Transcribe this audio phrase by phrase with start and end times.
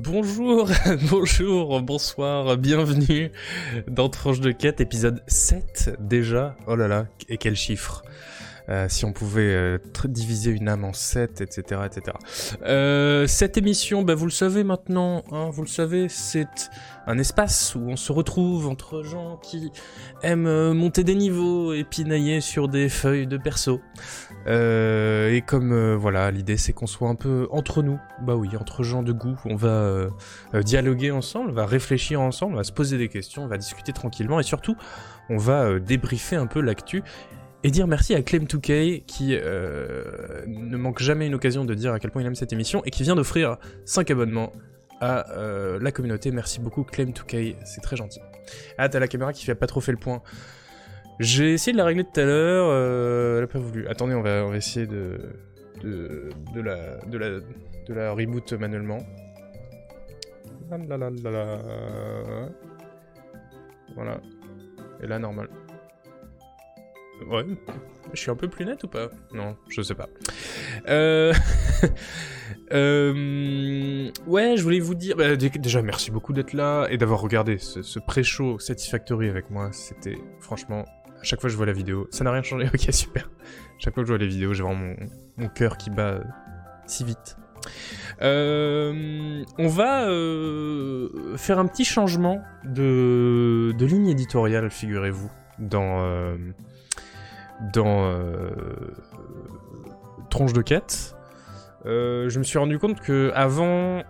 [0.00, 0.70] Bonjour,
[1.10, 3.32] bonjour, bonsoir, bienvenue
[3.88, 6.56] dans Tranche de quête, épisode 7 déjà.
[6.68, 8.04] Oh là là, et quel chiffre
[8.68, 11.80] euh, si on pouvait euh, diviser une âme en 7, etc.
[11.86, 12.16] etc.
[12.64, 16.70] Euh, cette émission, bah, vous le savez maintenant, hein, vous le savez, c'est
[17.06, 19.72] un espace où on se retrouve entre gens qui
[20.22, 23.80] aiment monter des niveaux et pinailler sur des feuilles de perso.
[24.46, 29.02] et comme voilà, l'idée c'est qu'on soit un peu entre nous, bah oui, entre gens
[29.02, 30.08] de goût, on va
[30.62, 33.94] dialoguer ensemble, on va réfléchir ensemble, on va se poser des questions, on va discuter
[33.94, 34.76] tranquillement et surtout
[35.30, 37.02] on va débriefer un peu l'actu
[37.64, 41.98] et dire merci à Clem2K qui euh, ne manque jamais une occasion de dire à
[41.98, 44.52] quel point il aime cette émission et qui vient d'offrir 5 abonnements
[45.00, 46.30] à euh, la communauté.
[46.30, 48.20] Merci beaucoup Clem2K, c'est très gentil.
[48.78, 50.22] Ah, t'as la caméra qui fait pas trop fait le point.
[51.18, 53.88] J'ai essayé de la régler tout à l'heure, euh, elle a pas voulu.
[53.88, 55.18] Attendez, on va, on va essayer de,
[55.82, 58.98] de, de, la, de, la, de la reboot manuellement.
[63.96, 64.20] Voilà.
[65.02, 65.48] Et là, normal.
[67.26, 67.44] Ouais.
[68.12, 69.08] Je suis un peu plus net ou pas?
[69.32, 70.08] Non, je sais pas.
[70.88, 71.32] Euh...
[72.72, 74.10] euh...
[74.26, 75.16] Ouais, je voulais vous dire...
[75.16, 79.70] Bah, déjà, merci beaucoup d'être là et d'avoir regardé ce, pré-show Satisfactory avec moi.
[79.72, 80.84] C'était, franchement,
[81.20, 82.66] à chaque fois que je vois la vidéo, ça n'a rien changé.
[82.74, 83.30] Ok, super.
[83.44, 84.94] À chaque fois que je vois les vidéos, j'ai vraiment
[85.36, 86.20] mon, cœur qui bat
[86.86, 87.36] si vite.
[88.22, 96.36] Euh, on va euh, faire un petit changement de, de ligne éditoriale, figurez-vous, dans, euh,
[97.72, 98.50] dans euh,
[100.30, 101.16] Tronche de quête,
[101.86, 104.02] euh, je me suis rendu compte que avant,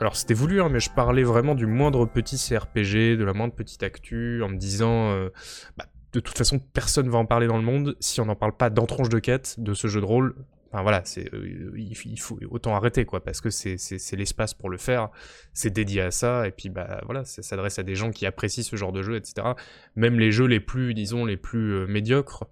[0.00, 3.54] alors c'était voulu, hein, mais je parlais vraiment du moindre petit CRPG, de la moindre
[3.54, 5.30] petite actu, en me disant, euh,
[5.76, 8.56] bah, de toute façon, personne va en parler dans le monde si on n'en parle
[8.56, 10.34] pas dans Tronche de quête de ce jeu de rôle.
[10.72, 11.02] Enfin voilà,
[11.34, 15.10] euh, il, faut autant arrêter quoi, parce que c'est l'espace pour le faire,
[15.52, 18.62] c'est dédié à ça, et puis bah voilà, ça s'adresse à des gens qui apprécient
[18.62, 19.48] ce genre de jeu, etc.
[19.96, 22.44] Même les jeux les plus, disons, les plus euh, médiocres,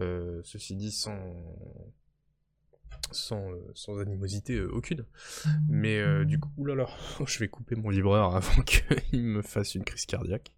[0.00, 1.18] euh, ceci dit sans
[3.10, 5.04] sans, sans animosité aucune.
[5.68, 6.88] Mais du coup, oulala,
[7.26, 10.52] je vais couper mon vibreur avant qu'il me fasse une crise cardiaque.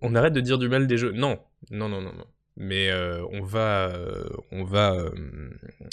[0.00, 1.10] On arrête de dire du mal des jeux.
[1.10, 1.40] Non,
[1.70, 2.26] non, non, non, non
[2.58, 5.10] mais euh, on va, euh, on va, euh,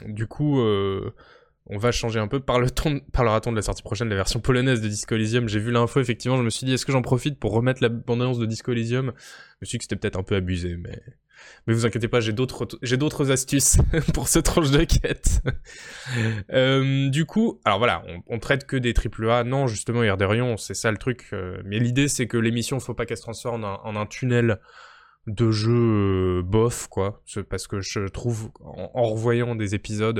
[0.07, 2.39] du coup, on va changer un peu.
[2.39, 5.47] Par le ton, parlera-t-on de la sortie prochaine de la version polonaise de Disco Elysium
[5.47, 7.89] J'ai vu l'info, effectivement, je me suis dit, est-ce que j'en profite pour remettre la
[7.89, 9.13] bande-annonce de Disco Elysium?
[9.15, 11.01] Je me suis dit que c'était peut-être un peu abusé, mais...
[11.67, 13.77] Mais vous inquiétez pas, j'ai d'autres, j'ai d'autres astuces
[14.13, 15.41] pour ce tranche de quête.
[17.11, 19.43] du coup, alors voilà, on, traite que des AAA.
[19.43, 21.31] Non, justement, Erderion, c'est ça le truc.
[21.65, 24.59] mais l'idée, c'est que l'émission, faut pas qu'elle se transforme en un tunnel
[25.27, 27.21] de jeux euh, bof, quoi.
[27.49, 30.19] Parce que je trouve, en, revoyant des épisodes,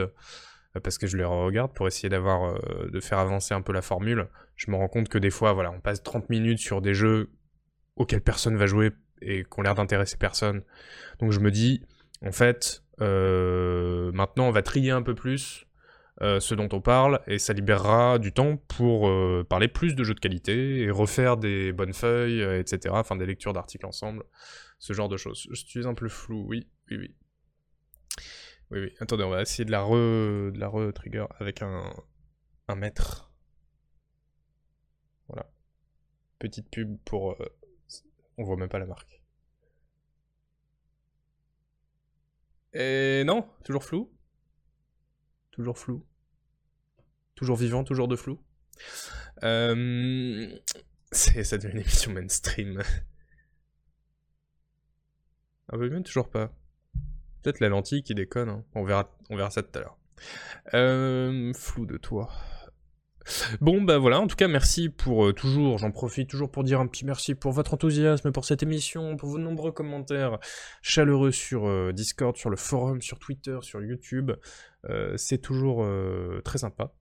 [0.76, 3.74] euh, parce que je les regarde pour essayer d'avoir, euh, de faire avancer un peu
[3.74, 6.82] la formule, je me rends compte que des fois, voilà, on passe 30 minutes sur
[6.82, 7.30] des jeux
[7.96, 10.64] auxquels personne va jouer et qui ont l'air d'intéresser personne.
[11.20, 11.82] Donc je me dis,
[12.26, 15.66] en fait, maintenant on va trier un peu plus
[16.22, 19.10] ce dont on parle et ça libérera du temps pour
[19.48, 22.94] parler plus de jeux de qualité et refaire des bonnes feuilles, etc.
[22.98, 24.24] Enfin des lectures d'articles ensemble
[24.78, 25.48] ce genre de choses.
[25.52, 27.16] Je suis un peu flou, oui, oui, oui.
[28.72, 28.96] Oui, oui.
[29.00, 31.94] Attendez, on va essayer de la re, de la re trigger avec un,
[32.68, 33.32] un mètre.
[35.28, 35.52] Voilà.
[36.40, 37.34] Petite pub pour.
[37.42, 37.58] Euh,
[38.38, 39.22] on voit même pas la marque.
[42.74, 44.12] Et non, toujours flou.
[45.52, 46.06] Toujours flou.
[47.36, 48.44] Toujours vivant, toujours de flou.
[49.44, 50.60] Euh...
[51.12, 52.82] Ça devient une émission mainstream.
[55.70, 56.52] Un peu mieux, toujours pas.
[57.42, 58.64] Peut-être la lentille qui déconne, hein.
[58.74, 59.98] on, verra, on ça tout à l'heure.
[60.74, 62.30] Euh, flou de toi.
[63.60, 66.80] Bon bah voilà, en tout cas merci pour euh, toujours, j'en profite toujours pour dire
[66.80, 70.38] un petit merci pour votre enthousiasme, pour cette émission, pour vos nombreux commentaires
[70.84, 74.32] chaleureux sur euh, Discord, sur le forum, sur Twitter, sur YouTube.
[75.16, 75.88] c'est toujours
[76.44, 76.94] très sympa.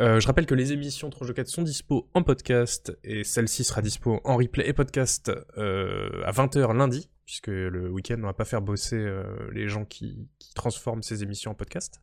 [0.00, 3.80] Euh, je rappelle que les émissions de 4 sont dispo en podcast et celle-ci sera
[3.80, 8.44] dispo en replay et podcast euh, à 20h lundi, puisque le week-end on va pas
[8.44, 9.22] faire bosser euh,
[9.52, 12.00] les gens qui, transforment ces émissions en podcast.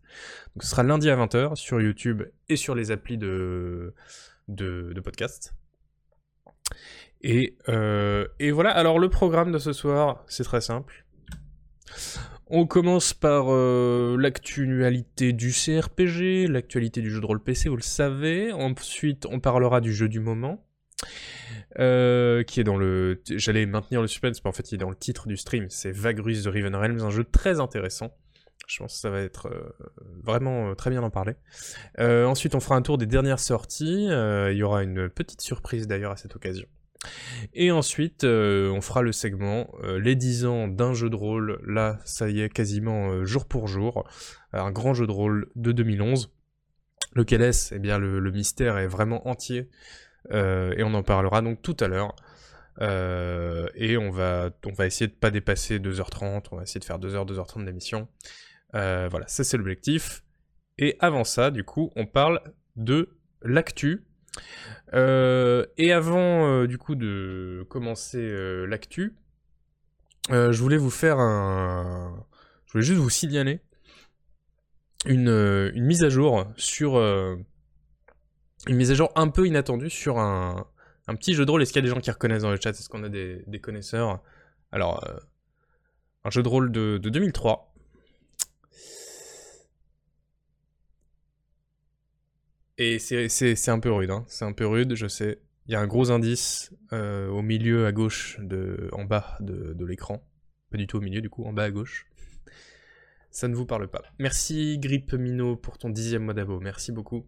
[0.56, 3.94] Donc ce sera lundi à 20h sur YouTube et sur les applis de,
[4.50, 5.54] de, podcast.
[7.22, 7.58] Et,
[8.40, 11.06] et voilà, alors le programme de ce soir, c'est très simple.
[12.54, 17.82] On commence par euh, l'actualité du CRPG, l'actualité du jeu de rôle PC, vous le
[17.82, 18.52] savez.
[18.52, 20.62] Ensuite, on parlera du jeu du moment,
[21.80, 23.22] euh, qui est dans le...
[23.30, 25.68] J'allais maintenir le suspense, mais en fait, il est dans le titre du stream.
[25.70, 28.12] C'est Vagrus de Riven Realms, un jeu très intéressant,
[28.68, 29.50] Je pense que ça va être
[30.22, 31.36] vraiment très bien d'en parler.
[32.00, 34.08] ensuite, on fera un tour des dernières sorties.
[34.10, 36.68] il y aura une petite surprise d'ailleurs à cette occasion.
[37.54, 41.60] Et ensuite, on fera le segment les 10 ans d'un jeu de rôle.
[41.66, 44.08] Là, ça y est, quasiment jour pour jour.
[44.54, 46.32] Un grand jeu de rôle de 2011.
[47.14, 47.74] Lequel est-ce?
[47.74, 49.70] Eh bien, le, mystère est vraiment entier.
[50.32, 52.16] et on en parlera donc tout à l'heure.
[52.80, 57.28] Euh, et on va, essayer de pas dépasser 2h30, on va essayer de faire 2h,
[57.28, 58.08] 2h30 d'émission.
[58.76, 60.24] Euh, voilà, ça c'est l'objectif.
[60.78, 62.42] Et avant ça, du coup, on parle
[62.76, 63.10] de
[63.42, 64.06] l'actu.
[64.94, 68.32] Euh, et avant, du coup, de commencer
[68.68, 69.16] l'actu,
[70.30, 72.26] je voulais vous faire un...
[72.66, 73.60] Je voulais juste vous signaler
[75.06, 75.30] une,
[75.74, 76.98] une mise à jour sur...
[76.98, 77.46] une
[78.76, 80.66] mise à jour un peu inattendue sur un,
[81.08, 81.62] un petit jeu de rôle.
[81.62, 82.72] Est-ce qu'il y a des gens qui reconnaissent dans le chat?
[82.72, 84.22] Est-ce qu'on a des, connaisseurs?
[84.72, 85.18] Alors, euh,
[86.24, 87.71] un jeu de rôle de, 2003.
[92.84, 94.26] Et c'est un peu rude, hein.
[94.28, 95.40] c'est un peu rude, je sais.
[95.68, 99.74] Il y a un gros indice euh, au milieu à gauche, de, en bas de,
[99.74, 100.28] de l'écran.
[100.72, 102.08] Pas du tout au milieu, du coup, en bas à gauche.
[103.30, 104.02] Ça ne vous parle pas.
[104.18, 107.28] Merci Grip Mino pour ton dixième mois d'abo, merci beaucoup.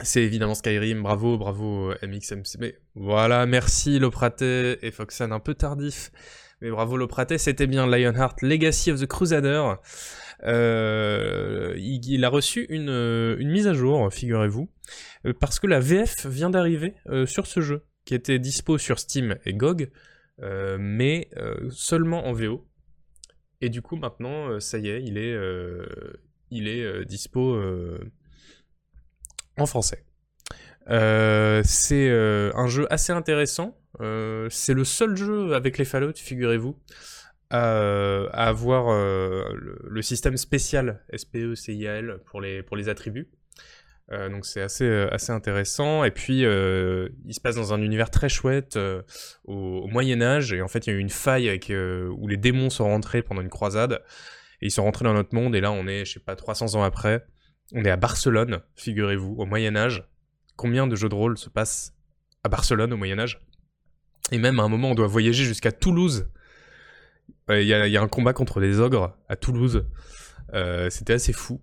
[0.00, 2.58] C'est évidemment Skyrim, bravo, bravo MXMC.
[2.58, 6.10] Mais voilà, merci Lopraté et Foxan, un peu tardif.
[6.60, 9.74] Mais bravo Lopraté, c'était bien Lionheart Legacy of the Crusader.
[10.44, 12.88] Euh, il, a reçu une,
[13.38, 14.70] une mise à jour, figurez-vous,
[15.26, 18.98] euh, parce que la VF vient d'arriver euh, sur ce jeu, qui était dispo sur
[18.98, 19.90] Steam et GOG,
[20.78, 21.28] mais
[21.70, 22.66] seulement en VO.
[23.60, 25.36] Et du coup, maintenant, ça y est, il est,
[26.50, 27.60] il est dispo
[29.58, 30.04] en français.
[30.88, 33.76] Euh, c'est euh, un jeu assez intéressant.
[34.00, 36.76] Euh, c'est le seul jeu avec les Fallout, figurez-vous,
[37.50, 43.28] à, avoir le, système spécial SPE-CIAL pour les, pour les attributs.
[44.10, 46.04] donc c'est assez, assez intéressant.
[46.04, 48.78] Et puis, il se passe dans un univers très chouette
[49.44, 50.52] au, Moyen Âge.
[50.52, 51.60] Et en fait, il y a eu une faille
[52.10, 54.02] où les démons sont rentrés pendant une croisade.
[54.62, 55.54] Et ils sont rentrés dans notre monde.
[55.54, 57.26] Et là, on est, je sais pas, 300 ans après.
[57.72, 60.04] On est à Barcelone, figurez-vous, au Moyen Âge.
[60.56, 61.94] Combien de jeux de rôle se passent
[62.42, 63.40] à Barcelone au Moyen Âge?
[64.32, 66.28] Et même à un moment, on doit voyager jusqu'à Toulouse.
[67.48, 69.86] Il y, a un combat contre des ogres à Toulouse.
[70.54, 71.60] Euh, c'était assez fou.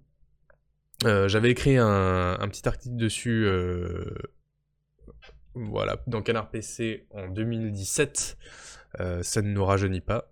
[1.05, 4.15] Euh, j'avais écrit un, petit article dessus, euh,
[5.53, 8.37] voilà, dans Canard PC en 2017.
[9.21, 10.31] ça ne nous rajeunit pas.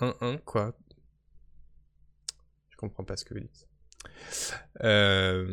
[0.00, 0.74] 1-1, quoi
[2.80, 3.68] comprends pas ce que vous dites.
[4.82, 5.46] Euh,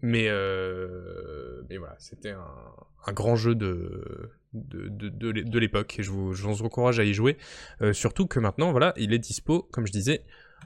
[0.00, 7.00] mais, euh, mais voilà, c'était un, grand jeu de, de, l'époque et je vous, encourage
[7.00, 7.36] à y jouer.
[7.80, 10.22] Euh, surtout que maintenant, voilà, il est dispo, comme je disais,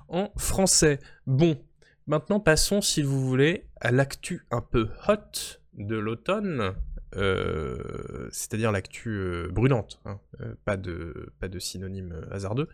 [0.09, 0.99] en français.
[1.27, 1.59] Bon,
[2.07, 6.75] maintenant passons, si vous voulez, à l'actu un peu hot de l'automne.
[7.15, 10.19] Euh, c'est-à-dire l'actu brûlante, hein,
[10.65, 12.69] pas, de, pas de synonyme hasardeux.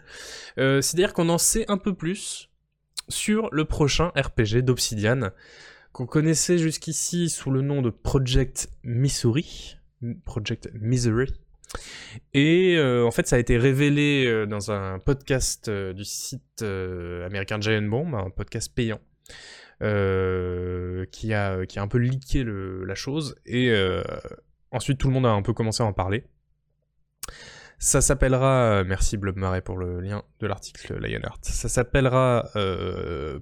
[0.57, 2.49] c'est-à-dire qu'on en sait un peu plus
[3.09, 5.33] sur le prochain RPG d'Obsidian,
[5.99, 9.77] qu'on connaissait jusqu'ici sous le nom de Project Missouri,
[10.25, 11.35] Project Misery.
[12.35, 18.15] Et en fait, ça a été révélé dans un podcast du site américain Giant Bomb,
[18.15, 19.01] un podcast payant.
[19.81, 24.03] Euh, qui, a, qui a un peu leaké la chose, et euh,
[24.73, 26.25] ensuite tout le monde a un peu commencé à en parler.
[27.79, 33.39] Ça s'appellera, merci Blob Marais pour le lien de l'article Lionheart, ça s'appellera euh.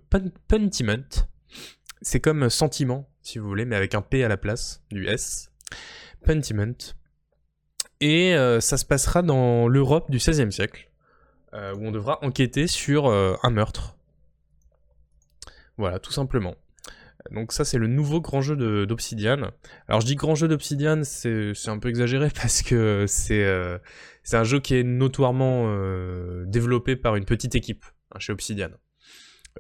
[2.02, 5.50] C'est comme sentiment, si vous voulez, mais avec un P à la place du S.
[6.24, 6.94] Pentiment.
[8.00, 10.90] Et ça se passera dans l'Europe du XVIe siècle,
[11.54, 13.96] où on devra enquêter sur un meurtre
[15.78, 16.54] voilà, tout simplement.
[17.32, 19.50] Donc ça c'est le nouveau grand jeu d'Obsidian.
[19.88, 23.78] Alors je dis grand jeu d'Obsidian, c'est un peu exagéré parce que c'est euh,
[24.32, 28.70] un jeu qui est notoirement euh, développé par une petite équipe hein, chez Obsidian.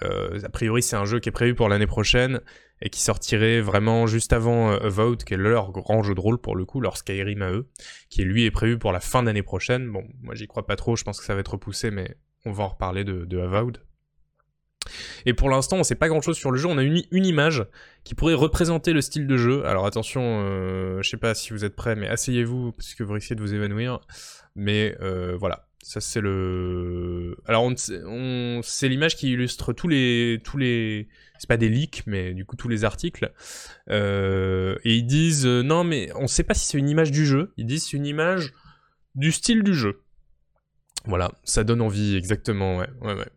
[0.02, 2.40] Euh, a priori c'est un jeu qui est prévu pour l'année prochaine
[2.82, 6.56] et qui sortirait vraiment juste avant Avowed, qui est leur grand jeu de rôle pour
[6.56, 7.68] le coup, leur Skyrim à eux,
[8.10, 9.90] qui lui est prévu pour la fin d'année prochaine.
[9.90, 12.52] Bon, moi j'y crois pas trop, je pense que ça va être repoussé, mais on
[12.52, 13.38] va en reparler de, de.
[15.24, 16.68] Et pour l'instant, on sait pas grand chose sur le jeu.
[16.68, 17.64] On a une, image
[18.04, 19.64] qui pourrait représenter le style de jeu.
[19.66, 23.14] Alors attention, euh, je sais pas si vous êtes prêts, mais asseyez-vous parce que vous
[23.14, 24.00] risquez de vous évanouir.
[24.54, 27.36] Mais euh, voilà, ça c'est le.
[27.46, 31.08] Alors on, c'est l'image qui illustre tous les tous les.
[31.38, 33.32] C'est pas des leaks, mais du coup tous les articles.
[33.90, 37.52] Euh, et ils disent non, mais on sait pas si c'est une image du jeu.
[37.56, 38.52] Ils disent c'est une image
[39.14, 40.02] du style du jeu.
[41.06, 43.28] Voilà, ça donne envie, exactement, ouais, ouais, ouais.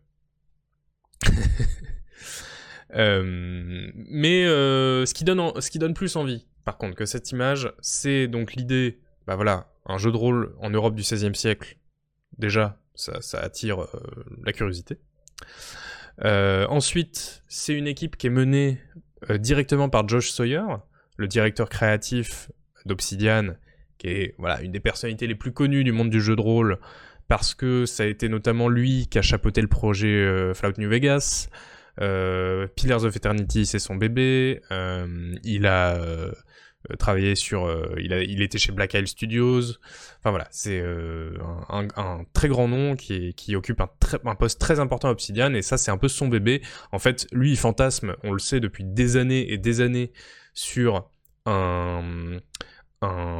[2.94, 8.26] mais ce, qui donne ce qui donne plus envie, par contre, que cette image, c'est
[8.28, 11.76] donc l'idée, bah voilà, un jeu de rôle en Europe du XVIe siècle,
[12.38, 13.86] déjà, ça, attire
[14.44, 14.98] la curiosité.
[16.22, 18.80] ensuite, c'est une équipe qui est menée
[19.38, 20.64] directement par Josh Sawyer,
[21.16, 22.50] le directeur créatif
[22.86, 23.54] d'Obsidian,
[23.98, 26.78] qui est voilà, une des personnalités les plus connues du monde du jeu de rôle,
[27.30, 30.90] parce que ça a été notamment lui qui a chapeauté le projet euh, Fallout New
[30.90, 31.48] Vegas.
[32.00, 34.62] Euh, Pillars of Eternity, c'est son bébé.
[34.72, 35.96] Euh, il a
[36.98, 37.70] travaillé sur...
[37.98, 39.76] il, était chez Black Isle Studios.
[40.18, 40.82] Enfin voilà, c'est
[41.68, 45.92] un, très grand nom qui, occupe un, poste très important à Obsidian, et ça c'est
[45.92, 46.62] un peu son bébé.
[46.90, 50.10] En fait, lui, il fantasme, on le sait depuis des années et des années,
[50.52, 51.08] sur
[51.46, 52.40] un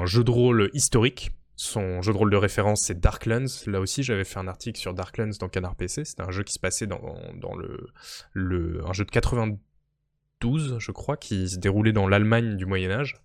[0.04, 1.32] jeu de rôle historique.
[1.62, 3.44] Son jeu de rôle de référence, c'est Darklands.
[3.66, 6.06] Là aussi, j'avais fait un article sur Darklands dans Canard PC.
[6.06, 7.02] C'était un jeu qui se passait dans,
[8.34, 13.20] le, un jeu de 92, je crois, qui se déroulait dans l'Allemagne du Moyen Âge.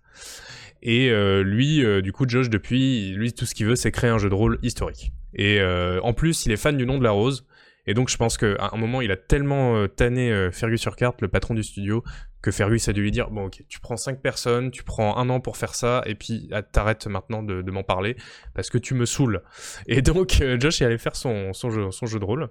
[0.81, 4.09] Et euh, lui, euh, du coup, Josh, depuis, lui, tout ce qu'il veut, c'est créer
[4.09, 5.13] un jeu de rôle historique.
[5.33, 7.47] Et euh, en plus, il est fan du nom de la rose.
[7.87, 11.53] Et donc, je pense qu'à un moment, il a tellement tanné Fergus Urquhart, le patron
[11.53, 12.03] du studio,
[12.45, 15.29] que Fergus a dû lui dire bon ok tu prends cinq personnes tu prends un
[15.31, 18.15] an pour faire ça et puis ah, t'arrêtes maintenant de, m'en parler
[18.53, 19.41] parce que tu me saoules.
[19.87, 22.49] Et donc euh, Josh est allé faire son, jeu, son de rôle.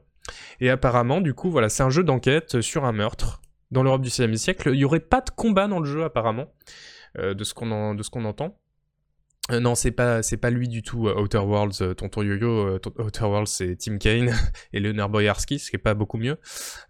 [0.59, 4.09] Et apparemment du coup voilà c'est un jeu d'enquête sur un meurtre dans l'Europe du
[4.09, 4.71] 16e siècle.
[4.75, 6.53] Il y aurait pas de combat dans le jeu apparemment
[7.19, 7.71] euh, de ce qu'on
[8.25, 8.59] entend
[9.51, 11.07] euh, non, c'est pas lui du tout.
[11.07, 12.79] Euh, Outer Worlds, euh, tonton yo-yo.
[12.99, 14.35] Outer Worlds, c'est Tim Kane
[14.73, 16.39] et Leonard Boyarski, ce qui est pas beaucoup mieux.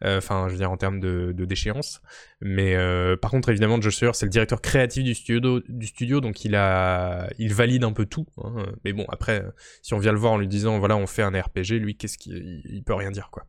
[0.04, 2.00] Enfin, je veux dire en termes de, déchéance.
[2.40, 2.76] Mais
[3.16, 5.14] par contre, évidemment, Josh Sawyer, c'est le directeur créatif du
[5.86, 8.26] studio, donc il valide un peu tout.
[8.38, 8.66] Hein.
[8.84, 9.44] Mais bon, après,
[9.82, 12.18] si on vient le voir en lui disant voilà, on fait un RPG, lui, qu'est-ce
[12.18, 13.46] qu'il il peut rien dire quoi.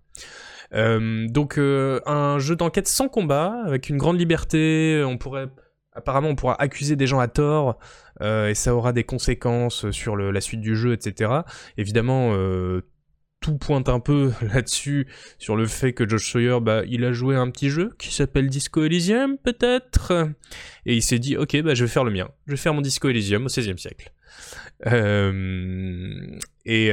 [0.71, 5.03] donc un jeu d'enquête sans combat, avec une grande liberté.
[5.05, 5.49] On pourrait
[5.95, 7.79] apparemment on pourra accuser des gens à tort
[8.21, 11.31] et ça aura des conséquences sur la suite du jeu, etc.
[11.77, 12.81] Évidemment, euh,
[13.41, 15.07] tout pointe un peu là-dessus
[15.37, 18.49] sur le fait que Josh Sawyer, bah, il a joué un petit jeu qui s'appelle
[18.49, 20.29] Disco Elysium, peut-être,
[20.85, 22.81] et il s'est dit, ok, bah, je vais faire le mien, je vais faire mon
[22.81, 24.11] Disco Elysium au XVIe siècle.
[24.87, 26.91] Euh, et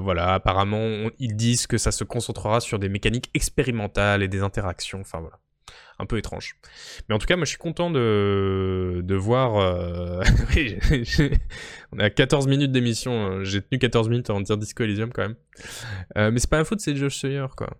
[0.00, 5.00] voilà, apparemment, ils disent que ça se concentrera sur des mécaniques expérimentales et des interactions,
[5.00, 5.38] enfin voilà
[5.98, 6.56] un peu étrange.
[7.08, 9.56] Mais en tout cas, moi je suis content de, voir.
[9.56, 10.22] Euh,
[11.92, 13.12] on est à 14 minutes d'émission.
[13.12, 13.44] Hein.
[13.44, 15.36] J'ai tenu 14 minutes avant de dire Disco Elysium quand même.
[16.16, 17.70] Euh, mais c'est pas un faute, c'est Josh Sawyer quoi.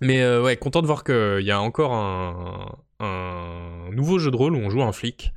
[0.00, 4.54] Mais euh, ouais, content de voir qu'il y a encore un, nouveau jeu de rôle
[4.54, 5.32] où on joue un flic.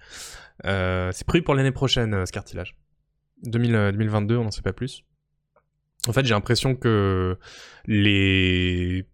[0.64, 2.76] c'est prévu pour l'année prochaine, ce cartilage.
[3.44, 5.04] 2022, on n'en sait pas plus.
[6.08, 7.38] En fait, j'ai l'impression que
[7.86, 9.06] les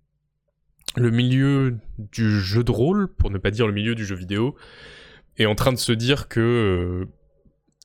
[0.95, 4.55] le milieu du jeu de rôle, pour ne pas dire le milieu du jeu vidéo,
[5.37, 7.05] est en train de se dire que euh,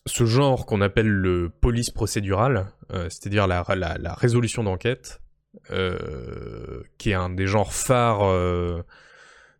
[0.07, 3.62] ce genre qu'on appelle le police procédural, euh, c'est-à-dire la,
[4.15, 5.21] résolution d'enquête,
[5.71, 8.29] euh, qui est un des genres phares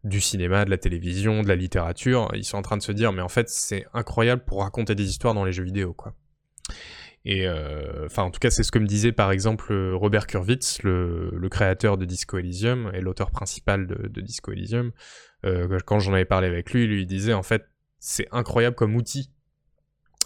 [0.05, 3.13] du cinéma, de la télévision, de la littérature, ils sont en train de se dire
[3.13, 6.15] mais en fait c'est incroyable pour raconter des histoires dans les jeux vidéo quoi.
[7.27, 11.49] Euh, enfin, en tout cas, c'est ce que me disait par exemple Robert Kurwitz, le,
[11.51, 14.93] créateur de Disco Elysium et l'auteur principal de, Disco Elysium.
[15.45, 17.65] Euh, quand j'en avais parlé avec lui, lui disait en fait,
[17.99, 19.31] c'est incroyable comme outil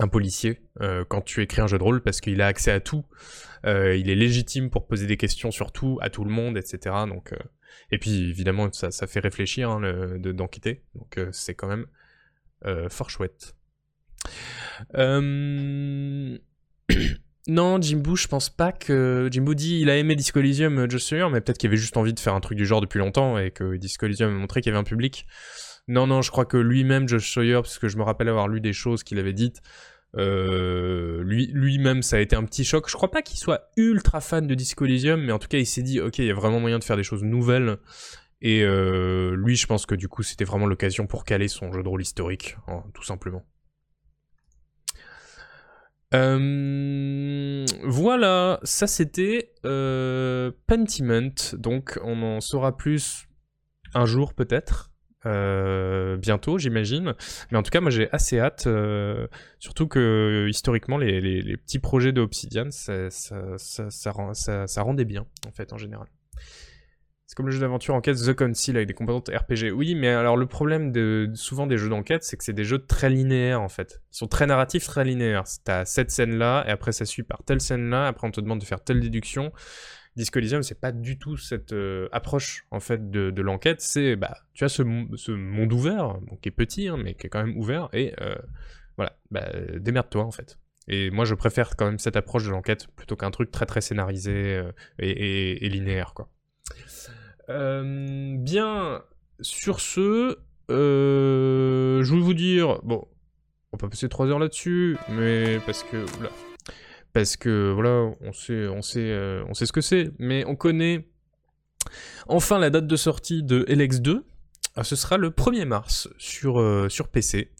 [0.00, 2.80] un policier euh, quand tu écris un jeu de rôle parce qu'il a accès à
[2.80, 3.04] tout,
[3.64, 6.96] il est légitime pour poser des questions sur tout, à tout le monde, etc.
[7.06, 7.32] Donc,
[7.90, 11.86] et puis évidemment ça, fait réfléchir hein, d'enquêter, donc c'est quand même
[12.88, 13.54] fort chouette.
[17.48, 19.28] Non, Jimbo, je pense pas que.
[19.30, 21.96] Jimbo dit il a aimé Disco Elysium, euh, Josh Sawyer, mais peut-être qu'il avait juste
[21.96, 24.60] envie de faire un truc du genre depuis longtemps et que Disco Elysium a montré
[24.60, 25.26] qu'il y avait un public.
[25.88, 28.60] Non, non, je crois que lui-même, Josh Sawyer, parce que je me rappelle avoir lu
[28.60, 29.60] des choses qu'il avait dites,
[30.16, 32.88] euh, lui, lui-même, ça a été un petit choc.
[32.88, 35.66] Je crois pas qu'il soit ultra fan de Disco Elysium, mais en tout cas, il
[35.66, 37.78] s'est dit, ok, il y a vraiment moyen de faire des choses nouvelles.
[38.40, 41.82] Et euh, lui, je pense que du coup, c'était vraiment l'occasion pour caler son jeu
[41.82, 43.44] de rôle historique, hein, tout simplement.
[46.14, 51.54] Euh, voilà, ça c'était euh, Pentiment.
[51.54, 53.26] Donc on en saura plus
[53.94, 54.90] un jour peut-être.
[55.24, 57.14] Euh, bientôt, j'imagine.
[57.50, 58.68] Mais en tout cas, moi j'ai assez hâte.
[59.58, 65.78] surtout que historiquement, les, petits projets de Obsidian, ça, ça, rendait bien, en fait, en
[65.78, 66.08] général.
[67.32, 69.72] C'est comme le jeu d'aventure enquête The Council avec des composantes RPG.
[69.72, 72.84] Oui, mais alors le problème de souvent des jeux d'enquête, c'est que c'est des jeux
[72.84, 74.02] très linéaires en fait.
[74.12, 75.44] Ils sont très narratifs, très linéaires.
[75.64, 78.66] T'as cette scène-là, et après ça suit par telle scène-là, après on te demande de
[78.66, 79.50] faire telle déduction.
[80.14, 83.80] Disco Elysium, c'est pas du tout cette euh, approche en fait de, l'enquête.
[83.80, 87.42] C'est bah tu as ce, monde ouvert, qui est petit, hein, mais qui est quand
[87.42, 88.34] même ouvert, et euh,
[88.98, 89.48] voilà, bah,
[89.78, 90.58] démerde-toi en fait.
[90.86, 93.80] Et moi, je préfère quand même cette approche de l'enquête plutôt qu'un truc très très
[93.80, 96.28] scénarisé euh, et, linéaire, quoi.
[97.48, 99.02] Euh, bien,
[99.40, 100.38] sur ce,
[100.70, 103.06] euh, je voulais vous dire, bon,
[103.72, 106.04] on peut passer 3 heures là-dessus, mais parce que,
[107.12, 111.08] parce que voilà, on sait, on sait, on sait ce que c'est, mais on connaît
[112.28, 114.22] enfin la date de sortie de LX2.
[114.74, 117.50] Ah, ce sera le 1er mars sur, sur PC,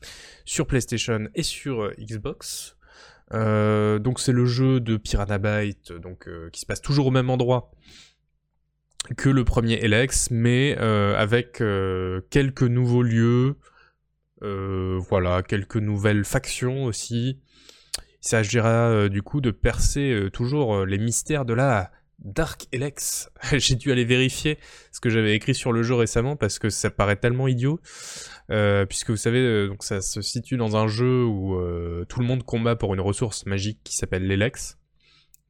[0.45, 2.77] sur PlayStation et sur Xbox.
[3.35, 7.11] Euh, donc c'est le jeu de Piranha Byte, donc euh, qui se passe toujours au
[7.11, 7.71] même endroit
[9.17, 11.63] que le premier Elex, mais euh, avec
[12.31, 13.57] quelques nouveaux lieux,
[14.41, 17.41] voilà, quelques nouvelles factions aussi.
[17.99, 21.91] Il s'agira du coup de percer toujours les mystères de la
[22.25, 23.31] Dark Elex.
[23.53, 24.59] J'ai dû aller vérifier
[24.93, 27.81] ce que j'avais écrit sur le jeu récemment parce que ça paraît tellement idiot.
[28.51, 32.21] Euh, puisque vous savez, euh, donc ça se situe dans un jeu où euh, tout
[32.21, 34.79] le monde combat pour une ressource magique qui s'appelle l'Elex,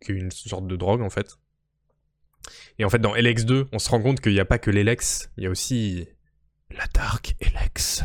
[0.01, 1.39] qui est une sorte de drogue en fait.
[2.79, 4.71] Et en fait, dans Elex 2, on se rend compte qu'il n'y a pas que
[4.71, 6.07] l'Elex, il y a aussi
[6.71, 8.03] la Dark Elex.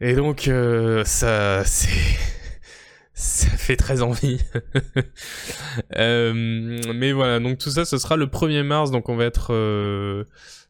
[0.00, 0.50] Et donc,
[1.04, 1.88] ça, c'est
[3.14, 4.38] ça fait très envie.
[5.96, 9.52] mais voilà, donc tout ça, ce sera le 1er mars, donc on va être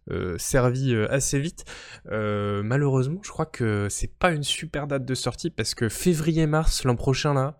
[0.09, 1.65] euh, servi euh, assez vite.
[2.13, 6.85] Euh, malheureusement, je crois que c'est pas une super date de sortie parce que février-mars
[6.85, 7.59] l'an prochain là,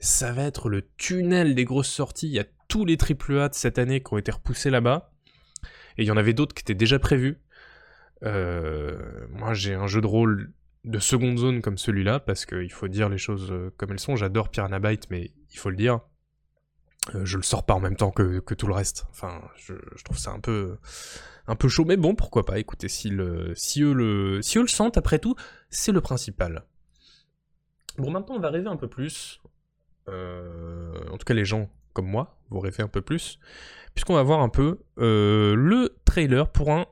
[0.00, 2.26] ça va être le tunnel des grosses sorties.
[2.26, 5.12] Il y a tous les AAA de cette année qui ont été repoussés là-bas.
[5.98, 7.38] Et il y en avait d'autres qui étaient déjà prévus.
[8.22, 10.52] moi, j'ai un jeu de rôle
[10.84, 14.16] de seconde zone comme celui-là, parce qu'il faut dire les choses comme elles sont.
[14.16, 16.00] J'adore Piranha Byte, mais il faut le dire.
[17.24, 19.06] je le sors pas en même temps que, tout le reste.
[19.10, 20.76] Enfin, je trouve ça un peu
[21.48, 24.62] un peu chaud, mais bon, pourquoi pas, écoutez, si, le, si, eux, le, si eux
[24.62, 25.36] le sentent, après tout,
[25.70, 26.64] c'est le principal.
[27.98, 29.40] Bon, maintenant, on va rêver un peu plus.
[30.08, 33.38] Euh, en tout cas, les gens comme moi vont rêver un peu plus,
[33.94, 36.84] puisqu'on va voir un peu euh, le trailer pour un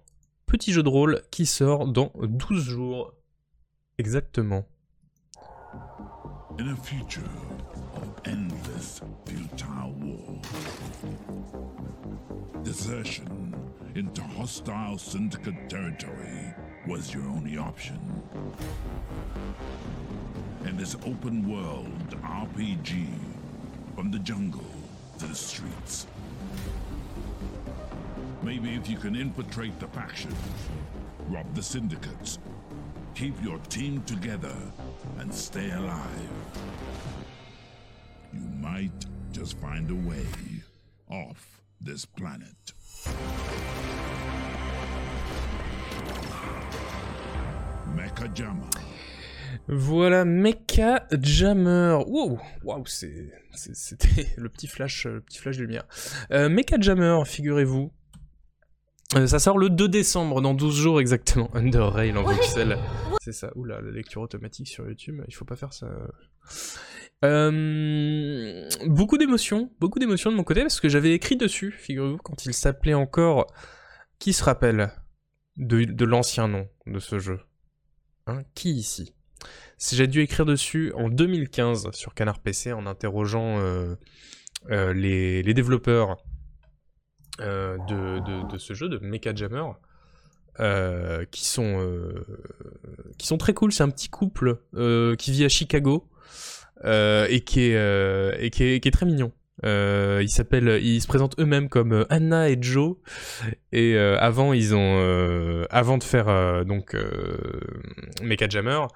[0.47, 3.13] petit jeu de rôle qui sort dans 12 jours.
[3.99, 4.65] Exactement.
[6.59, 7.29] In a future
[7.97, 10.41] of endless futile war,
[12.63, 13.55] desertion
[13.95, 16.55] into hostile syndicate territory
[16.89, 17.99] was your only option.
[20.65, 23.07] In this open world RPG,
[23.95, 24.74] from the jungle
[25.29, 26.07] the streets.
[28.43, 30.37] Maybe if you can infiltrate the factions,
[31.29, 32.39] rob the syndicates,
[33.15, 34.55] keep your team together,
[35.19, 36.31] and stay alive,
[38.33, 40.27] you might just find a way
[41.09, 42.73] off this planet.
[49.69, 51.99] Voilà, Mecha Jammer.
[52.07, 55.85] Wow, wow, c'était le petit flash, le petit flash de lumière.
[56.33, 57.91] Euh, Mecha Jammer, figurez-vous.
[59.17, 61.49] Euh, ça sort le 2 décembre, dans 12 jours exactement.
[61.55, 62.79] Under Rail en pixel.
[63.23, 63.51] C'est ça.
[63.55, 65.89] Oula, la lecture automatique sur YouTube, il faut pas faire ça.
[67.25, 72.45] Euh, beaucoup d'émotions, beaucoup d'émotions de mon côté parce que j'avais écrit dessus, figurez-vous, quand
[72.45, 73.47] il s'appelait encore.
[74.19, 74.91] Qui se rappelle
[75.57, 77.41] de l'ancien nom de ce jeu?
[78.27, 79.15] Hein, qui ici?
[79.79, 83.95] J'ai dû écrire dessus en 2015 sur Canard PC en interrogeant euh,
[84.71, 86.17] euh, les, développeurs
[87.41, 89.65] euh, de, ce jeu, de Mecha Jammer,
[91.31, 92.03] qui, sont,
[93.19, 93.73] qui sont très cool.
[93.73, 94.61] C'est un petit couple
[95.19, 96.09] qui vit à Chicago
[96.85, 99.33] et, qui est, et qui, est, très mignon.
[99.65, 102.97] Ils ils se présentent eux-mêmes comme Anna et Joe.
[103.73, 106.97] Et avant, ils ont, avant de faire donc
[108.23, 108.87] Mecha Jammer,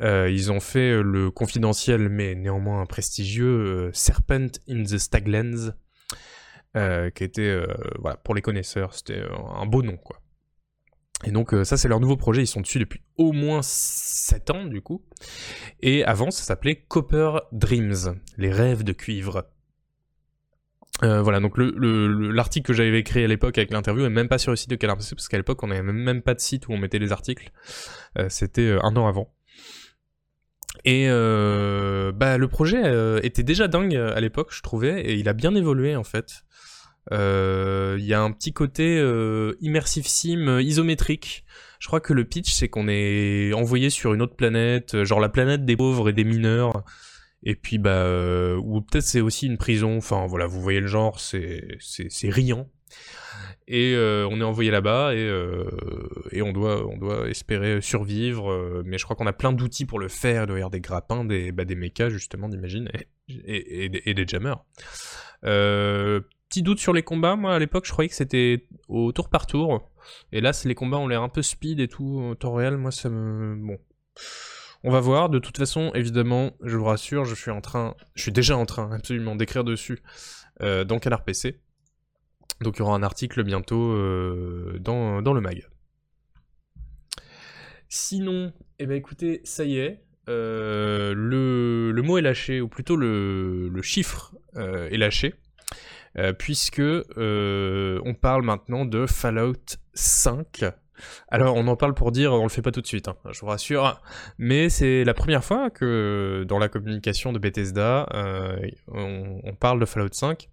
[0.00, 5.72] ils ont fait le confidentiel mais néanmoins prestigieux Serpent in the Staglands,
[6.74, 7.58] qui était,
[7.98, 9.22] voilà, pour les connaisseurs, c'était
[9.54, 10.20] un beau nom quoi.
[11.24, 14.64] Et donc ça c'est leur nouveau projet, ils sont dessus depuis au moins 7 ans
[14.66, 15.02] du coup.
[15.80, 19.46] Et avant ça s'appelait Copper Dreams, les rêves de cuivre.
[21.02, 24.38] Euh, voilà, donc l'article le, que j'avais créé à l'époque avec l'interview est même pas
[24.38, 26.72] sur le site de Canard parce qu'à l'époque on n'avait même, pas de site où
[26.72, 27.50] on mettait les articles.
[28.18, 29.30] Euh, c'était euh, un an avant.
[30.86, 32.80] Et bah, le projet
[33.22, 36.44] était déjà dingue à l'époque, je trouvais, et il a bien évolué en fait.
[37.10, 38.98] Il y a un petit côté
[39.60, 41.44] immersive sim isométrique.
[41.80, 45.28] Je crois que le pitch, c'est qu'on est envoyé sur une autre planète, genre la
[45.28, 46.84] planète des pauvres et des mineurs.
[47.42, 48.08] Et puis, bah,
[48.56, 49.96] ou peut-être c'est aussi une prison.
[49.98, 51.78] Enfin, voilà, vous voyez le genre, c'est
[52.24, 52.70] riant.
[53.68, 55.64] Et euh, on est envoyé là-bas et, euh,
[56.40, 58.50] on, doit, espérer survivre.
[58.50, 60.44] Euh, mais je crois qu'on a plein d'outils pour le faire.
[60.44, 62.88] Il doit y avoir des grappins, des, bah, mechas justement, d'imagine,
[63.28, 64.64] et, des jammers.
[65.42, 69.46] petit doute sur les combats, moi à l'époque je croyais que c'était au tour par
[69.46, 69.90] tour.
[70.30, 72.76] Et là, les combats ont l'air un peu speed et tout, au temps réel.
[72.76, 73.56] Moi ça me.
[73.56, 73.78] Bon.
[74.84, 75.28] On va voir.
[75.28, 77.96] De toute façon, évidemment, je vous rassure, je suis en train.
[78.14, 80.00] Je suis déjà en train absolument d'écrire dessus
[80.60, 81.60] dans Canard PC.
[82.60, 85.66] Donc il y aura un article bientôt euh, dans, le mag.
[87.88, 93.70] Sinon, eh ben écoutez, ça y est, euh, le, mot est lâché, ou plutôt le,
[93.82, 95.34] chiffre euh, est lâché,
[96.38, 100.64] puisque on parle maintenant de Fallout 5.
[101.28, 103.38] Alors on en parle pour dire, on le fait pas tout de suite, hein, je
[103.40, 104.00] vous rassure,
[104.38, 108.08] mais c'est la première fois que dans la communication de Bethesda,
[108.88, 110.48] on, parle de Fallout 5.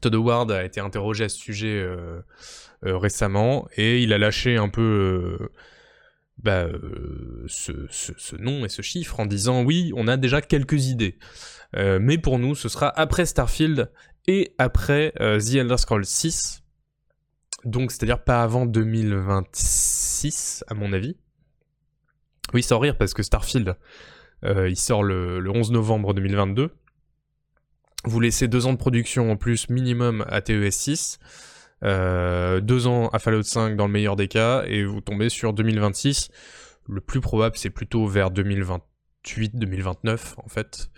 [0.00, 2.20] Todd Howard a été interrogé à ce sujet euh,
[2.86, 5.48] euh, récemment et il a lâché un peu euh,
[6.38, 6.68] bah,
[7.46, 11.18] ce, nom et ce chiffre en disant oui, on a déjà quelques idées.
[11.74, 13.90] mais pour nous, ce sera après Starfield
[14.26, 16.62] et après The Elder Scrolls 6.
[17.64, 21.16] Donc, c'est-à-dire pas avant 2026, à mon avis.
[22.54, 23.76] Oui, sans rire, parce que Starfield,
[24.44, 26.70] il sort le, le 11 novembre 2022.
[28.04, 31.18] Vous laissez deux ans de production en plus minimum à TES 6,
[31.82, 35.52] euh, deux ans à Fallout 5 dans le meilleur des cas, et vous tombez sur
[35.52, 36.30] 2026.
[36.88, 40.90] Le plus probable, c'est plutôt vers 2028-2029 en fait.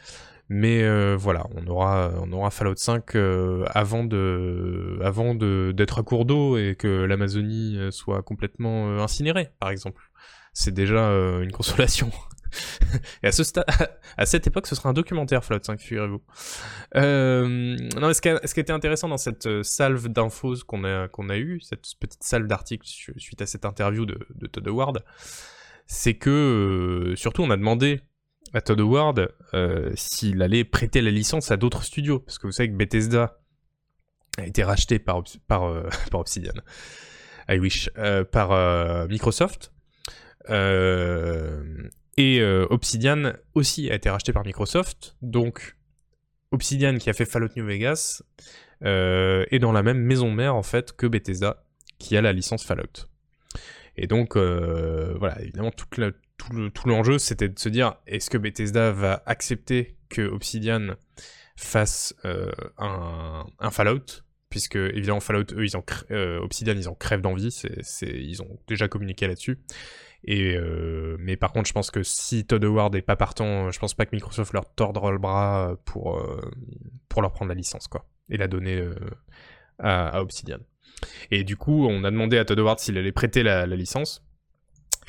[0.50, 6.02] Mais euh, voilà, on aura, on aura Fallout 5 euh, avant de, avant d'être à
[6.02, 10.02] court d'eau et que l'Amazonie soit complètement incinérée, par exemple.
[10.52, 11.08] C'est déjà
[11.40, 12.10] une consolation.
[13.22, 13.42] et à, ce
[14.16, 16.22] à cette époque, ce sera un documentaire Fallout 5, figurez-vous.
[16.96, 21.36] Euh, non, ce qui, a, ce était intéressant dans cette euh, salve d'infos qu'on a,
[21.36, 25.04] eue, cette petite salve d'articles suite à cette interview de, Todd Howard,
[25.86, 26.30] c'est que,
[27.10, 28.00] euh, surtout, on a demandé
[28.52, 29.28] à Todd Howard
[29.94, 33.38] s'il allait prêter la licence à d'autres studios, parce que vous savez que Bethesda
[34.38, 35.72] a été racheté par, par,
[36.10, 36.54] par Obsidian.
[37.48, 37.90] I wish.
[38.30, 39.72] par Microsoft.
[40.48, 45.77] Euh, et euh, Obsidian aussi a été racheté par Microsoft, donc
[46.51, 48.23] Obsidian qui a fait Fallout New Vegas
[48.85, 51.64] euh, est dans la même maison mère en fait que Bethesda
[51.99, 53.07] qui a la licence Fallout.
[53.96, 55.87] Et donc euh, voilà, évidemment tout,
[56.87, 60.96] l'enjeu c'était de se dire est-ce que Bethesda va accepter que Obsidian
[61.57, 62.14] fasse
[62.79, 64.25] un, Fallout?
[64.50, 65.84] Puisque évidemment Fallout eux ils ont
[66.42, 67.48] Obsidian ils ont crève d'envie,
[68.02, 69.58] ils ont déjà communiqué là-dessus.
[70.24, 73.78] Et euh, mais par contre, je pense que si Todd Howard est pas partant, je
[73.78, 76.50] pense pas que Microsoft leur tordra le bras pour, euh,
[77.08, 78.94] pour leur prendre la licence, quoi, et la donner euh,
[79.78, 80.58] à, Obsidian.
[81.30, 84.22] Et du coup, on a demandé à Todd Howard s'il allait prêter la, licence.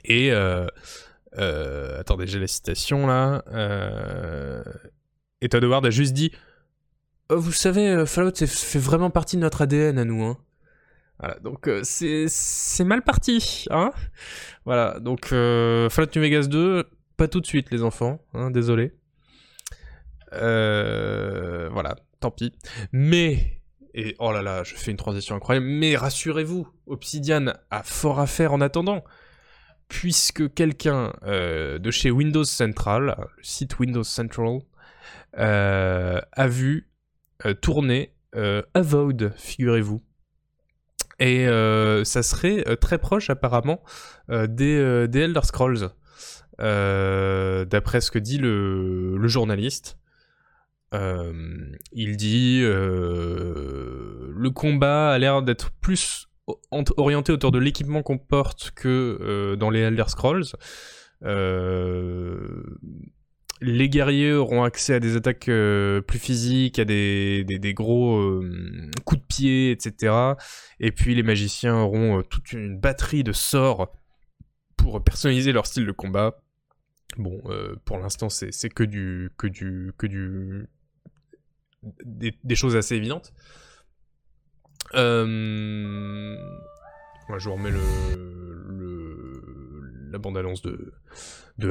[0.06, 3.44] Et attendez, j'ai la citation là.
[5.42, 6.32] et Todd Howard a juste dit
[7.32, 10.24] Vous savez, Fallout fait vraiment partie de notre ADN à nous.
[10.24, 10.38] Hein.
[11.22, 13.92] Voilà, donc euh, c'est mal parti, hein
[14.66, 16.84] Voilà, donc euh, Fallout New Vegas 2,
[17.16, 18.92] pas tout de suite les enfants, hein, désolé.
[20.34, 22.52] Euh, voilà, tant pis.
[22.92, 23.62] Mais,
[23.94, 28.26] et oh là là, je fais une transition incroyable, mais rassurez-vous, Obsidian a fort à
[28.26, 29.04] faire en attendant,
[29.90, 34.62] puisque quelqu'un de chez Windows Central, site Windows Central,
[35.34, 36.91] a vu
[37.62, 38.14] tourner
[38.74, 40.02] Avowed, figurez-vous.
[41.22, 43.84] Et euh, ça serait euh, très proche apparemment
[44.32, 45.92] euh, des, Elder Scrolls,
[46.58, 49.98] d'après ce que dit le, le journaliste.
[50.92, 56.28] il dit le combat a l'air d'être plus
[56.98, 60.46] orienté autour de l'équipement qu'on porte que dans les Elder Scrolls.
[63.64, 69.22] Les guerriers auront accès à des attaques euh, plus physiques, à des, gros euh, coups
[69.22, 70.16] de pied, etc.
[70.80, 73.96] Et puis les magiciens auront euh, toute une batterie de sorts
[74.78, 76.42] pour personnaliser leur style de combat.
[77.18, 77.40] Bon,
[77.86, 80.70] pour l'instant, c'est que du, que du, que du,
[82.06, 83.34] des, choses assez évidentes.
[84.94, 86.08] Je
[87.28, 87.82] vous remets le,
[90.10, 90.94] la bande-annonce de,
[91.58, 91.68] de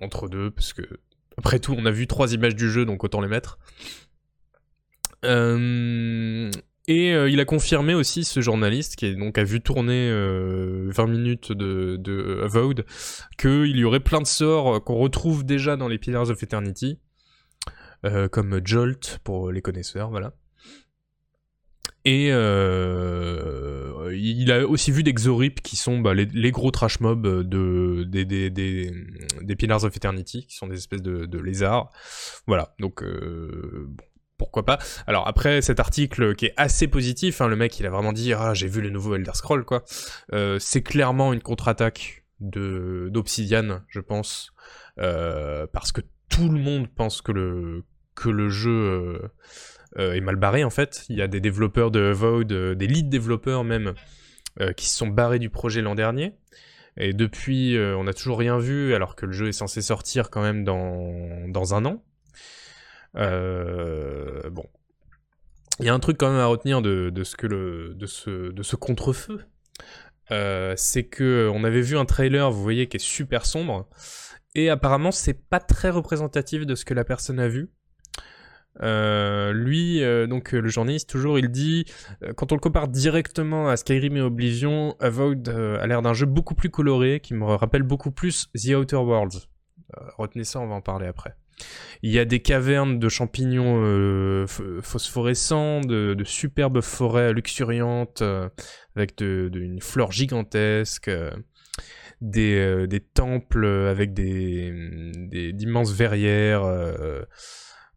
[0.00, 0.82] entre deux, parce que
[1.36, 3.58] après tout, on a vu trois images du jeu, donc autant les mettre.
[5.24, 6.50] Euh,
[6.88, 11.52] et euh, il a confirmé aussi, ce journaliste, qui donc a vu tourner 20 minutes
[11.52, 12.84] de, de
[13.38, 16.98] qu'il y aurait plein de sorts qu'on retrouve déjà dans les Pillars of Eternity,
[18.30, 20.32] comme Jolt pour les connaisseurs, voilà.
[22.06, 27.26] Et euh, il a aussi vu des Xorip qui sont bah, les, gros trash mobs
[27.26, 28.92] de, des, des, des,
[29.42, 31.90] des, Pillars of Eternity, qui sont des espèces de, de lézards.
[32.46, 34.04] Voilà, donc euh, bon,
[34.38, 34.78] pourquoi pas.
[35.08, 38.32] Alors après cet article qui est assez positif, hein, le mec il a vraiment dit
[38.32, 39.84] ah j'ai vu le nouveau Elder Scroll quoi.
[40.32, 44.52] Euh, c'est clairement une contre-attaque d'Obsidian, je pense,
[45.00, 47.82] euh, parce que tout le monde pense que le
[48.14, 49.28] que le jeu euh,
[49.98, 51.04] est mal barré en fait.
[51.08, 53.94] Il y a des développeurs de Void, euh, des lead développeurs même,
[54.60, 56.34] euh, qui se sont barrés du projet l'an dernier.
[56.98, 60.40] Et depuis, on n'a toujours rien vu, alors que le jeu est censé sortir quand
[60.40, 62.02] même dans, un an.
[63.14, 64.64] bon.
[65.78, 68.76] Il y a un truc quand même à retenir de, ce, que de ce, de
[68.76, 69.44] contre-feu.
[70.30, 73.90] c'est que on avait vu un trailer, vous voyez, qui est super sombre.
[74.54, 77.70] Et apparemment, c'est pas très représentatif de ce que la personne a vu.
[78.82, 81.84] Euh, lui, euh, donc euh, le journaliste, toujours, il dit
[82.36, 86.54] quand on le compare directement à Skyrim et Oblivion, Avowed a l'air d'un jeu beaucoup
[86.54, 89.48] plus coloré, qui me rappelle beaucoup plus The Outer Worlds.
[90.18, 91.34] retenez ça, on va en parler après.
[92.02, 98.22] Il y a des cavernes de champignons phosphorescents, de, superbes forêts luxuriantes
[98.94, 101.10] avec de, une flore gigantesque.
[102.22, 106.64] Des, des, temples avec des d'immenses verrières,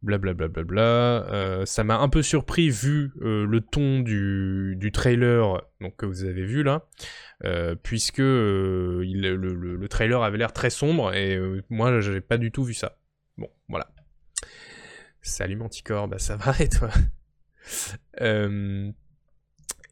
[0.02, 0.48] blablabla.
[0.48, 4.92] Bla, bla, bla, euh, ça m'a un peu surpris vu euh, le ton du, du,
[4.92, 6.86] trailer donc, que vous avez vu là,
[7.44, 12.52] euh, puisque le, le, le, trailer avait l'air très sombre et moi j'ai pas du
[12.52, 12.98] tout vu ça.
[13.38, 13.90] Bon, voilà.
[15.22, 16.90] Salut Manticore, bah ça va et toi?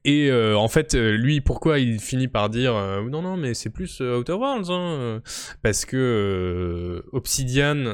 [0.06, 2.74] Et en fait, lui, pourquoi il finit par dire
[3.10, 5.22] non, non, mais c'est plus Outer Worlds, hein,
[5.62, 7.94] parce que Obsidian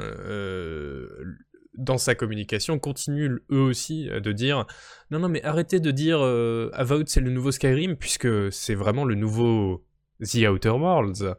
[1.75, 4.65] dans sa communication, continuent eux aussi euh, de dire
[5.11, 9.05] non, non, mais arrêtez de dire euh, Avowed c'est le nouveau Skyrim, puisque c'est vraiment
[9.05, 9.85] le nouveau
[10.21, 11.35] The Outer Worlds.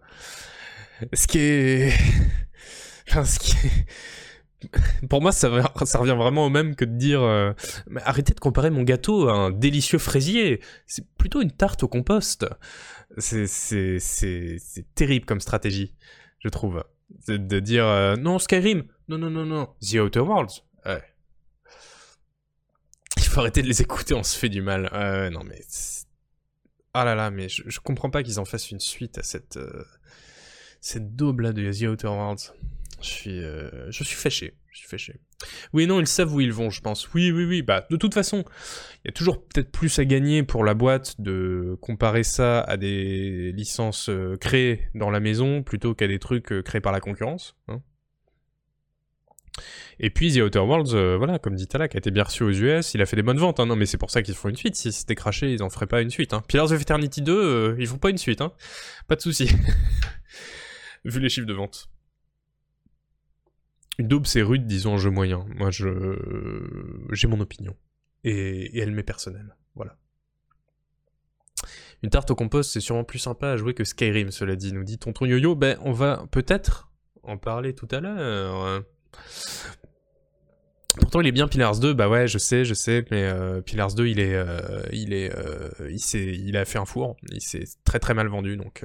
[1.12, 1.92] Ce qui est.
[5.08, 7.52] Pour moi, ça, revient vraiment au même que de dire euh,
[8.04, 10.60] arrêtez de comparer mon gâteau à un délicieux fraisier.
[10.86, 12.46] C'est plutôt une tarte au compost.
[13.18, 13.46] C'est
[14.94, 15.94] terrible comme stratégie,
[16.38, 16.82] je trouve.
[17.28, 19.74] De, dire non, Skyrim, non, non, non, non.
[19.80, 20.62] The Outer Worlds.
[23.16, 24.90] Il faut arrêter de les écouter, on se fait du mal.
[24.92, 25.60] Euh, non, mais.
[26.92, 29.56] Ah là là, mais je, comprends pas qu'ils en fassent une suite à cette.
[29.56, 29.84] Euh,
[30.80, 32.52] cette daube là de The Outer Worlds.
[33.00, 33.42] Je suis.
[33.42, 34.56] Euh, je suis fâché.
[34.74, 35.20] Je suis fâché.
[35.72, 37.14] Oui, non, ils savent où ils vont, je pense.
[37.14, 37.62] Oui, oui, oui.
[37.62, 38.44] Bah, de toute façon,
[39.04, 42.76] il y a toujours peut-être plus à gagner pour la boîte de comparer ça à
[42.76, 46.98] des licences euh, créées dans la maison plutôt qu'à des trucs euh, créés par la
[46.98, 47.54] concurrence.
[47.68, 47.82] Hein.
[50.00, 52.50] Et puis The Outer Worlds, euh, voilà, comme dit Talak, a été bien reçu aux
[52.50, 53.66] US, il a fait des bonnes ventes, hein.
[53.66, 55.86] non mais c'est pour ça qu'ils font une suite, si c'était craché, ils en feraient
[55.86, 56.32] pas une suite.
[56.32, 56.42] Hein.
[56.48, 58.52] Pillars of Eternity 2, euh, ils font pas une suite, hein.
[59.06, 59.48] pas de souci.
[61.04, 61.88] Vu les chiffres de vente.
[63.98, 65.46] Une daube c'est rude, disons, en jeu moyen.
[65.54, 65.88] Moi je...
[67.12, 67.76] j'ai mon opinion.
[68.24, 68.78] Et...
[68.78, 69.96] Elle m'est personnelle, voilà.
[72.02, 74.84] Une tarte au compost, c'est sûrement plus sympa à jouer que Skyrim, cela dit, nous
[74.84, 75.54] dit Tonton Yo-Yo.
[75.54, 76.90] Ben, on va peut-être
[77.22, 78.82] en parler tout à l'heure.
[81.00, 83.94] Pourtant, il est bien Pillars 2, bah ouais, je sais, je sais, mais euh, Pillars
[83.94, 87.64] 2, il est, euh, il est, euh, il il a fait un four, il s'est
[87.84, 88.84] très très mal vendu, donc.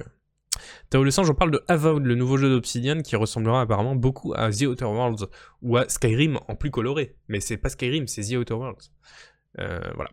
[0.89, 4.33] Tao le sang, j'en parle de Avowed, le nouveau jeu d'Obsidian qui ressemblera apparemment beaucoup
[4.35, 5.27] à The Outer Worlds
[5.61, 8.91] ou à Skyrim en plus coloré, mais c'est pas Skyrim, c'est The Outer Worlds.
[9.57, 10.11] voilà.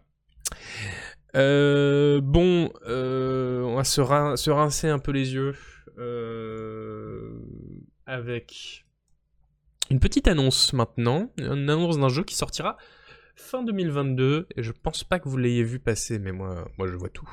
[2.20, 4.02] bon, on va se,
[4.36, 5.54] se, rincer un peu les yeux
[8.06, 8.84] avec
[9.90, 12.76] une petite annonce maintenant, une annonce d'un jeu qui sortira
[13.36, 16.94] fin 2022, et je pense pas que vous l'ayez vu passer, mais moi, moi je
[16.94, 17.28] vois tout.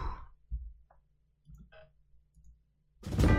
[3.06, 3.33] you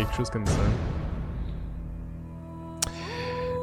[0.00, 0.58] quelque chose comme ça.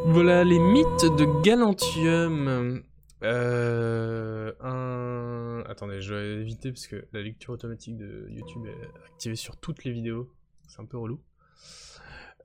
[0.06, 2.84] Voilà les mythes de Galantium.
[3.24, 5.64] Euh, un...
[5.68, 9.84] Attendez, je vais éviter parce que la lecture automatique de YouTube est activée sur toutes
[9.84, 10.32] les vidéos.
[10.68, 11.20] C'est un peu relou.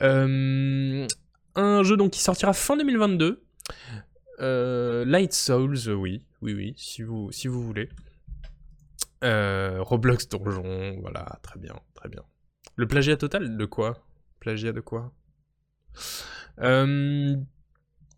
[0.01, 1.07] Euh,
[1.55, 3.45] un jeu donc qui sortira fin 2022.
[4.41, 7.91] Euh, Light Souls, oui, oui, oui, si vous, si vous voulez.
[9.23, 12.23] Roblox Donjon, voilà, très bien, très bien.
[12.77, 14.05] Le plagiat total de quoi?
[14.41, 15.13] Plagiat de quoi?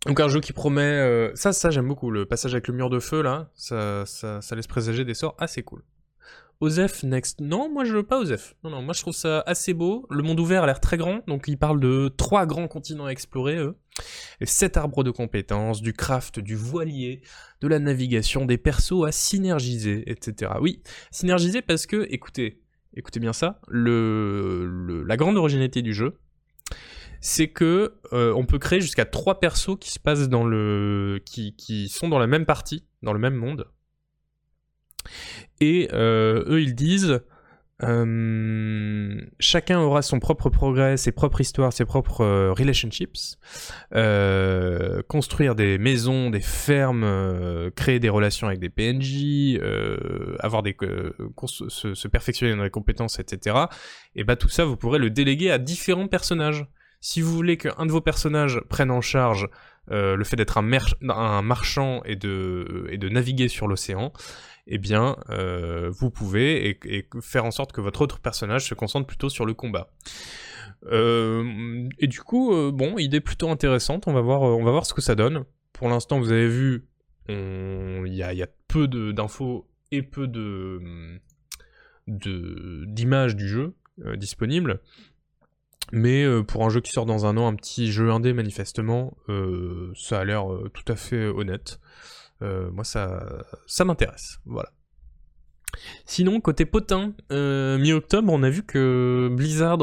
[0.05, 0.81] Donc un jeu qui promet...
[0.81, 4.41] Euh, ça, ça j'aime beaucoup, le passage avec le mur de feu, là, ça, ça,
[4.41, 5.83] ça laisse présager des sorts assez cool.
[6.61, 7.41] Osef Next.
[7.41, 8.55] Non, moi je veux pas Osef.
[8.63, 10.07] Non, non, moi je trouve ça assez beau.
[10.09, 13.11] Le monde ouvert a l'air très grand, donc il parle de trois grands continents à
[13.11, 13.75] explorer, eux.
[14.39, 17.21] Et sept arbres de compétences, du craft, du voilier,
[17.61, 20.53] de la navigation, des persos à synergiser, etc.
[20.61, 22.61] Oui, synergiser parce que, écoutez,
[22.95, 26.17] écoutez bien ça, la grande originalité du jeu,
[27.21, 31.55] c'est que euh, on peut créer jusqu'à trois persos qui se passent dans le, qui,
[31.55, 33.67] qui, sont dans la même partie, dans le même monde.
[35.59, 37.21] Et euh, eux, ils disent,
[37.83, 43.37] euh, chacun aura son propre progrès, ses propres histoires, ses propres relationships.
[45.07, 49.59] construire des maisons, des fermes, créer des relations avec des PNJ,
[50.39, 50.75] avoir des
[51.47, 53.57] se, se, perfectionner dans les compétences, etc.
[54.15, 56.65] Et bah tout ça, vous pourrez le déléguer à différents personnages.
[57.01, 59.47] Si vous voulez qu'un de vos personnages prenne en charge
[59.91, 64.11] euh, le fait d'être un, marchand et de, et de naviguer sur l'océan,
[64.67, 66.79] eh bien, euh, vous pouvez
[67.21, 69.91] faire en sorte que votre autre personnage se concentre plutôt sur le combat.
[70.87, 74.07] Euh, et du coup, bon, idée plutôt intéressante.
[74.07, 75.45] On va voir, ce que ça donne.
[75.73, 76.87] Pour l'instant, vous avez vu,
[77.29, 80.81] il y a, peu d'infos et peu de
[82.07, 83.75] d'images du jeu
[84.15, 84.81] disponibles.
[85.91, 89.15] Mais euh, pour un jeu qui sort dans un an, un petit jeu indé manifestement,
[89.29, 91.79] euh, ça a l'air euh, tout à fait honnête.
[92.41, 93.25] Moi ça,
[93.67, 94.71] ça m'intéresse, voilà.
[96.05, 99.79] Sinon, côté potin, mi-octobre, on a vu que Blizzard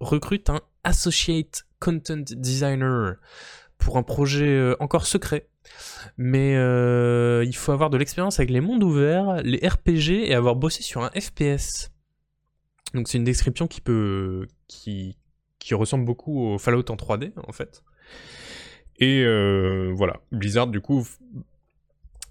[0.00, 3.16] recrute un Associate Content Designer
[3.76, 5.48] pour un projet encore secret.
[6.16, 6.52] Mais
[7.44, 11.02] il faut avoir de l'expérience avec les mondes ouverts, les RPG et avoir bossé sur
[11.02, 11.90] un FPS.
[12.94, 15.18] Donc c'est une description qui peut, qui,
[15.58, 17.82] qui ressemble beaucoup au Fallout en 3D en fait.
[18.98, 21.06] Et euh, voilà, Blizzard du coup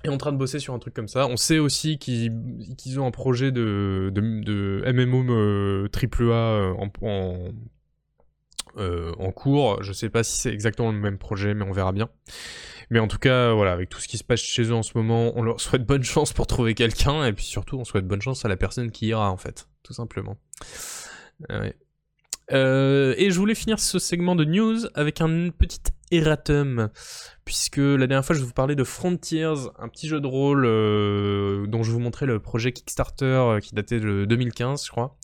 [0.04, 1.28] est en train de bosser sur un truc comme ça.
[1.28, 7.52] On sait aussi qu'ils ont un projet de, de, MMO euh, AAA euh, en, en,
[9.20, 9.82] en, cours.
[9.84, 12.10] Je sais pas si c'est exactement le même projet, mais on verra bien.
[12.90, 14.92] Mais en tout cas, voilà, avec tout ce qui se passe chez eux en ce
[14.96, 18.22] moment, on leur souhaite bonne chance pour trouver quelqu'un, et puis surtout, on souhaite bonne
[18.22, 20.38] chance à la personne qui ira, en fait, tout simplement.
[22.54, 25.82] Euh, et je voulais finir ce segment de news avec un petit
[26.12, 26.90] erratum,
[27.48, 31.66] puisque la dernière fois je vous parlais de Frontiers, un petit jeu de rôle euh,
[31.66, 35.18] dont je vous montrais le projet Kickstarter euh, qui datait de 2015, je crois.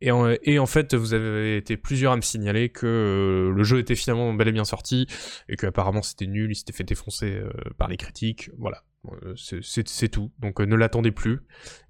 [0.00, 3.78] Et en, et en, fait, vous avez été plusieurs à me signaler que le jeu
[3.78, 5.06] était finalement bel et bien sorti,
[5.48, 7.40] et qu'apparemment c'était nul, il s'était fait défoncer
[7.78, 8.82] par les critiques, voilà.
[9.36, 11.40] C'est tout, donc ne l'attendez plus.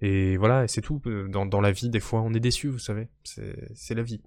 [0.02, 1.00] Et voilà, c'est tout.
[1.28, 3.08] Dans, dans la vie, des fois, on est déçu, vous savez.
[3.24, 4.20] C'est la vie.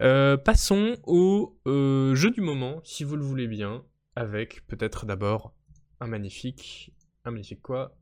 [0.00, 3.82] Euh, passons au euh, jeu du moment, si vous le voulez bien,
[4.16, 5.52] avec peut-être d'abord
[6.00, 6.92] un magnifique...
[7.24, 7.94] Un magnifique quoi?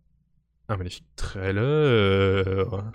[0.69, 2.93] Un magnifique trailer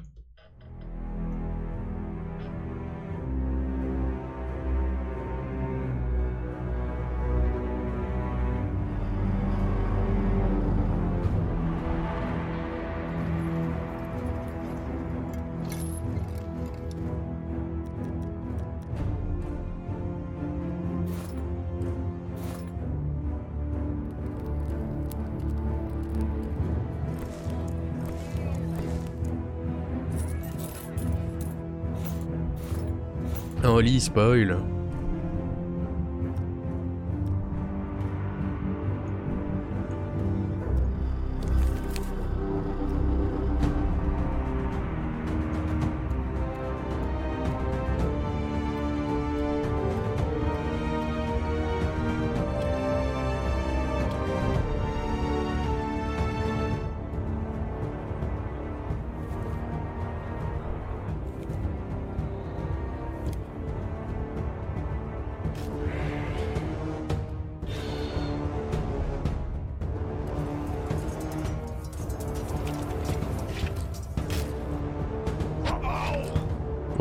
[33.79, 34.68] Oli spoil.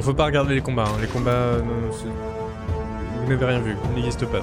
[0.09, 0.85] Faut pas regarder les combats.
[0.87, 0.99] hein.
[1.03, 1.59] Les combats,
[1.93, 2.07] c'est-
[3.21, 4.43] vous n'avez rien vu, ils n'existent pas.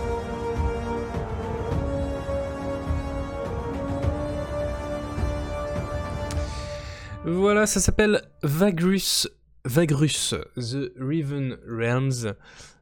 [7.26, 9.28] Voilà, ça s'appelle Vagrus,
[9.66, 12.34] Vagrus, The Riven Realms.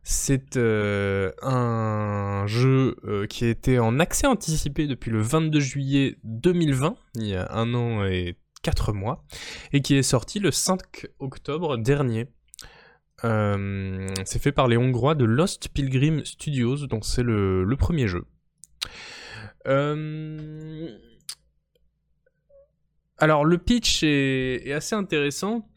[0.05, 6.97] C'est euh, un jeu euh, qui été en accès anticipé depuis le 22 juillet 2020,
[7.15, 9.23] il y a un an et quatre mois,
[9.71, 12.27] et qui est sorti le 5 octobre dernier.
[13.25, 18.25] Euh, c'est fait par les Hongrois de Lost Pilgrim Studios, donc c'est le, premier jeu.
[19.67, 20.89] Euh,
[23.17, 25.67] Alors le pitch est, assez intéressant.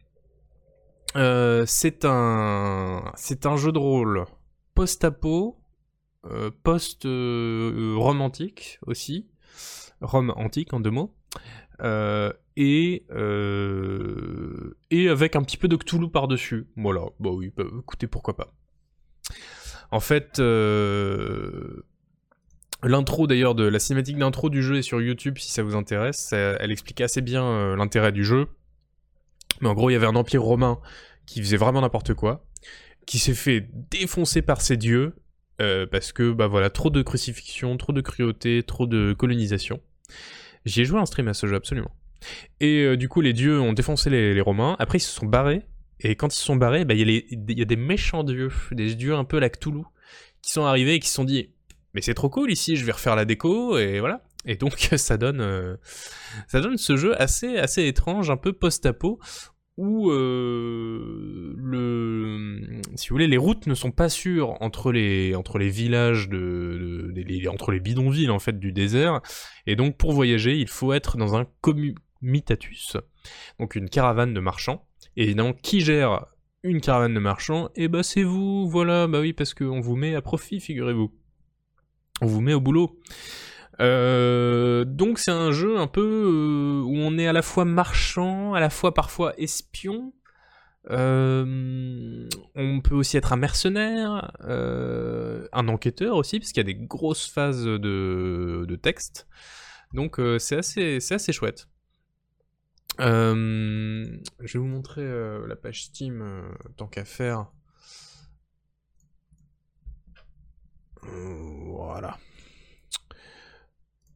[1.15, 3.13] Euh, c'est un
[3.45, 4.25] un jeu de rôle
[4.75, 5.57] post-apo,
[6.65, 9.29] post-romantique aussi,
[10.01, 11.15] Rome antique en deux mots,
[12.57, 16.67] et euh, et avec un petit peu de Cthulhu par-dessus.
[16.77, 18.53] Voilà, bah oui, bah, écoutez pourquoi pas.
[19.91, 21.85] En fait, euh,
[22.83, 26.33] l'intro d'ailleurs de la cinématique d'intro du jeu est sur YouTube si ça vous intéresse.
[26.33, 28.49] Elle explique assez bien euh, l'intérêt du jeu.
[29.61, 30.81] Mais en gros, il y avait un empire romain
[31.25, 32.45] qui faisait vraiment n'importe quoi,
[33.07, 35.15] qui s'est fait défoncer par ses dieux,
[35.59, 39.81] parce que, bah voilà, trop de crucifixion, trop de cruauté, trop de colonisation.
[40.67, 41.91] J'y ai joué en stream à ce jeu, absolument.
[42.61, 45.67] Et euh, du coup, les dieux ont défoncé les, Romains, après ils se sont barrés,
[46.01, 49.15] et quand ils se sont barrés, bah, il y, a des méchants dieux, des dieux
[49.15, 49.83] un peu la Cthulhu,
[50.43, 51.51] qui sont arrivés et qui se sont dit
[51.97, 54.23] mais c'est trop cool ici, je vais refaire la déco et voilà.
[54.45, 55.77] Et donc ça donne euh,
[56.47, 59.19] ça donne ce jeu assez assez étrange, un peu post-apo
[59.79, 65.59] où euh, le si vous voulez les routes ne sont pas sûres entre les entre
[65.59, 67.13] les villages de,
[67.49, 69.23] entre les bidonvilles en fait du désert.
[69.67, 71.47] Et donc pour voyager, il faut être dans un
[72.27, 72.97] commutatus,
[73.59, 74.87] donc une caravane de marchands.
[75.17, 76.27] Et évidemment, qui gère
[76.63, 77.71] une caravane de marchands?
[77.77, 81.13] Eh ben c'est vous, voilà, bah oui, parce qu'on vous met à profit, figurez-vous.
[82.21, 82.99] On vous met au boulot.
[83.81, 88.55] Euh, donc c'est un jeu un peu euh, où on est à la fois marchand,
[88.55, 90.13] à la fois parfois espion.
[90.91, 96.87] Euh, on peut aussi être un mercenaire, un enquêteur aussi, parce qu'il y a des
[96.87, 99.27] grosses phases de, de texte.
[99.93, 101.69] Donc c'est assez, c'est assez chouette.
[103.01, 104.07] Euh,
[104.41, 106.43] je vais vous montrer euh, la page Steam euh,
[106.77, 107.51] tant qu'à faire.
[111.03, 112.19] Voilà.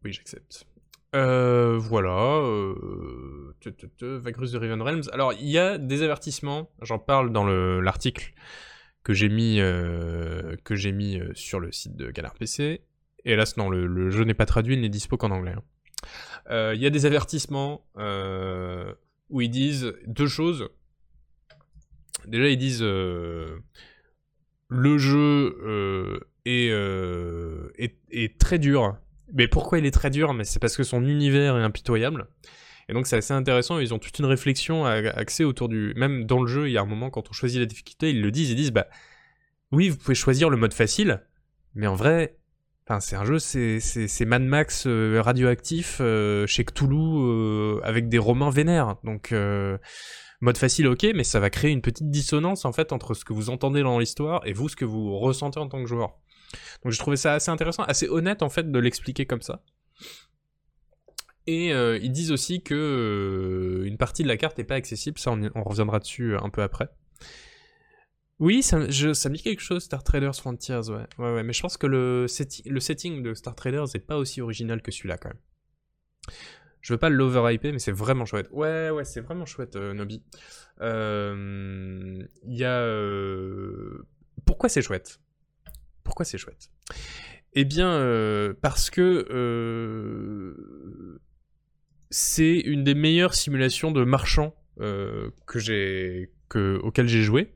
[0.04, 0.66] Oui, j'accepte.
[1.12, 2.40] Voilà.
[4.02, 5.02] Vagrus de Riven Realms.
[5.12, 6.70] Alors, il y a des avertissements.
[6.82, 8.32] J'en parle dans le- l'article
[9.02, 9.60] que j'ai mis,
[11.34, 12.84] sur le site de Canard PC.
[13.24, 15.52] Hélas, non, le, le jeu n'est pas traduit, il n'est dispo qu'en anglais.
[15.56, 15.62] hein.
[16.50, 18.92] Euh, Il y a des avertissements euh,
[19.28, 20.68] où ils disent deux choses.
[22.26, 23.58] Déjà, ils disent euh,
[24.68, 28.96] le jeu est, très dur.
[29.32, 30.34] Mais pourquoi il est très dur?
[30.34, 32.28] Mais c'est parce que son univers est impitoyable.
[32.88, 33.78] Et donc c'est assez intéressant.
[33.78, 35.94] Ils ont toute une réflexion axée autour du.
[35.96, 38.20] Même dans le jeu, il y a un moment quand on choisit la difficulté, ils
[38.20, 38.50] le disent.
[38.50, 38.88] Ils disent bah
[39.70, 41.22] oui, vous pouvez choisir le mode facile,
[41.74, 42.39] mais en vrai,
[42.98, 48.50] C'est un jeu, c'est, Mad Max euh, radioactif euh, chez Cthulhu euh, avec des Romains
[48.50, 48.96] vénères.
[49.04, 49.32] Donc,
[50.40, 53.32] mode facile, ok, mais ça va créer une petite dissonance en fait entre ce que
[53.32, 56.18] vous entendez dans l'histoire et vous, ce que vous ressentez en tant que joueur.
[56.82, 59.62] Donc, j'ai trouvé ça assez intéressant, assez honnête en fait de l'expliquer comme ça.
[61.46, 65.62] Et ils disent aussi que une partie de la carte n'est pas accessible, ça on
[65.62, 66.88] reviendra dessus un peu après.
[68.40, 71.06] Oui, ça, je- me dit quelque chose, Star Traders Frontiers, ouais.
[71.18, 74.16] Ouais, ouais, mais je pense que le, setti- le setting de Star Traders n'est pas
[74.16, 75.38] aussi original que celui-là, quand même.
[76.80, 78.48] Je veux pas l'overhyper, mais c'est vraiment chouette.
[78.52, 80.22] Ouais, ouais, c'est vraiment chouette, euh, Nobi.
[80.80, 82.80] Euh, Il y a...
[82.80, 84.06] euh,
[84.46, 85.20] Pourquoi c'est chouette?
[86.02, 86.70] Pourquoi c'est chouette?
[87.52, 89.26] Eh bien, euh, parce que...
[89.30, 91.20] euh,
[92.08, 96.30] C'est une des meilleures simulations de marchands euh, que j'ai
[97.22, 97.52] joué.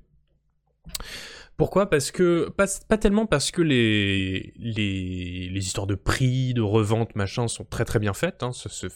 [1.57, 1.89] Pourquoi?
[1.89, 2.67] Parce que pas,
[2.99, 8.13] tellement parce que les, les histoires de prix, de revente, machin sont très très bien
[8.13, 8.43] faites.
[8.43, 8.89] Hein, ce-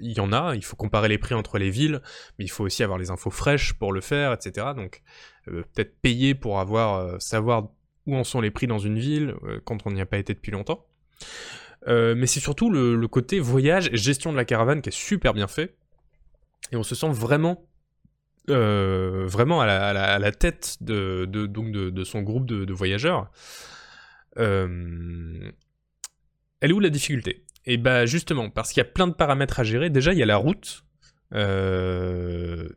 [0.00, 0.54] il y en a.
[0.54, 2.00] Il faut comparer les prix entre les villes,
[2.38, 4.68] mais il faut aussi avoir les infos fraîches pour le faire, etc.
[4.74, 5.02] Donc
[5.48, 7.68] euh, peut-être payer pour avoir euh, savoir
[8.06, 10.32] où en sont les prix dans une ville euh, quand on n'y a pas été
[10.32, 10.86] depuis longtemps.
[11.88, 15.34] Mais c'est surtout le, le côté voyage et gestion de la caravane qui est super
[15.34, 15.76] bien fait.
[16.72, 17.64] Et on se sent vraiment
[18.48, 23.30] euh, vraiment à la, tête de, donc de, son groupe de, voyageurs.
[24.38, 25.50] Euh,
[26.60, 27.44] elle est où la difficulté?
[27.64, 29.90] Et bah justement, parce qu'il y a plein de paramètres à gérer.
[29.90, 30.84] Déjà, il y a la route.
[31.34, 32.68] Euh,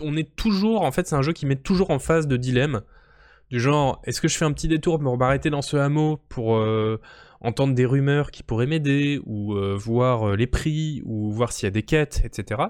[0.00, 2.82] on est toujours, en fait, c'est un jeu qui met toujours en phase de dilemme.
[3.50, 6.66] Du genre, est-ce que je fais un petit détour pour m'arrêter dans ce hameau pour
[7.40, 11.70] entendre des rumeurs qui pourraient m'aider, ou voir les prix, ou voir s'il y a
[11.70, 12.62] des quêtes, etc.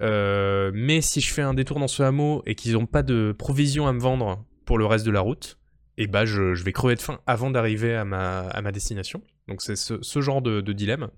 [0.00, 3.86] mais si je fais un détour dans ce hameau et qu'ils n'ont pas de provisions
[3.86, 5.58] à me vendre pour le reste de la route,
[5.96, 9.20] et eh bah je, vais crever de faim avant d'arriver à ma, destination.
[9.48, 11.08] Donc c'est ce, genre de, dilemme.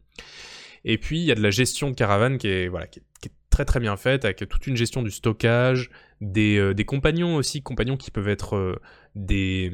[0.87, 3.33] Et puis il y a de la gestion de caravane qui est, voilà, qui est
[3.51, 5.91] très très bien faite, avec toute une gestion du stockage,
[6.23, 8.81] des, euh, compagnons aussi, compagnons qui peuvent être euh,
[9.15, 9.71] des,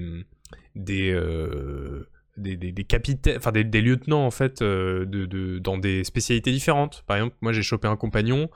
[0.75, 7.05] des, euh, des, capitaines, enfin des, lieutenants en fait, de, dans des spécialités différentes.
[7.07, 8.51] Par exemple, moi j'ai chopé un compagnon,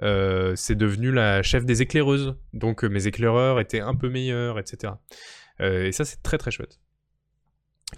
[0.00, 4.94] c'est devenu la chef des éclaireuses, donc mes éclaireurs étaient un peu meilleurs, etc.
[5.60, 6.80] et ça c'est très très chouette.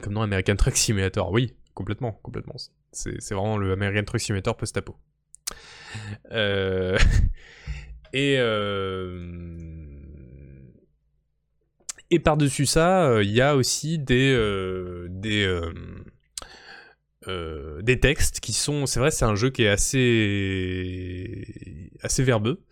[0.03, 2.57] Comme dans American Truck Simulator, oui, complètement, complètement.
[2.93, 4.97] C'est vraiment le American Truck Simulator post-apo.
[6.33, 6.99] Euh,
[8.13, 9.37] et euh,
[12.11, 14.35] et par-dessus ça, il y a aussi des
[15.09, 15.61] des
[17.83, 21.47] des textes qui sont, c'est vrai, c'est un jeu qui est assez
[22.03, 22.63] assez verbeux,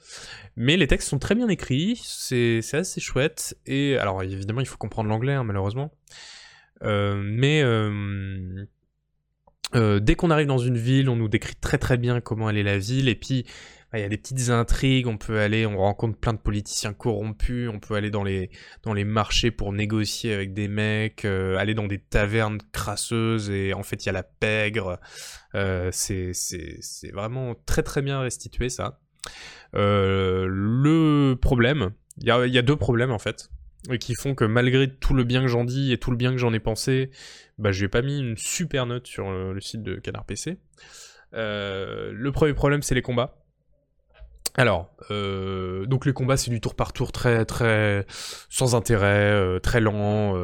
[0.57, 3.59] mais les textes sont très bien écrits, c'est assez chouette.
[3.67, 5.93] Et alors évidemment, il faut comprendre l'anglais, hein, malheureusement,
[6.83, 7.63] mais
[9.75, 12.57] euh, dès qu'on arrive dans une ville, on nous décrit très très bien comment elle
[12.57, 13.45] est la ville, et puis
[13.95, 17.71] il y a des petites intrigues, on peut aller, on rencontre plein de politiciens corrompus,
[17.73, 18.51] on peut aller dans les,
[18.83, 23.73] dans les marchés pour négocier avec des mecs, euh, aller dans des tavernes crasseuses, et
[23.75, 25.01] en fait il y a la pègre,
[25.55, 26.33] euh, c'est
[27.13, 29.01] vraiment très très bien restitué ça.
[29.73, 33.49] le problème, il y a, y a deux problèmes en fait
[34.01, 36.39] qui font que malgré tout le bien que j'en dis et tout le bien que
[36.39, 37.11] j'en ai pensé,
[37.59, 40.59] bah je n'ai pas mis une super note sur le, site de Canard PC.
[41.35, 43.46] Euh, le premier problème, c'est les combats.
[44.57, 48.07] Alors, euh, donc les combats, c'est du tour par tour très très
[48.49, 50.35] sans intérêt, euh, très lent.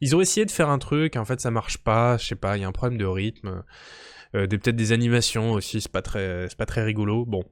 [0.00, 2.56] Ils ont essayé de faire un truc, en fait ça marche pas, je sais pas,
[2.56, 3.62] il y a un problème de rythme,
[4.32, 7.24] peut-être des animations aussi, c'est pas très pas très rigolo.
[7.24, 7.44] Bon,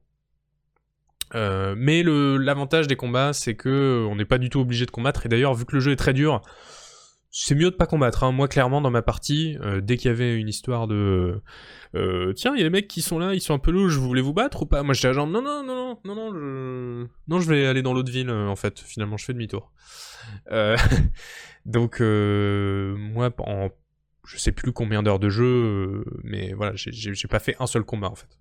[1.35, 5.27] euh, mais l'avantage des combats, c'est que on n'est pas du tout obligé de combattre.
[5.27, 6.43] Et d'ailleurs, vu que le jeu est très dur,
[7.31, 8.25] c'est mieux de pas combattre.
[8.25, 8.33] Hein.
[8.33, 11.41] Moi, clairement, dans ma partie, euh, dès qu'il y avait une histoire de
[11.95, 13.95] euh, tiens, il y a des mecs qui sont là, ils sont un peu louches,
[13.95, 14.83] vous voulez vous battre ou pas?
[14.83, 17.07] Moi, j'étais genre non, non, non, non, non, non, je...
[17.29, 18.31] non, je vais aller dans l'autre ville.
[18.31, 19.73] en fait, finalement, je fais demi-tour.
[21.67, 23.71] donc, moi, en
[24.23, 28.09] je sais plus combien d'heures de jeu, mais voilà, j'ai pas fait un seul combat
[28.09, 28.39] en fait.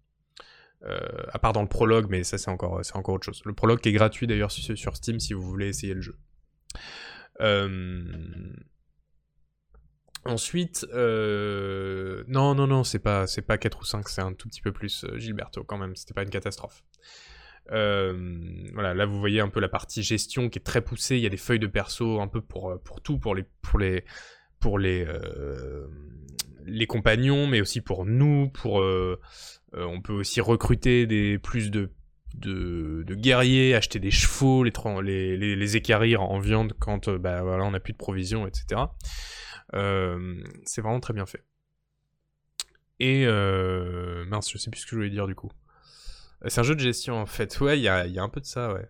[0.83, 0.97] Euh,
[1.33, 3.41] à part dans le prologue, mais ça c'est encore, encore autre chose.
[3.43, 6.17] Le prologue qui est gratuit d'ailleurs sur, Steam si vous voulez essayer le jeu.
[7.41, 8.01] Euh,
[10.25, 14.47] ensuite, euh, non, non, non, c'est pas, c'est pas 4 ou 5, c'est un tout
[14.47, 16.83] petit peu plus Gilberto quand même, c'était pas une catastrophe.
[17.69, 21.27] voilà, là vous voyez un peu la partie gestion qui est très poussée, il y
[21.27, 24.03] a des feuilles de perso un peu pour, pour tout, pour les, pour les,
[24.59, 25.05] pour les,
[26.65, 28.83] les compagnons, mais aussi pour nous, pour
[29.75, 31.91] euh, on peut aussi recruter des, plus de,
[32.35, 34.71] de, guerriers, acheter des chevaux, les,
[35.37, 38.81] les, les, équarrir en viande quand euh, bah, voilà, on n'a plus de provisions, etc.
[39.73, 41.43] Euh, c'est vraiment très bien fait.
[42.99, 43.25] Et
[44.27, 45.51] mince, je sais plus ce que je voulais dire du coup.
[46.47, 47.59] C'est un jeu de gestion en fait.
[47.59, 48.89] Ouais, il y a, un peu de ça, ouais.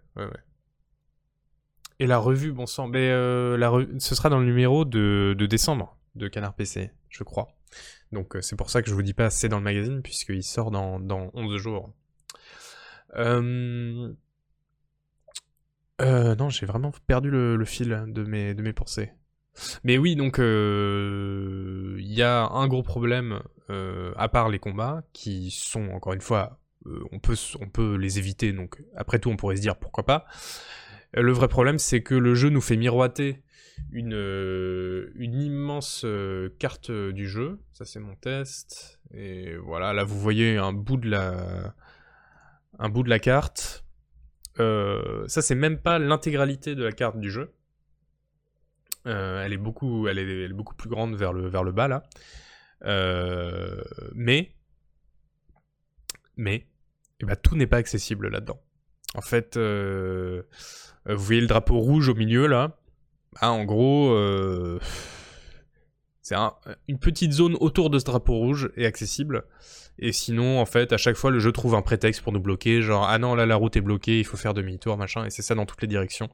[2.00, 6.28] Et la revue, bon sang, mais la ce sera dans le numéro de, décembre de
[6.28, 7.50] Canard PC, je crois.
[8.12, 10.44] Donc euh, c'est pour ça que je vous dis pas c'est dans le magazine, puisqu'il
[10.44, 11.94] sort dans, dans 11 jours.
[13.16, 14.14] Euh,
[16.02, 16.36] euh...
[16.36, 19.12] non, j'ai vraiment perdu le, fil de mes, de mes pensées.
[19.84, 23.42] Mais oui, donc il euh, y a un gros problème,
[24.16, 26.60] à part les combats, qui sont, encore une fois,
[27.12, 30.26] on, peut, on peut les éviter, donc après tout on pourrait se dire pourquoi pas.
[31.14, 33.44] Le vrai problème c'est que le jeu nous fait miroiter
[33.92, 37.60] une, euh, une immense euh, carte du jeu.
[37.72, 39.00] Ça, c'est mon test.
[39.14, 41.74] Et voilà, là, vous voyez un bout de la,
[42.78, 43.86] un bout de la carte.
[44.60, 47.54] Euh, ça, c'est même pas l'intégralité de la carte du jeu.
[49.06, 52.04] Elle, est beaucoup, elle, est, beaucoup plus grande vers le, vers le bas, là.
[54.14, 54.54] mais,
[56.38, 56.66] mais, et
[57.22, 58.62] eh ben, tout n'est pas accessible là-dedans.
[59.16, 60.44] En fait, vous
[61.06, 62.80] voyez le drapeau rouge au milieu, là.
[63.38, 64.80] Ah, en gros, euh,
[66.22, 66.36] c'est
[66.88, 69.46] une petite zone autour de ce drapeau rouge est accessible.
[70.00, 72.82] Et sinon, en fait, à chaque fois, le jeu trouve un prétexte pour nous bloquer.
[72.82, 75.26] Genre, ah non, là, la route est bloquée, il faut faire demi-tour, machin.
[75.26, 76.30] Et c'est ça dans toutes les directions.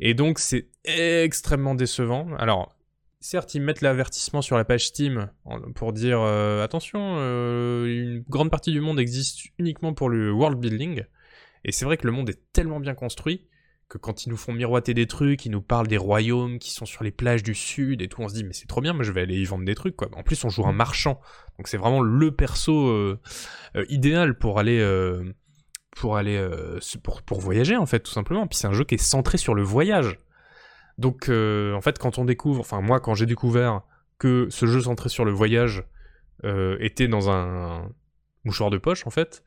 [0.00, 2.28] Et donc, c'est extrêmement décevant.
[2.38, 2.74] Alors,
[3.20, 5.30] certes, ils mettent l'avertissement sur la page Steam
[5.74, 7.16] pour dire attention,
[7.84, 11.02] une grande partie du monde existe uniquement pour le world building.
[11.64, 13.48] Et c'est vrai que le monde est tellement bien construit
[13.88, 16.84] que quand ils nous font miroiter des trucs, ils nous parlent des royaumes qui sont
[16.84, 19.02] sur les plages du sud et tout, on se dit mais c'est trop bien, moi
[19.02, 20.08] je vais aller y vendre des trucs quoi.
[20.14, 21.20] En plus on joue un marchand,
[21.56, 23.18] donc c'est vraiment le perso euh,
[23.76, 25.32] euh, idéal pour aller euh,
[25.98, 26.42] pour aller
[27.02, 28.46] pour, pour voyager en fait tout simplement.
[28.46, 30.18] Puis c'est un jeu qui est centré sur le voyage.
[30.96, 33.82] Donc en fait quand on découvre, enfin moi quand j'ai découvert
[34.18, 35.84] que ce jeu centré sur le voyage
[36.44, 37.90] était dans un
[38.44, 39.42] mouchoir de poche en fait.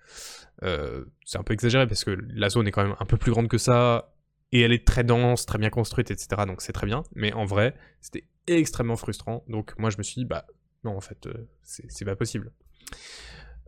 [0.62, 3.48] c'est un peu exagéré parce que la zone est quand même un peu plus grande
[3.48, 4.14] que ça
[4.52, 6.44] et elle est très dense, très bien construite, etc.
[6.46, 7.04] Donc c'est très bien.
[7.16, 9.44] Mais en vrai, c'était extrêmement frustrant.
[9.48, 10.46] Donc moi je me suis dit, bah
[10.84, 12.52] non, en fait, euh, c'est pas possible.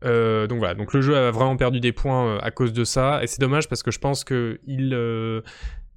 [0.04, 2.84] Euh, donc voilà, donc le jeu a vraiment perdu des points euh, à cause de
[2.84, 4.98] ça, et c'est dommage parce que je pense que il,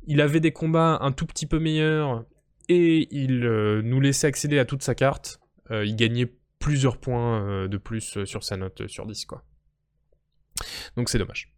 [0.07, 2.25] il avait des combats un tout petit peu meilleurs
[2.69, 5.41] et il nous laissait accéder à toute sa carte.
[5.71, 9.45] il gagnait plusieurs points de plus sur sa note sur 10 quoi.
[10.97, 11.57] Donc c'est dommage.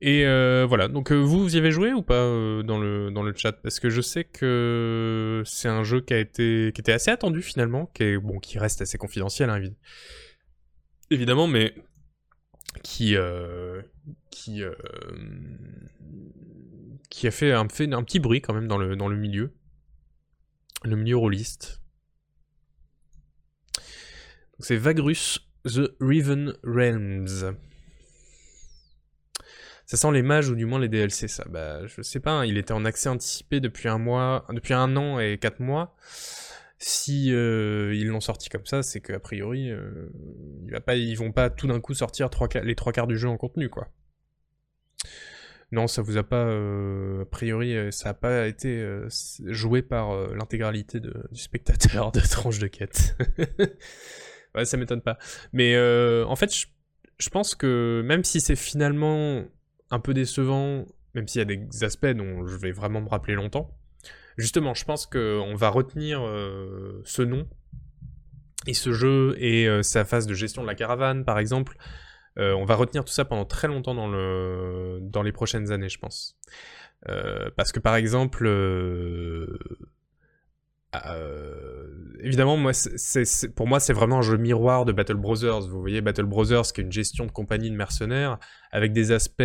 [0.00, 3.32] Et euh, voilà, donc euh, vous, vous y avez joué ou pas euh, dans, le,
[3.36, 3.52] chat?
[3.52, 8.18] Parce que je sais que c'est un jeu qui était assez attendu finalement, qui est
[8.18, 9.78] bon, qui reste assez confidentiel, hein, évidemment,
[11.46, 11.74] mais
[12.82, 13.16] qui
[14.30, 14.62] qui
[17.10, 19.54] qui a fait un, fait un petit bruit quand même dans le dans le milieu,
[20.84, 21.80] le milieu rôliste.
[24.58, 27.56] C'est Vagrus The Riven Realms.
[29.86, 31.44] Ça sent les mages ou du moins les DLC, ça.
[31.48, 34.96] Bah, je sais pas, hein, il était en accès anticipé depuis un mois, depuis un
[34.96, 35.94] an et quatre mois.
[36.86, 40.10] Si euh, ils l'ont sorti comme ça, c'est qu'a priori, euh,
[40.66, 42.28] il va pas, ils vont pas tout d'un coup sortir
[42.62, 43.88] les trois quarts du jeu en contenu, quoi.
[45.72, 48.86] Non, ça vous a pas, euh, a priori, ça a pas été
[49.46, 53.16] joué par l'intégralité du spectateur de tranche de quête.
[54.54, 55.16] ouais, ça m'étonne pas.
[55.54, 56.52] Mais en fait,
[57.16, 59.42] je pense que même si c'est finalement
[59.90, 63.36] un peu décevant, même s'il y a des aspects dont je vais vraiment me rappeler
[63.36, 63.74] longtemps.
[64.36, 67.46] Justement, je pense qu'on va retenir euh, ce nom
[68.66, 71.76] et ce jeu et euh, sa phase de gestion de la caravane, par exemple.
[72.38, 75.88] Euh, on va retenir tout ça pendant très longtemps dans, le, dans les prochaines années,
[75.88, 76.36] je pense.
[77.56, 78.48] parce que par exemple,
[82.20, 82.58] évidemment,
[83.54, 85.68] pour moi, c'est vraiment un jeu miroir de Battle Brothers.
[85.68, 88.38] Vous voyez, Battle Brothers, qui est une gestion de compagnie de mercenaires,
[88.72, 89.42] avec des aspects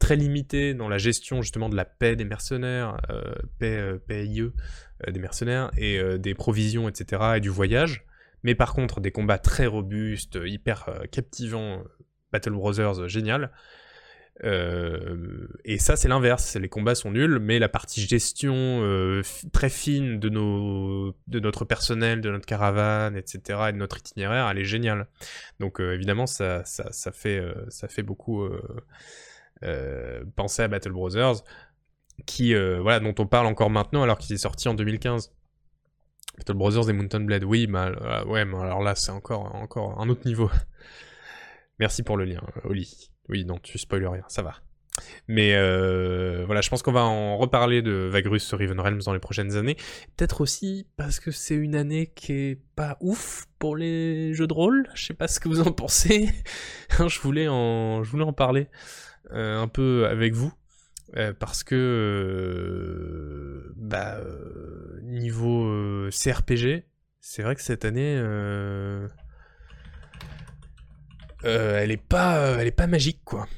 [0.00, 4.40] très limités dans la gestion justement de la paix des mercenaires, euh, paix, euh, PIE
[4.40, 8.04] euh, des mercenaires, et des provisions, etc., et du voyage.
[8.42, 11.84] Mais par contre, des combats très robustes, hyper captivants,
[12.32, 13.52] Battle Brothers, génial.
[14.42, 16.56] et ça, c'est l'inverse.
[16.56, 18.82] Les combats sont nuls, mais la partie gestion
[19.52, 24.48] très fine de, nos, de notre personnel, de notre caravane, etc., et de notre itinéraire,
[24.48, 25.06] elle est géniale.
[25.60, 28.60] Donc évidemment, ça, ça, fait, ça fait beaucoup euh,
[30.36, 31.42] pensez à Battle Brothers,
[32.26, 35.32] qui, euh, voilà, dont on parle encore maintenant alors qu'il est sorti en 2015.
[36.38, 40.08] Battle Brothers et Mountain Blade, oui, euh, ouais, mais alors là, c'est encore, encore un
[40.08, 40.50] autre niveau.
[41.78, 43.10] Merci pour le lien, Oli.
[43.28, 44.54] Oui, non, tu spoiles rien, ça va.
[45.28, 45.54] Mais
[46.44, 49.76] voilà, je pense qu'on va en reparler de Vagrus Riven Realms dans les prochaines années.
[50.16, 54.52] Peut-être aussi parce que c'est une année qui est pas ouf pour les jeux de
[54.52, 54.90] rôle.
[54.94, 56.28] Je sais pas ce que vous en pensez.
[56.90, 58.68] je voulais en, je voulais en parler.
[59.32, 60.52] Euh, un peu avec vous.
[61.16, 64.20] Euh, parce que euh, bah,
[65.02, 66.84] niveau CRPG,
[67.20, 68.14] c'est vrai que cette année,
[71.42, 73.48] elle est pas, elle est pas magique quoi.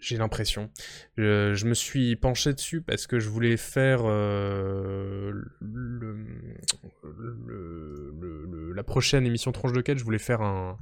[0.00, 0.70] J'ai l'impression.
[1.16, 4.04] Je, me suis penché dessus parce que je voulais faire
[8.74, 9.98] la prochaine émission Tranche de quête.
[9.98, 10.78] Je voulais faire un,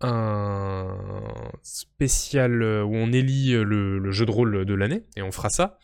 [0.00, 5.32] un spécial euh, où on élit euh, le, jeu de rôle de l'année, et on
[5.32, 5.78] fera ça.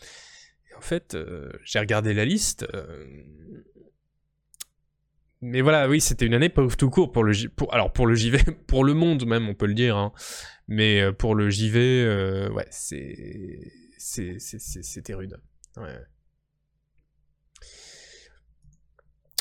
[0.76, 2.66] En fait, euh, j'ai regardé la liste.
[5.40, 8.06] Mais voilà, oui, c'était une année pas ouf tout court pour le pour, alors pour
[8.06, 9.96] le JV, pour le monde même, on peut le dire.
[9.96, 10.12] Hein.
[10.68, 12.06] Mais pour le JV,
[12.52, 13.58] ouais, c'est
[13.98, 15.40] c'était rude.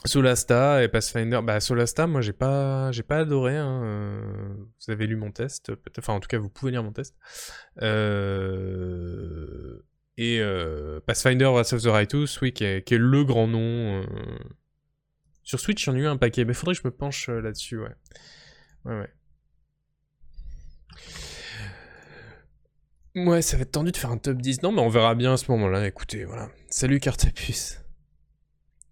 [0.05, 3.57] Solasta et Pathfinder, bah Solasta, moi j'ai pas, j'ai pas adoré.
[3.57, 6.91] Hein, euh, vous avez lu mon test, enfin en tout cas vous pouvez lire mon
[6.91, 7.15] test.
[7.81, 9.79] Euh,
[10.17, 14.03] et euh, Pathfinder Wrath of the Righteous, oui, qui est, le grand nom.
[15.43, 17.95] Sur Switch, j'en ai eu un paquet, mais faudrait que je me penche là-dessus, ouais.
[18.85, 19.09] Ouais, ouais.
[23.13, 24.63] Ouais, ça va être tendu de faire un top 10.
[24.63, 25.85] Non, mais on verra bien à ce moment-là.
[25.85, 26.49] Écoutez, voilà.
[26.69, 27.80] Salut Cartapus.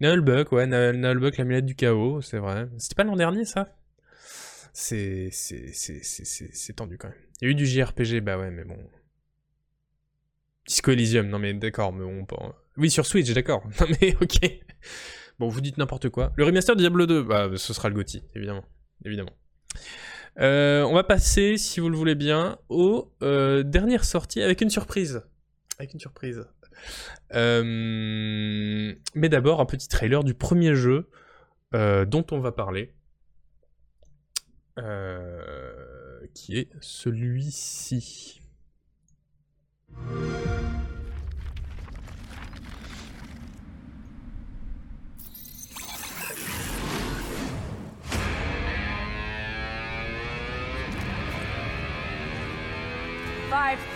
[0.02, 2.68] Nullbuck, ouais, Nullbuck, l'amulette du chaos, c'est vrai.
[2.78, 3.76] C'était pas l'an dernier, ça?
[4.74, 5.32] C'est
[6.76, 7.18] tendu quand même.
[7.42, 8.78] Il y a eu du JRPG, bah ouais, mais bon.
[10.66, 12.26] Disco Elysium, non mais d'accord, mais on...
[12.78, 13.64] Oui, sur Switch, d'accord.
[13.80, 14.40] Non mais ok.
[15.40, 16.32] Bon, vous dites n'importe quoi.
[16.36, 18.64] Le remaster Diablo 2, bah ce sera le GOTY, évidemment.
[19.04, 19.32] Évidemment.
[20.40, 24.70] Euh, on va passer, si vous le voulez bien, aux euh, dernières sorties avec une
[24.70, 25.24] surprise.
[25.78, 26.46] Avec une surprise.
[27.34, 31.10] Euh, mais d'abord, un petit trailer du premier jeu
[31.74, 32.94] dont on va parler.
[36.34, 38.40] qui est celui-ci.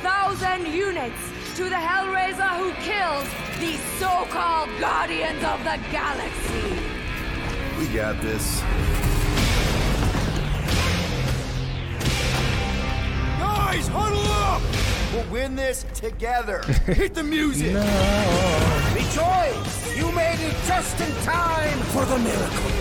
[0.04, 3.28] 5,000 units to the Hellraiser who kills
[3.60, 6.80] the so-called Guardians of the Galaxy.
[7.78, 8.60] We got this.
[13.40, 14.64] Guys, huddle up!
[15.14, 16.64] We'll win this together.
[16.88, 17.74] Hit the music.
[17.74, 17.82] no.
[18.96, 19.96] Rejoice!
[19.96, 22.72] You made it just in time for the miracle.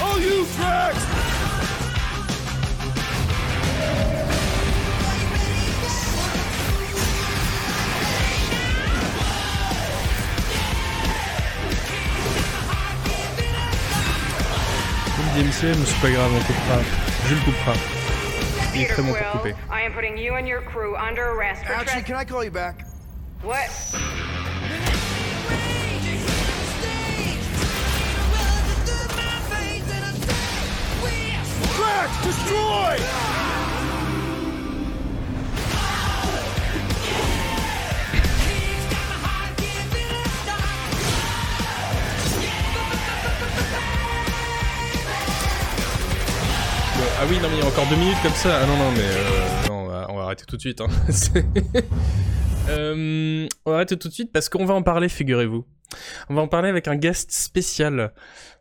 [0.00, 1.37] Oh, you tracks!
[15.38, 16.82] DMC, mais c'est pas grave, on coupera.
[17.28, 17.72] Je le coupera.
[18.74, 19.54] Il est très bon pour couper.
[19.70, 22.50] I am putting you and your crew under arrest for Actually, can I call you
[22.50, 22.84] back?
[23.44, 23.68] What?
[31.76, 32.24] Crash!
[32.24, 33.57] Destroy!
[47.16, 48.60] Ah oui, non, mais il y a encore deux minutes comme ça.
[48.62, 50.80] Ah non, non, mais euh, non, on, va, arrêter tout de suite.
[50.80, 50.88] Hein.
[52.68, 55.64] euh, on va arrêter tout de suite parce qu'on va en parler, figurez-vous.
[56.28, 58.12] On va en parler avec un guest spécial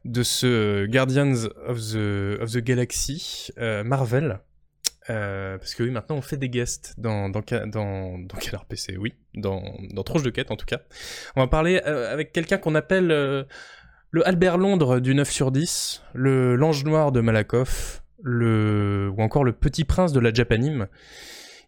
[0.05, 4.39] de ce Guardians of the, of the Galaxy, euh, Marvel.
[5.07, 9.13] Parce que oui, maintenant on fait des guests dans, dans, dans, dans quel RPC Oui,
[9.35, 10.81] dans, dans de Quête en tout cas.
[11.35, 13.45] On va parler avec quelqu'un qu'on appelle
[14.11, 19.43] le Albert Londres du 9 sur 10, le l'ange noir de Malakoff, le ou encore
[19.43, 20.87] le Petit Prince de la Japanime.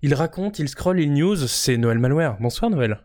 [0.01, 2.37] Il raconte, il scroll, il news, c'est Noël Malware.
[2.39, 2.99] Bonsoir Noël.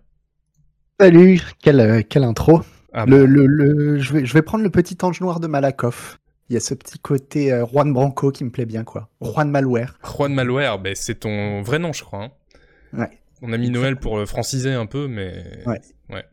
[1.01, 2.61] Salut, quelle, euh, quelle intro.
[2.93, 6.21] Ah le, le, je, vais, je vais prendre le petit ange noir de Malakoff.
[6.49, 9.09] Il y a ce petit côté euh, Juan Branco qui me plaît bien, quoi.
[9.21, 9.99] Juan Malware.
[10.05, 12.25] Juan Malware, ben, c'est ton vrai nom, je crois.
[12.25, 12.31] Hein.
[12.93, 13.11] Ouais.
[13.43, 15.45] On a mis Noël pour franciser un peu, mais.
[15.67, 15.81] Ouais.
[16.11, 16.25] Ouais.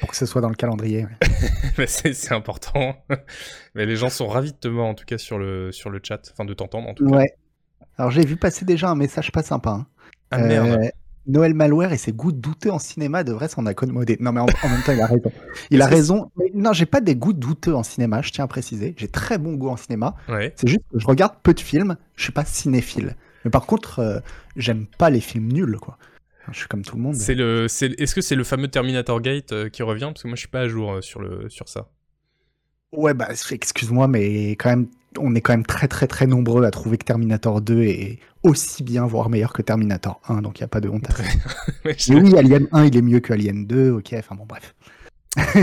[0.00, 1.06] Pour que ce soit dans le calendrier.
[1.86, 2.96] c'est important.
[3.74, 6.00] mais les gens sont ravis de te voir, en tout cas, sur le, sur le
[6.02, 6.30] chat.
[6.32, 7.24] Enfin, de t'entendre, en tout cas.
[7.98, 9.70] Alors, j'ai vu passer déjà un message pas sympa.
[9.70, 9.86] Hein.
[10.30, 10.80] Ah merde.
[10.82, 10.88] Euh,
[11.26, 14.16] Noël Malware et ses goûts douteux en cinéma devraient s'en accommoder.
[14.20, 15.32] Non, mais en, même temps, il a raison.
[15.70, 16.30] Il a raison.
[16.54, 18.94] non, j'ai pas des goûts douteux en cinéma, je tiens à préciser.
[18.96, 20.14] J'ai très bon goût en cinéma.
[20.28, 20.54] Ouais.
[20.56, 23.16] C'est juste que je regarde peu de films, je suis pas cinéphile.
[23.44, 24.20] Mais par contre, euh,
[24.56, 25.98] j'aime pas les films nuls, quoi.
[26.52, 27.14] Je suis comme tout le monde.
[27.14, 30.06] C'est le, c'est, est-ce que c'est le fameux Terminator Gate euh, qui revient?
[30.06, 31.88] Parce que moi, je suis pas à jour euh, sur, le, sur ça.
[32.92, 34.88] Ouais, bah, excuse-moi, mais quand même,
[35.18, 38.84] on est quand même très, très, très nombreux à trouver que Terminator 2 est aussi
[38.84, 41.64] bien, voire meilleur que Terminator 1, donc il n'y a pas de honte à faire.
[41.84, 44.74] mais oui, Alien 1, il est mieux que Alien 2, ok, enfin bon, bref.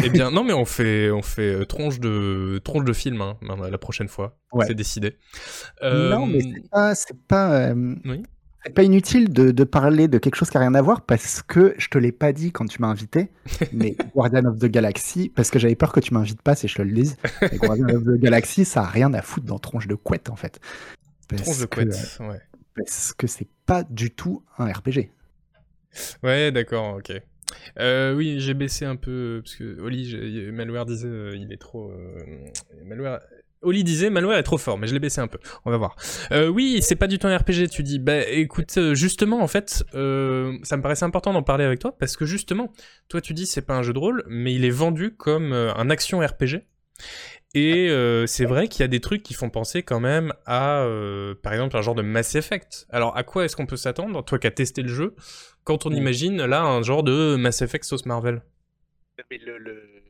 [0.04, 3.38] eh bien, non, mais on fait, on fait euh, tronche de, tronche de film hein,
[3.72, 4.38] la prochaine fois.
[4.52, 4.66] Ouais.
[4.68, 5.16] C'est décidé.
[5.82, 8.24] Non, mais c'est pas, c'est pas, oui
[8.64, 11.76] c'est pas inutile de, parler de quelque chose qui n'a rien à voir parce que
[11.78, 13.30] je te l'ai pas dit quand tu m'as invité,
[13.74, 16.76] mais Guardian of the Galaxy, parce que j'avais peur que tu m'invites pas si je
[16.76, 17.18] te le dise.
[17.56, 20.60] Guardian of the Galaxy, ça a rien à foutre dans Tronche de couette en fait.
[21.28, 22.40] tronche de couette, ouais.
[22.76, 25.12] Parce que c'est pas du tout un RPG.
[26.24, 27.12] Ouais, d'accord, ok.
[27.80, 31.92] Euh, oui, j'ai baissé un peu parce que Oli, Malware disait euh, il est trop.
[31.92, 32.50] Euh,
[32.84, 33.20] Malware
[33.64, 35.40] Oli disait Malware est trop fort, mais je l'ai baissé un peu.
[35.66, 35.96] On va voir.
[36.32, 37.70] Euh, oui, c'est pas du tout un RPG.
[37.72, 41.64] Tu dis, bah écoute, euh, justement, en fait, euh, ça me paraissait important d'en parler
[41.64, 42.72] avec toi parce que justement,
[43.08, 45.90] toi tu dis c'est pas un jeu de rôle, mais il est vendu comme un
[45.90, 46.66] action RPG.
[47.56, 47.90] Et
[48.28, 50.86] c'est vrai qu'il y a des trucs qui font penser quand même à,
[51.42, 52.88] par exemple, un genre de Mass Effect.
[52.90, 55.16] Alors, à quoi est-ce qu'on peut s'attendre, toi qui as testé le jeu,
[55.64, 58.42] quand on imagine là un genre de Mass Effect sauce Marvel?
[59.30, 60.03] Le,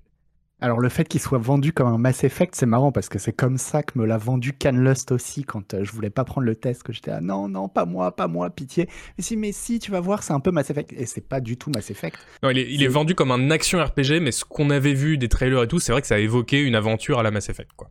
[0.61, 3.33] Alors le fait qu'il soit vendu comme un Mass Effect, c'est marrant parce que c'est
[3.33, 6.55] comme ça que me l'a vendu Canlust aussi quand euh, je voulais pas prendre le
[6.55, 8.87] test, que j'étais ah non non pas moi pas moi pitié.
[9.17, 11.41] Mais si mais si tu vas voir c'est un peu Mass Effect et c'est pas
[11.41, 12.17] du tout Mass Effect.
[12.43, 15.63] Non il est, vendu comme un action RPG mais ce qu'on avait vu des trailers
[15.63, 17.89] et tout c'est vrai que ça a évoqué une aventure à la Mass Effect quoi.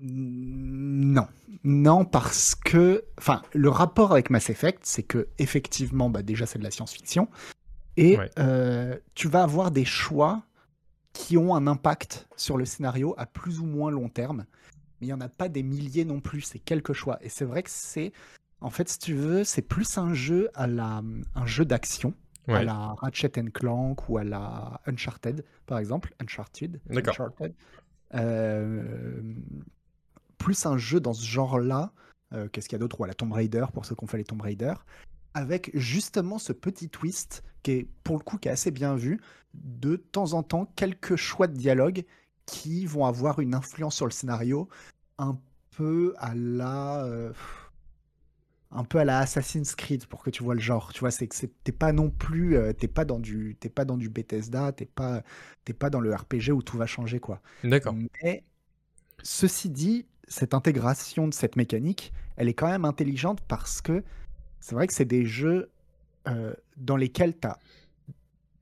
[0.00, 1.26] Non
[1.62, 6.58] non parce que enfin le rapport avec Mass Effect c'est que effectivement bah déjà c'est
[6.58, 7.28] de la science-fiction
[7.96, 10.42] et euh, tu vas avoir des choix
[11.14, 14.44] qui ont un impact sur le scénario à plus ou moins long terme.
[15.00, 17.18] Mais il n'y en a pas des milliers non plus, c'est quelques choix.
[17.22, 18.12] Et c'est vrai que c'est,
[18.60, 21.02] en fait, si tu veux, c'est plus un jeu à la,
[21.34, 22.12] un jeu d'action,
[22.48, 26.14] à la Ratchet Clank ou à la Uncharted, par exemple.
[26.20, 26.78] Uncharted.
[26.90, 27.54] Uncharted.
[28.14, 29.34] Euh,
[30.36, 31.92] plus un jeu dans ce genre-là.
[32.34, 33.00] Euh, qu'est-ce qu'il y a d'autre?
[33.00, 34.74] Ou à la Tomb Raider, pour ceux qui ont fait les Tomb Raider
[35.34, 39.20] avec justement ce petit twist qui est pour le coup qui est assez bien vu,
[39.54, 42.04] de temps en temps quelques choix de dialogue
[42.46, 44.68] qui vont avoir une influence sur le scénario.
[45.18, 45.38] Un
[45.76, 47.32] peu à la euh,
[48.70, 50.92] un peu à la Assassin's Creed pour que tu vois le genre.
[50.92, 53.84] Tu vois c'est que t'es pas non plus euh, t'es pas dans du t'es pas
[53.84, 55.22] dans du Bethesda t'es pas
[55.64, 57.40] t'es pas dans le RPG où tout va changer quoi.
[57.62, 57.94] D'accord.
[58.22, 58.44] Mais
[59.22, 64.02] ceci dit cette intégration de cette mécanique elle est quand même intelligente parce que
[64.64, 65.68] c'est vrai que c'est des jeux
[66.26, 67.58] euh, dans lesquels tu as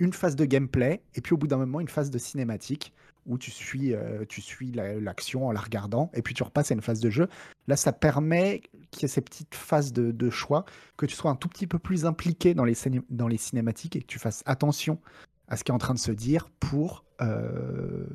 [0.00, 2.92] une phase de gameplay et puis au bout d'un moment une phase de cinématique
[3.24, 6.74] où tu suis, euh, tu suis l'action en la regardant et puis tu repasses à
[6.74, 7.28] une phase de jeu.
[7.68, 10.64] Là, ça permet qu'il y ait ces petites phases de, choix,
[10.96, 12.74] que tu sois un tout petit peu plus impliqué dans les,
[13.08, 14.98] dans les cinématiques et que tu fasses attention
[15.46, 18.08] à ce qui est en train de se dire pour, euh,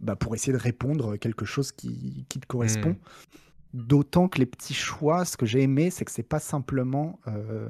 [0.00, 2.90] bah pour essayer de répondre quelque chose qui, qui te correspond.
[2.90, 3.38] Mmh.
[3.74, 7.68] D'autant que les petits choix, ce que j'ai aimé, c'est que c'est pas simplement euh,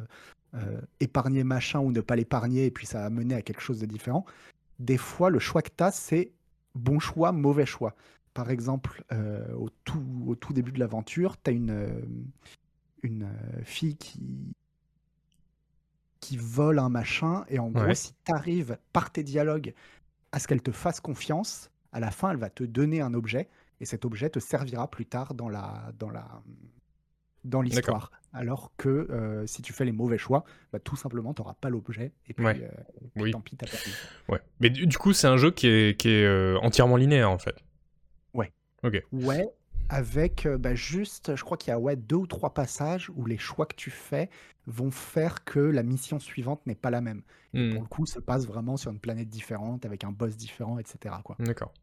[0.52, 3.80] euh, épargner machin ou ne pas l'épargner et puis ça va mener à quelque chose
[3.80, 4.26] de différent.
[4.78, 6.30] Des fois, le choix que tu as, c'est
[6.74, 7.94] bon choix, mauvais choix.
[8.34, 11.88] Par exemple, euh, au, tout, au tout début de l'aventure, tu as une,
[13.02, 13.26] une
[13.62, 14.54] fille qui,
[16.20, 19.72] qui vole un machin et en gros, si tu arrives par tes dialogues
[20.32, 23.48] à ce qu'elle te fasse confiance, à la fin, elle va te donner un objet
[23.84, 26.26] et cet objet te servira plus tard dans la dans la
[27.44, 28.10] dans l'histoire.
[28.32, 31.68] Alors que euh, si tu fais les mauvais choix, bah, tout simplement, tu n'auras pas
[31.68, 32.12] l'objet.
[32.26, 32.68] Et puis, euh,
[33.16, 33.30] oui.
[33.30, 33.90] tant pis, t'as perdu.
[34.30, 34.40] Ouais.
[34.60, 37.56] Mais du, coup, c'est un jeu qui est, qui est euh, entièrement linéaire, en fait.
[38.32, 38.50] Ouais.
[38.82, 39.04] Ok.
[39.12, 39.46] Ouais,
[39.90, 43.38] avec bah, juste, je crois qu'il y a ouais, deux ou trois passages où les
[43.38, 44.30] choix que tu fais
[44.66, 47.22] vont faire que la mission suivante n'est pas la même.
[47.52, 47.84] Et pour hmm.
[47.84, 51.14] le coup, se passe vraiment sur une planète différente, avec un boss différent, etc.
[51.38, 51.74] D'accord.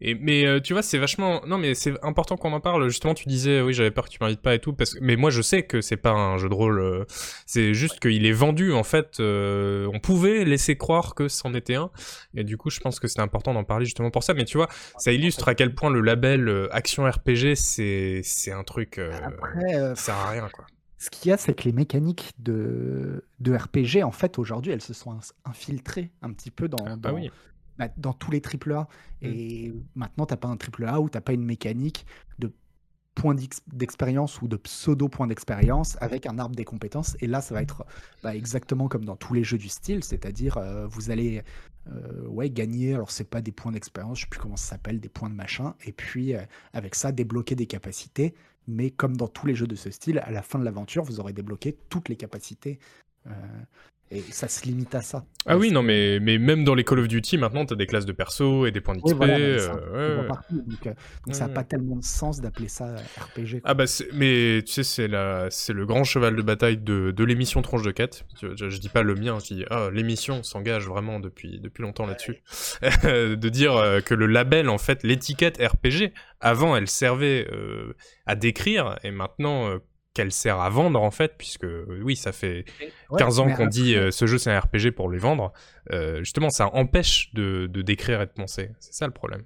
[0.00, 1.42] Et, mais euh, tu vois, c'est vachement.
[1.46, 2.88] Non, mais c'est important qu'on en parle.
[2.88, 4.72] Justement, tu disais, oui, j'avais peur que tu m'invites pas et tout.
[4.72, 4.96] Parce...
[5.00, 6.80] Mais moi, je sais que c'est pas un jeu de rôle.
[6.80, 7.04] Euh,
[7.46, 9.20] c'est juste qu'il est vendu, en fait.
[9.20, 11.90] Euh, on pouvait laisser croire que c'en était un.
[12.34, 14.34] Et du coup, je pense que c'est important d'en parler justement pour ça.
[14.34, 14.68] Mais tu vois,
[14.98, 18.22] ça illustre à quel point le label Action RPG, c'est,
[18.52, 18.98] un truc.
[18.98, 20.64] Après, ça sert à rien, quoi.
[21.00, 24.82] Ce qu'il y a, c'est que les mécaniques de, de RPG, en fait, aujourd'hui, elles
[24.82, 27.30] se sont infiltrées un petit peu dans, ah, bah oui.
[27.78, 28.82] Bah, dans tous les triple A.
[29.22, 29.26] Mmh.
[29.26, 32.06] Et maintenant, tu n'as pas un triple A où tu n'as pas une mécanique
[32.38, 32.52] de
[33.18, 33.34] points
[33.72, 37.16] d'expérience ou de pseudo points d'expérience avec un arbre des compétences.
[37.20, 37.84] Et là, ça va être
[38.22, 41.42] bah, exactement comme dans tous les jeux du style, c'est-à-dire euh, vous allez
[41.88, 45.00] euh, ouais, gagner, alors c'est pas des points d'expérience, je sais plus comment ça s'appelle,
[45.00, 48.34] des points de machin, et puis euh, avec ça, débloquer des capacités.
[48.68, 51.20] Mais comme dans tous les jeux de ce style, à la fin de l'aventure, vous
[51.20, 52.78] aurez débloqué toutes les capacités
[54.10, 55.24] et ça se limite à ça.
[55.46, 57.86] Ah oui, non, mais, mais même dans les Call of Duty, maintenant, tu as des
[57.86, 59.22] classes de perso et des points d'XP.
[59.22, 60.92] Euh, donc, euh,
[61.30, 63.60] ça n'a pas tellement de sens d'appeler ça RPG.
[63.64, 63.84] Ah bah,
[64.14, 65.48] mais tu sais, c'est, la...
[65.50, 68.24] c'est le grand cheval de bataille de, de l'émission Tronche de Quête.
[68.40, 72.06] Je, je, dis pas le mien, je dis ah, l'émission s'engage vraiment depuis, depuis longtemps
[72.06, 72.42] là-dessus.
[73.02, 77.46] de dire euh, que le label, en fait, l'étiquette RPG, avant, elle servait
[78.26, 79.78] à décrire et maintenant
[80.18, 81.66] qu'elle sert à vendre en fait, puisque
[82.02, 82.64] oui, ça fait
[83.16, 85.52] 15 ans qu'on dit euh, ce jeu c'est un RPG pour les vendre.
[85.92, 88.72] Euh, justement, ça empêche de, décrire et de penser.
[88.80, 89.44] C'est ça le problème.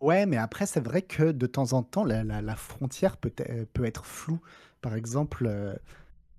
[0.00, 3.32] Ouais, mais après, c'est vrai que de temps en temps, la, frontière peut,
[3.72, 4.42] peut, être floue.
[4.82, 5.74] Par exemple, euh,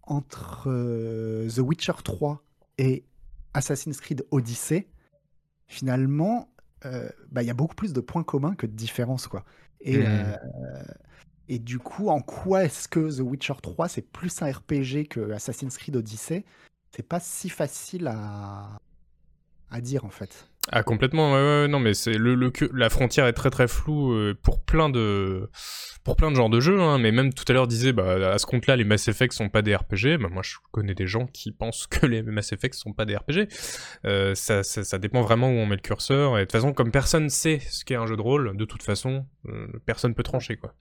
[0.04, 0.66] entre
[1.48, 2.44] The Witcher 3
[2.78, 3.06] et
[3.56, 4.88] Assassin's Creed Odyssey,
[5.66, 6.48] finalement,
[7.32, 9.26] bah, il y a beaucoup plus de points communs que de différences.
[9.26, 9.44] Quoi.
[9.82, 10.38] Et, mmh.
[11.50, 15.32] Et du coup, en quoi est-ce que The Witcher 3 c'est plus un RPG que
[15.32, 16.46] Assassin's Creed Odyssey?
[16.96, 18.80] C'est pas si facile à,
[19.70, 20.50] à dire en fait.
[20.70, 24.38] Ah complètement, ouais, non mais c'est le, le, la frontière est très très floue euh,
[24.42, 25.50] pour plein de
[26.04, 28.38] pour plein de genres de jeux, hein, mais même tout à l'heure disait bah à
[28.38, 31.26] ce compte-là les Mass Effect sont pas des RPG, bah, moi je connais des gens
[31.28, 33.48] qui pensent que les Mass Effect sont pas des RPG.
[34.06, 36.92] Euh, ça, ça, dépend vraiment où on met le curseur et de toute façon comme
[36.92, 40.58] personne sait ce qu'est un jeu de rôle, de toute façon euh, personne peut trancher
[40.58, 40.74] quoi.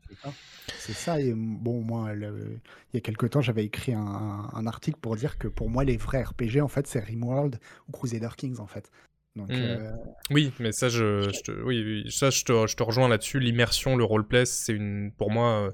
[0.79, 2.61] C'est ça, et bon, moi, il
[2.95, 5.97] y a quelques temps, j'avais écrit un, un, article pour dire que pour moi, les
[5.97, 8.91] vrais RPG, en fait, c'est Rimworld ou Crusader Kings, en fait.
[9.37, 9.47] Mmh.
[9.51, 9.93] Euh,
[10.31, 13.39] oui, mais ça, je, te, oui, ça, je te, je te rejoins là-dessus.
[13.39, 15.71] L'immersion, le roleplay, c'est une, pour moi, euh,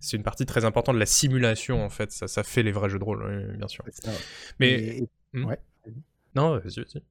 [0.00, 2.10] c'est une partie très importante de la simulation, en fait.
[2.10, 3.84] Ça, ça fait les vrais jeux de rôle, bien sûr.
[4.58, 5.02] Mais.
[5.32, 5.44] Mmh.
[5.44, 5.58] Ouais.
[6.34, 7.02] Non, vas-y, vas-y.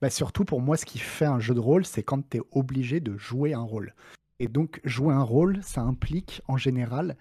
[0.00, 2.40] Bah surtout pour moi, ce qui fait un jeu de rôle, c'est quand tu es
[2.52, 3.94] obligé de jouer un rôle.
[4.38, 7.16] Et donc, jouer un rôle, ça implique en général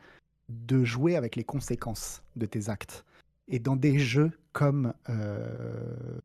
[0.49, 3.05] de jouer avec les conséquences de tes actes.
[3.47, 6.19] Et dans des jeux comme euh,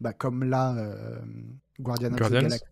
[0.00, 1.20] bah, comme là, euh,
[1.78, 2.62] Guardian of the Galaxy,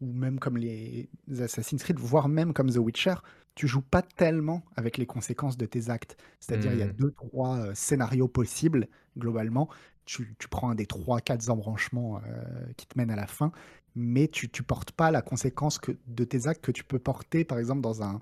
[0.00, 1.08] ou même comme les
[1.40, 3.14] Assassin's Creed, voire même comme The Witcher,
[3.54, 6.16] tu joues pas tellement avec les conséquences de tes actes.
[6.40, 6.92] C'est-à-dire, il y a hmm.
[6.92, 9.68] deux, trois euh, scénarios possibles, globalement.
[10.04, 12.42] Tu, tu, prends un des trois, quatre embranchements euh,
[12.76, 13.52] qui te mènent à la fin,
[13.94, 17.44] mais tu ne portes pas la conséquence que, de tes actes que tu peux porter,
[17.44, 18.20] par exemple, dans un,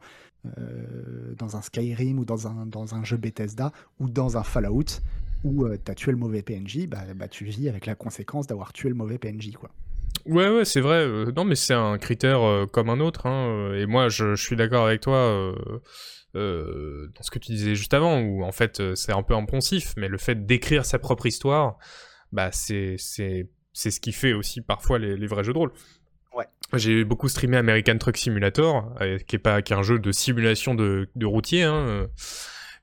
[1.37, 5.01] dans un Skyrim ou dans un, dans un jeu Bethesda ou dans un Fallout
[5.45, 8.47] où euh, tu as tué le mauvais PNJ, bah, bah, tu vis avec la conséquence
[8.47, 9.71] d'avoir tué le mauvais PNJ, quoi.
[10.27, 11.07] Ouais, ouais, c'est vrai.
[11.07, 13.27] Euh, non, mais c'est un critère euh, comme un autre.
[13.27, 15.55] Hein, et moi, je, suis d'accord avec toi
[16.35, 20.09] dans ce que tu disais juste avant, où en fait, c'est un peu impensif, mais
[20.09, 21.79] le fait d'écrire sa propre histoire,
[22.33, 25.73] bah, c'est ce qui fait aussi parfois les, vrais jeux de rôle.
[26.37, 26.45] Ouais.
[26.75, 28.95] J'ai beaucoup streamé American Truck Simulator,
[29.27, 31.65] qui est pas qui est un jeu de simulation de, de routier.
[31.65, 32.07] Hein,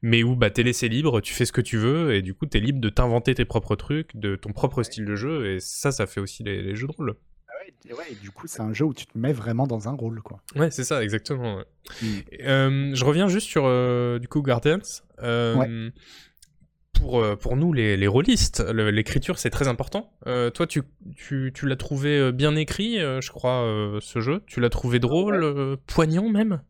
[0.02, 2.46] mais où bah, t'es laissé libre, tu fais ce que tu veux, et du coup
[2.46, 5.92] t'es libre de t'inventer tes propres trucs, de ton propre style de jeu, et ça,
[5.92, 7.16] ça fait aussi les, jeux de rôle.
[7.50, 10.22] Ah ouais, du coup c'est un jeu où tu te mets vraiment dans un rôle,
[10.22, 10.40] quoi.
[10.56, 11.62] Ouais, c'est ça, exactement.
[12.02, 12.06] Mm.
[12.42, 14.80] Euh, je reviens juste sur, euh, du coup, Guardians.
[15.24, 15.90] Euh,
[16.94, 20.12] pour, pour nous, les, les rôlistes, l'écriture c'est très important.
[20.26, 20.82] toi, tu,
[21.16, 24.44] tu, tu l'as trouvé bien écrit, je crois, ce jeu?
[24.48, 26.62] Tu l'as trouvé drôle, poignant même?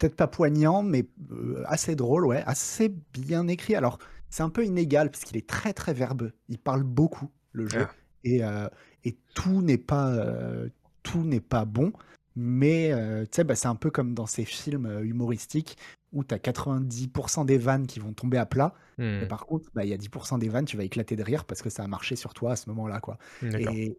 [0.00, 3.74] Peut-être pas poignant, mais euh, assez drôle, ouais, assez bien écrit.
[3.74, 3.98] Alors,
[4.30, 6.32] c'est un peu inégal parce qu'il est très très verbeux.
[6.48, 7.94] Il parle beaucoup le jeu ah.
[8.24, 8.68] et, euh,
[9.04, 10.68] et tout n'est pas euh,
[11.02, 11.92] tout n'est pas bon.
[12.36, 12.92] Mais
[13.24, 15.76] tu sais, bah, c'est un peu comme dans ces films humoristiques
[16.12, 18.72] où tu as 90% des vannes qui vont tomber à plat.
[18.98, 19.28] Et hmm.
[19.28, 21.60] par contre, bah, il y a 10% des vannes, tu vas éclater de rire parce
[21.60, 23.00] que ça a marché sur toi à ce moment-là.
[23.00, 23.18] quoi.
[23.42, 23.98] Et,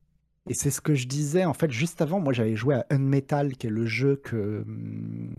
[0.50, 3.56] et c'est ce que je disais, en fait, juste avant, moi j'avais joué à Unmetal,
[3.58, 5.36] qui est le jeu que, hum,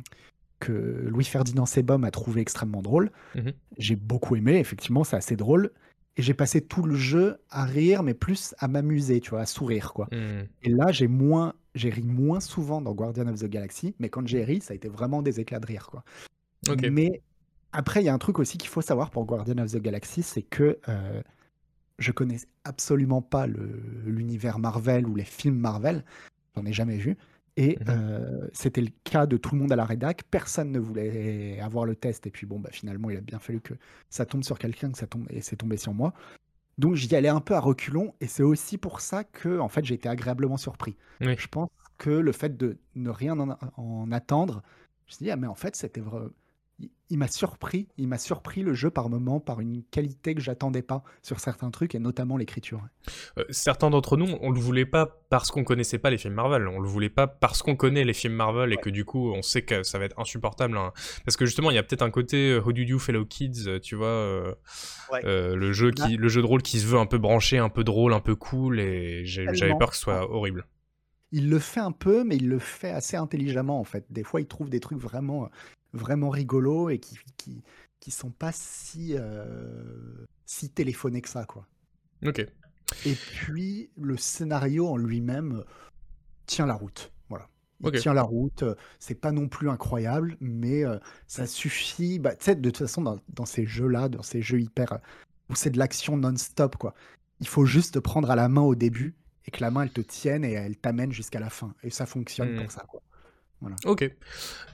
[0.62, 3.10] que Louis-Ferdinand Sebum a trouvé extrêmement drôle.
[3.34, 3.52] Mhm.
[3.78, 5.70] J'ai beaucoup aimé, effectivement, c'est assez drôle.
[6.16, 9.46] Et j'ai passé tout le jeu à rire, mais plus à m'amuser, tu vois, à
[9.46, 10.08] sourire, quoi.
[10.12, 10.46] Mhm.
[10.62, 14.26] Et là, j'ai moins, j'ai ri moins souvent dans Guardian of the Galaxy, mais quand
[14.26, 16.04] j'ai ri, ça a été vraiment des éclats de rire, quoi.
[16.90, 17.22] Mais
[17.72, 20.22] après, il y a un truc aussi qu'il faut savoir pour Guardian of the Galaxy,
[20.22, 21.22] c'est que euh,
[21.98, 26.04] je connais absolument pas l'univers Marvel ou les films Marvel.
[26.54, 27.16] J'en ai jamais vu.
[27.56, 30.22] Et mmh euh, c'était le cas de tout le monde à la rédac.
[30.30, 32.26] Personne ne voulait avoir le test.
[32.26, 33.74] Et puis bon, bah, finalement, il a bien fallu que
[34.08, 36.14] ça tombe sur quelqu'un, que ça tombe et c'est tombé sur moi.
[36.78, 38.14] Donc j'y allais un peu à reculons.
[38.20, 40.96] Et c'est aussi pour ça que en fait, j'ai été agréablement surpris.
[41.20, 44.62] Je pense que le fait de ne rien en, en attendre,
[45.06, 46.22] je me suis dit, ah, mais en fait, c'était vrai
[47.12, 50.80] il m'a surpris, il m'a surpris le jeu par moment par une qualité que j'attendais
[50.80, 52.80] pas sur certains trucs et notamment l'écriture.
[53.36, 56.66] Euh, certains d'entre nous, on le voulait pas parce qu'on connaissait pas les films Marvel,
[56.68, 59.42] on le voulait pas parce qu'on connaît les films Marvel et que du coup on
[59.42, 60.74] sait que ça va être insupportable.
[60.78, 60.94] Hein.
[61.26, 63.64] Parce que justement, il y a peut-être un côté euh, How Do You Fellow Kids,
[63.66, 64.56] euh, tu vois,
[65.22, 67.84] le jeu qui, le jeu de rôle qui se veut un peu branché, un peu
[67.84, 70.66] drôle, un peu cool et j'avais peur que ce soit horrible
[71.34, 74.04] il le fait un peu, mais il le fait assez intelligemment en fait.
[74.10, 75.48] Des fois, il trouve des trucs vraiment
[75.92, 77.62] vraiment rigolos et qui, qui,
[78.00, 81.66] qui sont pas si, euh, si téléphonés que ça, quoi.
[82.24, 82.46] Ok.
[83.06, 85.64] Et puis, le scénario en lui-même
[86.46, 87.12] tient la route.
[87.28, 87.48] Voilà.
[87.84, 88.64] Il tient la route.
[88.98, 92.18] C'est pas non plus incroyable, mais euh, ça suffit.
[92.18, 94.98] Bah, tu sais, de toute façon, dans, dans ces jeux-là, dans ces jeux hyper.
[95.48, 96.94] où c'est de l'action non-stop, quoi.
[97.40, 99.16] Il faut juste te prendre à la main au début
[99.46, 101.74] et que la main, elle te tienne et elle t'amène jusqu'à la fin.
[101.82, 102.70] Et ça fonctionne pour hmm.
[102.70, 103.02] ça, quoi.
[103.84, 104.10] Ok.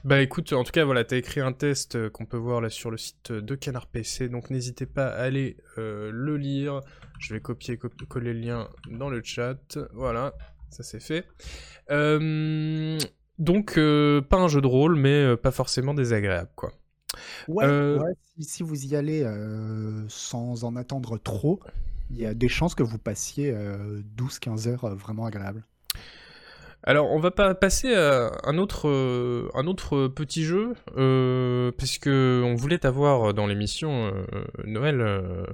[0.03, 2.69] Bah écoute, en tout cas, voilà, t'as écrit un test euh, qu'on peut voir là
[2.69, 6.81] sur le site de Canard PC, donc n'hésitez pas à aller euh, le lire.
[7.19, 9.77] Je vais copier, coller le lien dans le chat.
[9.93, 10.33] Voilà,
[10.69, 11.25] ça c'est fait.
[11.91, 12.97] Euh,
[13.37, 16.71] donc, pas un jeu de rôle, mais pas forcément désagréable, quoi.
[17.47, 17.65] Ouais,
[18.37, 19.25] si, si, vous y allez
[20.07, 21.59] sans en attendre trop,
[22.09, 23.53] il y a des chances que vous passiez
[24.17, 25.65] 12-15 heures vraiment agréables.
[26.83, 28.87] Alors, on va pas passer à un autre,
[29.53, 34.13] un autre petit jeu, euh, puisque on voulait t'avoir dans l'émission
[34.63, 35.45] Noël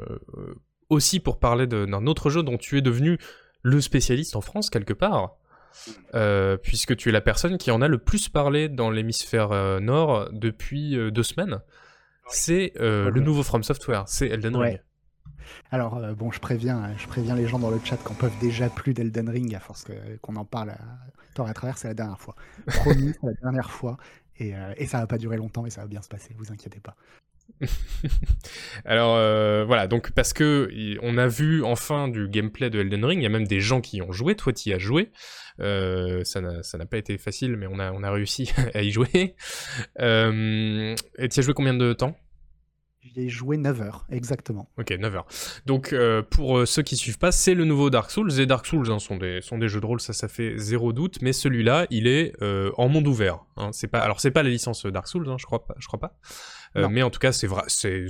[0.89, 3.17] aussi pour parler d'un autre jeu dont tu es devenu
[3.63, 5.37] le spécialiste en France quelque part.
[6.13, 9.79] Euh, puisque tu es la personne qui en a le plus parlé dans l'hémisphère euh,
[9.79, 11.59] nord depuis euh, deux semaines.
[12.27, 14.79] C'est le nouveau From Software, c'est Elden Ring.
[15.69, 18.95] Alors, bon, je préviens, je préviens les gens dans le chat qu'on peuvent déjà plus
[18.95, 19.85] d'Elden Ring à force
[20.23, 20.79] qu'on en parle à,
[21.43, 22.35] à travers, c'est la dernière fois.
[22.67, 23.97] Promis, c'est la dernière fois.
[24.37, 26.81] Et, et ça va pas durer longtemps et ça va bien se passer, vous inquiétez
[26.81, 26.95] pas.
[28.85, 30.69] Alors euh, voilà, donc parce que
[31.01, 33.81] on a vu enfin du gameplay de Elden Ring, il y a même des gens
[33.81, 35.11] qui ont joué, toi tu y as joué,
[35.61, 39.35] euh, ça n'a pas été facile mais on a, réussi à y jouer.
[39.99, 42.17] Euh, et tu as joué combien de temps?
[43.13, 44.67] J'y ai joué 9 heures, exactement.
[44.79, 45.27] Ok, 9 heures.
[45.67, 48.39] Donc, euh, pour euh, ceux qui suivent pas, c'est le nouveau Dark Souls.
[48.39, 50.91] Et Dark Souls hein, sont, des, sont des jeux de rôle, ça, ça fait zéro
[50.91, 51.21] doute.
[51.21, 53.45] Mais celui-là, il est euh, en monde ouvert.
[53.57, 53.69] Hein.
[53.73, 55.75] C'est pas, alors, c'est pas la licence Dark Souls, hein, je crois pas.
[55.77, 56.17] Je crois pas.
[56.89, 58.05] mais en tout cas, c'est vrai, c'est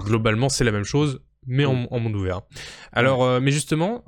[0.00, 2.42] globalement, c'est la même chose, mais en, monde ouvert.
[2.92, 4.04] Alors, mais justement,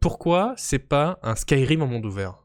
[0.00, 2.44] pourquoi c'est pas un Skyrim en monde ouvert?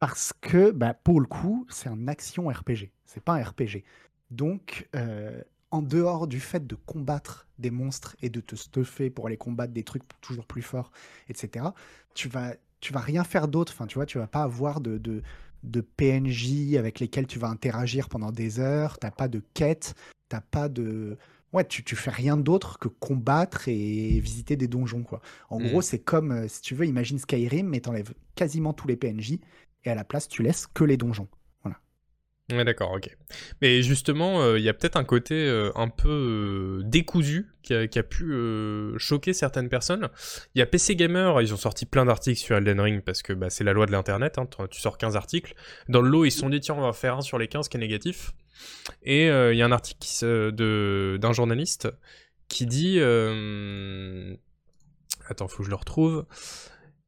[0.00, 2.90] Parce que, bah, pour le coup, c'est un action RPG.
[3.04, 3.84] C'est pas un RPG.
[4.30, 4.88] Donc,
[5.76, 9.72] en dehors du fait de combattre des monstres et de te stuffer pour aller combattre
[9.72, 10.90] des trucs toujours plus forts,
[11.28, 11.66] etc.,
[12.14, 13.72] tu vas, tu vas rien faire d'autre.
[13.74, 15.22] Enfin, tu vois, tu vas pas avoir de, de,
[15.62, 18.98] de PNJ avec lesquels tu vas interagir pendant des heures.
[18.98, 19.94] T'as pas de quête.
[20.28, 21.18] T'as pas de.
[21.52, 25.20] Ouais, tu, tu fais rien d'autre que combattre et visiter des donjons, quoi.
[25.50, 25.82] En gros, mm.
[25.82, 29.38] c'est comme, euh, si tu veux, imagine Skyrim, mais t'enlèves quasiment tous les PNJ
[29.84, 31.28] et à la place, tu laisses que les donjons.
[32.52, 33.10] Ouais, d'accord, ok.
[33.60, 37.74] Mais justement, euh, il y a peut-être un côté euh, un peu euh, décousu qui
[37.74, 38.32] a, pu
[38.98, 40.08] choquer certaines personnes.
[40.54, 43.32] Il y a PC Gamer, ils ont sorti plein d'articles sur Elden Ring parce que
[43.32, 45.54] bah, c'est la loi de l'internet, hein, tu sors 15 articles.
[45.88, 47.68] Dans le lot, ils se sont dit, tiens, on va faire un sur les 15
[47.68, 48.30] qui est négatif.
[49.02, 50.52] Et il y a un article
[51.18, 51.88] d'un journaliste
[52.46, 53.00] qui dit.
[55.28, 56.24] Attends, faut que je le retrouve.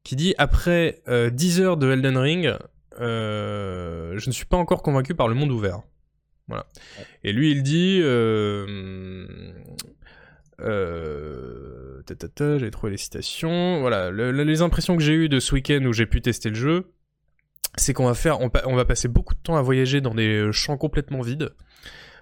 [0.03, 2.53] Qui dit après 10 heures de Elden Ring,
[2.99, 5.81] euh, je ne suis pas encore convaincu par le monde ouvert.
[6.47, 6.65] Voilà.
[7.23, 7.99] Et lui, il dit.
[8.03, 8.65] Euh,
[10.61, 12.01] euh,
[12.59, 13.79] j'ai trouvé les citations.
[13.81, 16.91] Voilà, les impressions que j'ai eues de ce week-end où j'ai pu tester le jeu,
[17.77, 20.77] c'est qu'on va faire, on, va passer beaucoup de temps à voyager dans des champs
[20.77, 21.51] complètement vides.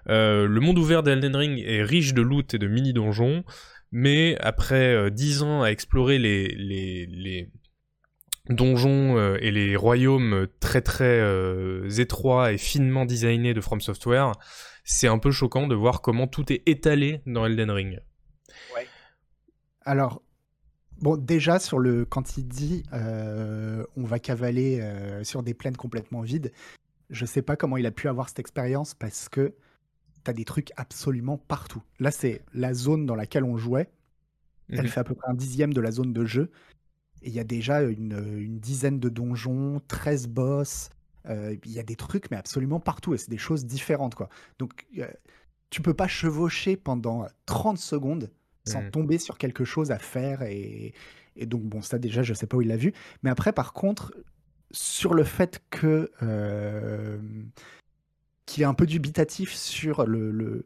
[0.08, 3.44] le monde ouvert d'Elden Ring est riche de loot et de mini donjons,
[3.92, 7.50] mais après 10 ans à explorer les, les,
[8.50, 14.34] donjons euh, et les royaumes très très euh, étroits et finement designés de From Software,
[14.84, 18.00] c'est un peu choquant de voir comment tout est étalé dans Elden Ring.
[18.76, 18.88] Ouais.
[19.82, 20.22] Alors,
[21.00, 24.82] bon, déjà sur le quand il dit euh, on va cavaler
[25.24, 26.52] sur des plaines complètement vides,
[27.10, 29.56] je sais pas comment il a pu avoir cette expérience parce que
[30.24, 31.82] t'as des trucs absolument partout.
[32.00, 33.90] Là, c'est la zone dans laquelle on jouait.
[34.70, 34.88] Elle mhm.
[34.88, 36.52] fait à peu près un dixième de la zone de jeu
[37.22, 40.90] il y a déjà une, dizaine de donjons, 13 boss.
[41.26, 43.14] Euh, il y a des trucs, mais absolument partout.
[43.14, 44.16] Et c'est des choses différentes.
[44.16, 44.30] quoi.
[44.60, 45.08] Donc, euh,
[45.70, 48.32] tu peux pas chevaucher pendant 30 secondes
[48.66, 48.92] sans mmh.
[48.92, 50.44] tomber sur quelque chose à faire.
[50.44, 50.94] Et,
[51.42, 52.94] donc, bon, ça déjà, je sais pas où il l'a vu.
[53.24, 54.14] Mais après, par contre,
[54.72, 56.12] sur le fait que.
[56.24, 57.18] Euh,
[58.46, 60.64] qu'il est un peu dubitatif sur le,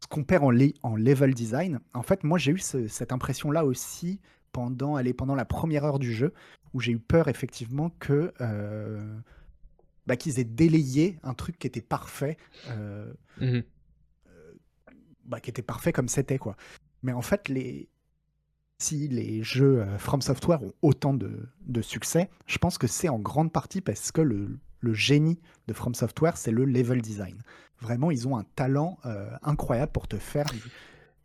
[0.00, 0.50] ce qu'on perd en,
[0.82, 1.78] en, level design.
[1.94, 4.20] En fait, moi, j'ai eu cette impression-là aussi
[4.56, 6.32] pendant, allez, pendant la première heure du jeu,
[6.72, 9.18] où j'ai eu peur effectivement que euh,
[10.06, 12.38] bah, qu'ils aient délayé un truc qui était parfait,
[12.70, 13.60] euh, mmh
[14.28, 14.52] euh,
[15.26, 16.56] bah, qui était parfait comme c'était quoi.
[17.02, 17.90] Mais en fait, les
[18.78, 23.18] si les jeux From Software ont autant de, de succès, je pense que c'est en
[23.18, 27.42] grande partie parce que le, le génie de From Software, c'est le level design.
[27.80, 28.98] Vraiment, ils ont un talent
[29.42, 30.46] incroyable pour te faire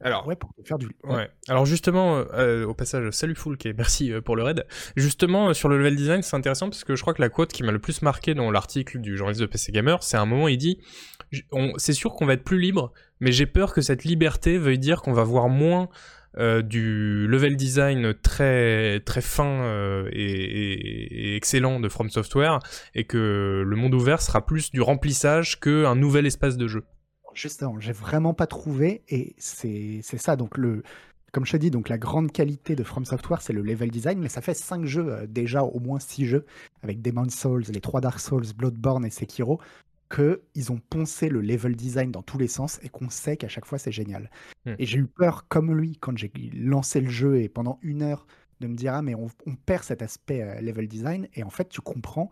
[0.04, 0.90] alors, ouais, pour faire du.
[1.04, 1.30] Ouais.
[1.48, 4.66] Alors justement, euh, euh, au passage, salut Foulk et merci euh, pour le raid.
[4.96, 7.64] Justement, sur le level design, c'est intéressant parce que je crois que la quote qui
[7.64, 10.58] m'a le plus marqué dans l'article du journaliste de PC Gamer, c'est un moment il
[10.58, 10.80] dit,
[11.78, 15.02] c'est sûr qu'on va être plus libre, mais j'ai peur que cette liberté veuille dire
[15.02, 15.90] qu'on va voir moins
[16.64, 22.60] du level design très très fin et, et, excellent de From Software
[22.96, 26.86] et que le monde ouvert sera plus du remplissage qu'un nouvel espace de jeu.
[27.34, 30.36] Justement, j'ai vraiment pas trouvé, et c'est ça.
[30.36, 30.84] Donc, le,
[31.32, 34.20] comme je te dis, donc la grande qualité de From Software, c'est le level design,
[34.20, 36.46] mais ça fait 5 jeux, euh, déjà au moins 6 jeux,
[36.84, 39.60] avec Demon's Souls, les 3 Dark Souls, Bloodborne et Sekiro,
[40.14, 43.66] qu'ils ont poncé le level design dans tous les sens et qu'on sait qu'à chaque
[43.66, 44.30] fois c'est génial.
[44.66, 44.76] Hmm.
[44.78, 48.28] Et j'ai eu peur, comme lui, quand j'ai lancé le jeu et pendant une heure,
[48.62, 49.28] de me dire Ah, mais on,
[49.66, 51.28] perd cet aspect euh, level design.
[51.34, 52.32] Et en fait, tu comprends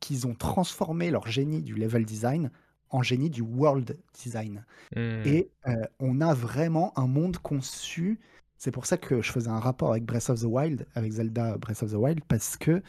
[0.00, 2.50] qu'ils ont transformé leur génie du level design
[2.94, 4.64] en génie du world design.
[4.94, 5.22] Hmm.
[5.24, 8.20] Et euh, on a vraiment un monde conçu.
[8.56, 11.58] C'est pour ça que je faisais un rapport avec Breath of the Wild, avec Zelda
[11.58, 12.82] Breath of the Wild, parce que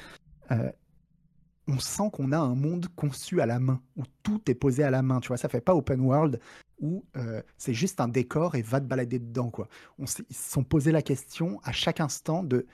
[0.51, 0.71] euh,
[1.67, 4.91] on sent qu'on a un monde conçu à la main, où tout est posé à
[4.91, 5.19] la main.
[5.21, 6.39] Tu vois, ça fait pas open world
[6.79, 9.49] où euh, c'est juste un décor et va te balader dedans.
[9.49, 9.67] Quoi.
[9.97, 12.67] On ils se sont posé la question à chaque instant de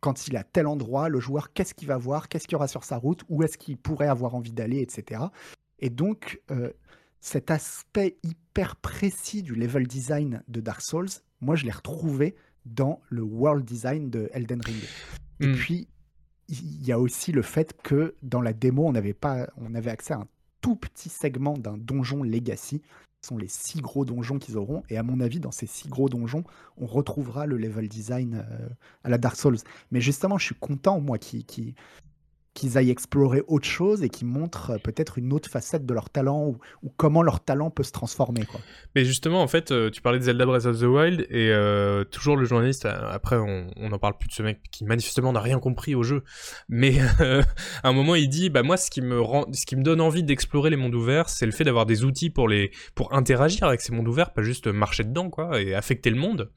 [0.00, 2.68] quand il a tel endroit, le joueur, qu'est-ce qu'il va voir, qu'est-ce qu'il y aura
[2.68, 5.24] sur sa route, où est-ce qu'il pourrait avoir envie d'aller, etc.
[5.84, 6.70] Et donc, euh,
[7.20, 11.10] cet aspect hyper précis du level design de Dark Souls,
[11.42, 14.82] moi, je l'ai retrouvé dans le world design de Elden Ring.
[15.40, 15.54] Et hmm.
[15.56, 15.88] puis,
[16.48, 19.90] il y a aussi le fait que dans la démo, on avait, pas, on avait
[19.90, 20.28] accès à un
[20.62, 22.80] tout petit segment d'un donjon Legacy.
[23.20, 24.84] Ce sont les six gros donjons qu'ils auront.
[24.88, 26.44] Et à mon avis, dans ces six gros donjons,
[26.78, 28.68] on retrouvera le level design euh,
[29.02, 29.58] à la Dark Souls.
[29.90, 31.74] Mais justement, je suis content, moi, qui, qui,
[32.54, 36.08] qu'ils aillent explorer autre chose et qui montrent euh, peut-être une autre facette de leur
[36.08, 38.44] talent ou, comment leur talent peut se transformer.
[38.44, 38.60] Quoi.
[38.94, 42.04] Mais justement, en fait, euh, tu parlais de Zelda Breath of the Wild et euh,
[42.04, 45.58] toujours le journaliste, après on n'en parle plus de ce mec qui manifestement n'a rien
[45.58, 46.22] compris au jeu,
[46.68, 49.82] mais à un moment il dit, bah moi ce qui me, rend, ce qui me
[49.82, 53.12] donne envie d'explorer les mondes ouverts, c'est le fait d'avoir des outils pour, les, pour
[53.12, 56.50] interagir avec ces mondes ouverts, pas juste marcher dedans quoi, et affecter le monde.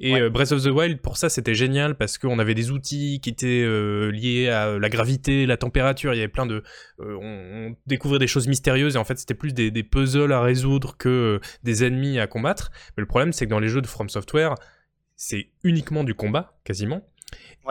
[0.00, 3.30] Et Breath of the Wild, pour ça c'était génial parce qu'on avait des outils qui
[3.30, 3.64] étaient
[4.10, 6.62] liés à la gravité la température, il y avait plein de...
[7.00, 10.96] Euh, on, découvrait des choses mystérieuses et en fait c'était plus des, puzzles à résoudre
[10.96, 12.70] que euh, des ennemis à combattre.
[12.96, 14.54] Mais le problème c'est que dans les jeux de From Software,
[15.16, 17.06] c'est uniquement du combat, quasiment.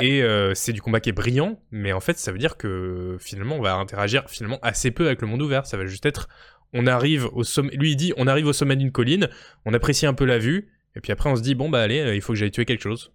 [0.01, 3.17] Et euh, c'est du combat qui est brillant, mais en fait ça veut dire que
[3.19, 5.65] finalement on va interagir finalement assez peu avec le monde ouvert.
[5.65, 6.27] Ça va juste être,
[6.73, 9.29] on arrive au sommet, lui il dit, on arrive au sommet d'une colline,
[9.65, 12.13] on apprécie un peu la vue, et puis après on se dit bon bah allez,
[12.13, 13.13] il faut que j'aille tuer quelque chose.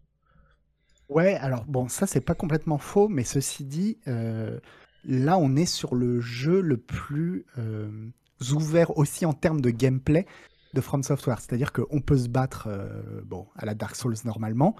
[1.11, 4.61] Ouais, alors bon, ça c'est pas complètement faux, mais ceci dit, euh,
[5.05, 7.91] là on est sur le jeu le plus euh,
[8.53, 10.24] ouvert aussi en termes de gameplay
[10.73, 11.41] de From Software.
[11.41, 13.03] C'est-à-dire qu'on peut se battre euh,
[13.57, 14.77] à la Dark Souls normalement,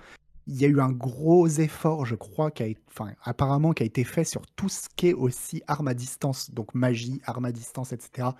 [0.51, 3.86] il y a eu un gros effort, je crois, qui a, enfin, apparemment, qui a
[3.86, 7.52] été fait sur tout ce qui est aussi arme à distance, donc magie, arme à
[7.52, 8.31] distance, etc.,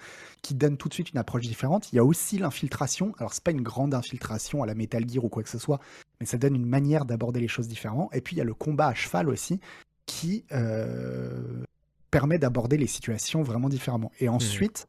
[0.43, 1.93] qui donne tout de suite une approche différente.
[1.93, 3.15] Il y a aussi l'infiltration.
[3.19, 5.79] Alors, c'est pas une grande infiltration à la Metal Gear ou quoi que ce soit,
[6.19, 8.11] mais ça donne une manière d'aborder les choses différemment.
[8.13, 9.61] Et puis, il y a le combat à cheval aussi,
[10.05, 11.63] qui euh,
[12.11, 14.11] permet d'aborder les situations vraiment différemment.
[14.19, 14.81] Et mmh.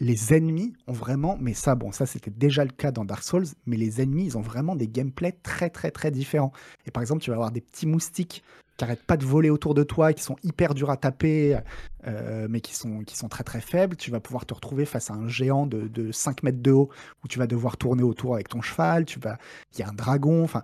[0.00, 3.46] Les ennemis ont vraiment, mais ça, bon, ça c'était déjà le cas dans Dark Souls,
[3.66, 6.52] mais les ennemis, ils ont vraiment des gameplays très, très, très différents.
[6.86, 8.42] Et par exemple, tu vas avoir des petits moustiques
[8.76, 11.58] qui arrêtent pas de voler autour de toi, qui sont hyper durs à taper,
[12.06, 13.96] euh, mais qui sont, qui sont très, très faibles.
[13.96, 16.88] Tu vas pouvoir te retrouver face à un géant de, 5 mètres de haut
[17.22, 19.04] où tu vas devoir tourner autour avec ton cheval.
[19.04, 19.36] Tu vas,
[19.74, 20.42] il y a un dragon.
[20.42, 20.62] Enfin,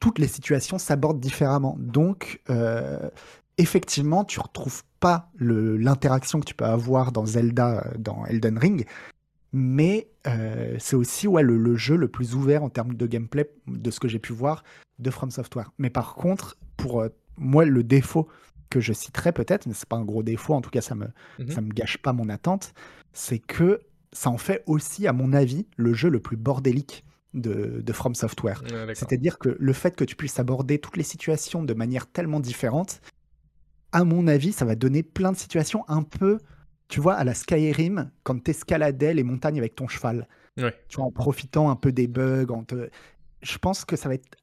[0.00, 1.76] toutes les situations s'abordent différemment.
[1.78, 3.08] Donc, euh,
[3.58, 8.86] effectivement, tu retrouves pas l'interaction que tu peux avoir dans Zelda, dans Elden Ring,
[9.52, 13.90] mais euh, c'est aussi ouais, le, jeu le plus ouvert en termes de gameplay, de
[13.90, 14.64] ce que j'ai pu voir
[14.98, 15.72] de From Software.
[15.78, 18.28] Mais par contre, pour euh, moi, le défaut
[18.68, 21.06] que je citerai peut-être, mais c'est pas un gros défaut, en tout cas ça me,
[21.38, 21.50] mhm.
[21.50, 22.74] ça me gâche pas mon attente,
[23.12, 23.80] c'est que
[24.12, 28.14] ça en fait aussi, à mon avis, le jeu le plus bordélique de, de From
[28.14, 28.62] Software.
[28.94, 33.00] C'est-à-dire que le fait que tu puisses aborder toutes les situations de manière tellement différente,
[33.92, 36.38] à mon avis, ça va donner plein de situations un peu,
[36.88, 40.28] tu vois, à la Skyrim, quand tu escaladais les montagnes avec ton cheval.
[40.56, 42.46] Tu vois, en profitant un peu des bugs.
[43.42, 44.36] Je pense que ça va être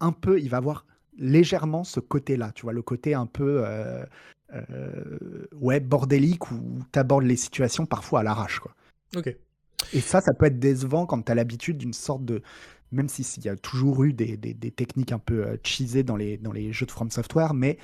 [0.00, 0.86] un peu, il va avoir
[1.18, 4.04] légèrement ce côté-là, tu vois, le côté un peu, euh,
[4.54, 8.74] euh, ouais, bordélique où tu abordes les situations parfois à l'arrache, quoi.
[9.16, 9.36] Ok.
[9.92, 12.42] Et ça, ça peut être décevant quand tu as l'habitude d'une sorte de.
[12.92, 14.36] Même s'il y a toujours eu des,
[14.72, 17.78] techniques un peu euh, cheesées dans les, dans les jeux de From Software, mais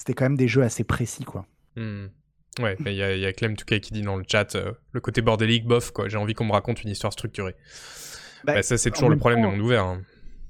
[0.00, 1.44] c'était quand même des jeux assez précis, quoi.
[1.76, 2.06] Hmm.
[2.58, 5.00] Ouais, il y a, y a Clem Touquet qui dit dans le chat euh, le
[5.00, 6.08] côté bordélique, bof, quoi.
[6.08, 7.54] J'ai envie qu'on me raconte une histoire structurée.
[8.44, 9.84] Bah, bah, ça, c'est toujours le problème de monde ouvert.
[9.84, 10.00] Hein.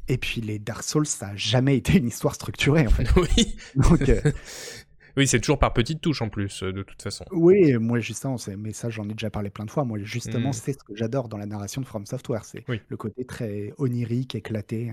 [0.07, 3.09] Et puis les Dark Souls, ça a jamais été une histoire structurée, en fait.
[3.17, 3.57] oui.
[3.75, 4.21] Donc, euh,
[5.17, 7.25] Oui, c'est toujours par petites touches en plus, euh, de toute façon.
[7.33, 9.85] Oui, moi justement, mais ça j'en ai déjà parlé plein de fois.
[9.85, 10.53] Moi justement, hmm.
[10.53, 14.37] c'est ce que j'adore dans la narration de From Software, c'est le côté très onirique,
[14.37, 14.93] éclaté.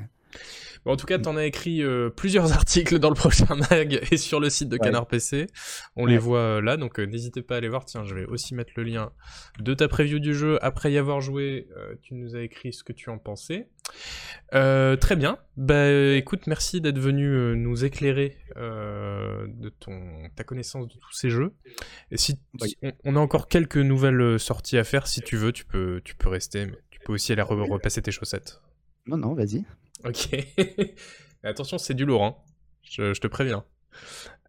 [0.91, 4.17] En tout cas, tu en as écrit euh, plusieurs articles dans le prochain mag et
[4.17, 5.47] sur le site de Canard PC.
[5.95, 7.85] On les voit euh, là, donc euh, n'hésitez pas à aller voir.
[7.85, 9.11] Tiens, je vais aussi mettre le lien
[9.59, 10.57] de ta preview du jeu.
[10.63, 11.67] Après y avoir joué,
[12.01, 13.69] tu nous as écrit ce que tu en pensais.
[14.51, 15.37] très bien.
[15.57, 21.53] Bah écoute, merci d'être venu nous éclairer de ton ta connaissance de tous ces jeux.
[22.11, 22.39] Et si
[23.03, 26.29] on, a encore quelques nouvelles sorties à faire, si tu veux, tu peux tu peux
[26.29, 28.61] rester, mais tu peux aussi aller repasser tes chaussettes.
[29.07, 29.63] Non non, vas-y.
[30.05, 30.29] Ok.
[31.43, 32.35] Attention, c'est du lourd, hein.
[32.83, 33.63] je, te préviens.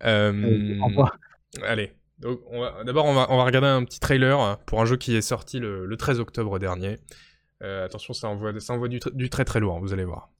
[0.05, 0.76] Euh,
[1.62, 5.22] allez, d'abord on va, on va regarder un petit trailer pour un jeu qui est
[5.22, 6.98] sorti le, 13 octobre dernier.
[7.62, 10.30] Euh, attention, ça envoie, ça envoie du, du, très très lourd, vous allez voir.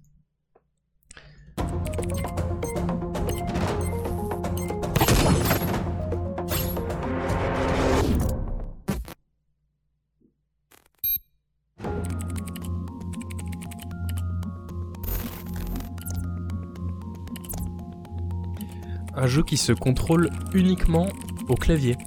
[19.29, 21.07] Un jeu qui se contrôle uniquement
[21.49, 21.99] au clavier.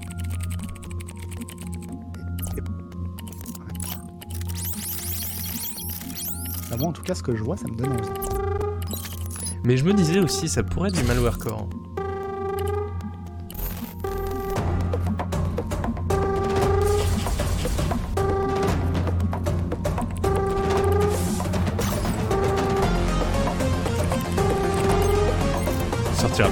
[6.72, 8.10] Ah bon, en tout cas, ce que je vois, ça me donne envie.
[9.64, 11.38] Mais je me disais aussi, ça pourrait être du malware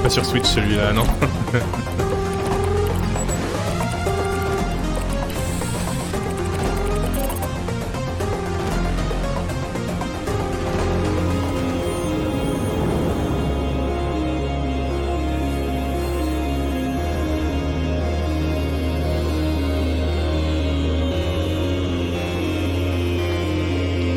[0.10, 1.04] pas sur Switch celui-là, non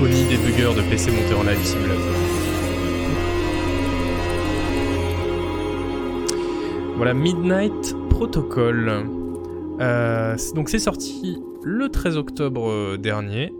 [0.02, 2.11] Oni débugueur de PC monté en live simulator.
[7.14, 9.06] Midnight Protocol.
[9.80, 13.52] Euh, donc c'est sorti le 13 octobre euh, dernier.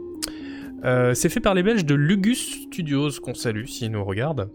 [0.84, 4.50] Euh, c'est fait par les Belges de Lugus Studios, qu'on salue s'ils nous regardent.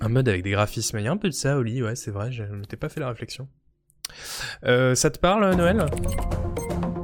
[0.00, 2.10] Un mode avec des graphismes, il y a un peu de ça, Oli, ouais c'est
[2.10, 3.48] vrai, je ne m'étais pas fait la réflexion.
[4.62, 5.86] ça te parle, Noël?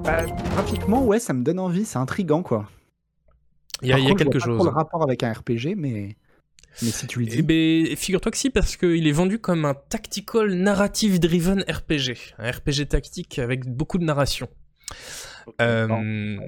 [0.05, 2.69] Bah, Graphiquement, ouais, ça me donne envie, c'est intrigant, quoi.
[3.83, 4.59] Il y a, y a quelque chose.
[4.59, 6.17] Pas le rapport avec un RPG, mais...
[6.83, 7.37] Mais si tu dis.
[7.39, 12.35] Eh ben, figure-toi que si, parce qu'il est vendu comme un tactical narrative driven RPG.
[12.39, 14.49] Un RPG tactique avec beaucoup de narration.
[15.61, 16.39] Euh,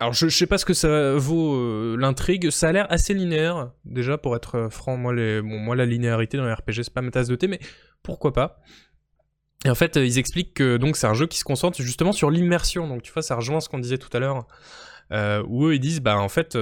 [0.00, 2.50] alors, je, je, sais pas ce que ça vaut euh, l'intrigue.
[2.50, 4.96] Ça a l'air assez linéaire, déjà, pour être euh, franc.
[4.96, 7.48] Moi, les, bon, moi la linéarité dans les RPG, c'est pas ma tasse de thé,
[7.48, 7.60] mais
[8.02, 8.60] pourquoi pas?
[9.64, 12.30] Et en fait, ils expliquent que donc c'est un jeu qui se concentre justement sur
[12.30, 12.86] l'immersion.
[12.86, 14.46] Donc, tu vois, ça rejoint ce qu'on disait tout à l'heure.
[15.48, 16.58] où eux, ils disent, bah, en fait,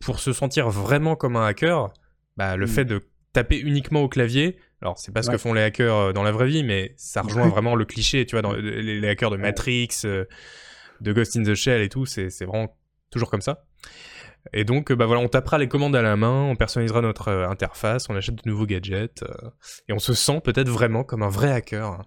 [0.00, 1.92] pour se sentir vraiment comme un hacker,
[2.36, 2.68] bah, le hmm.
[2.68, 3.00] fait de
[3.32, 6.30] taper uniquement au clavier, alors c'est pas ce que font les hackers euh, dans la
[6.30, 9.88] vraie vie, mais ça rejoint vraiment le cliché, tu vois, dans les, hackers de Matrix,
[10.04, 10.24] euh,
[11.00, 12.76] de Ghost in the Shell et tout, c'est vraiment
[13.10, 13.64] toujours comme ça.
[14.52, 17.48] Et donc, bah voilà, on tapera les commandes à la main, on personnalisera notre euh,
[17.48, 19.24] interface, on achète de nouveaux gadgets,
[19.88, 22.02] et on se sent peut-être vraiment comme un vrai hacker.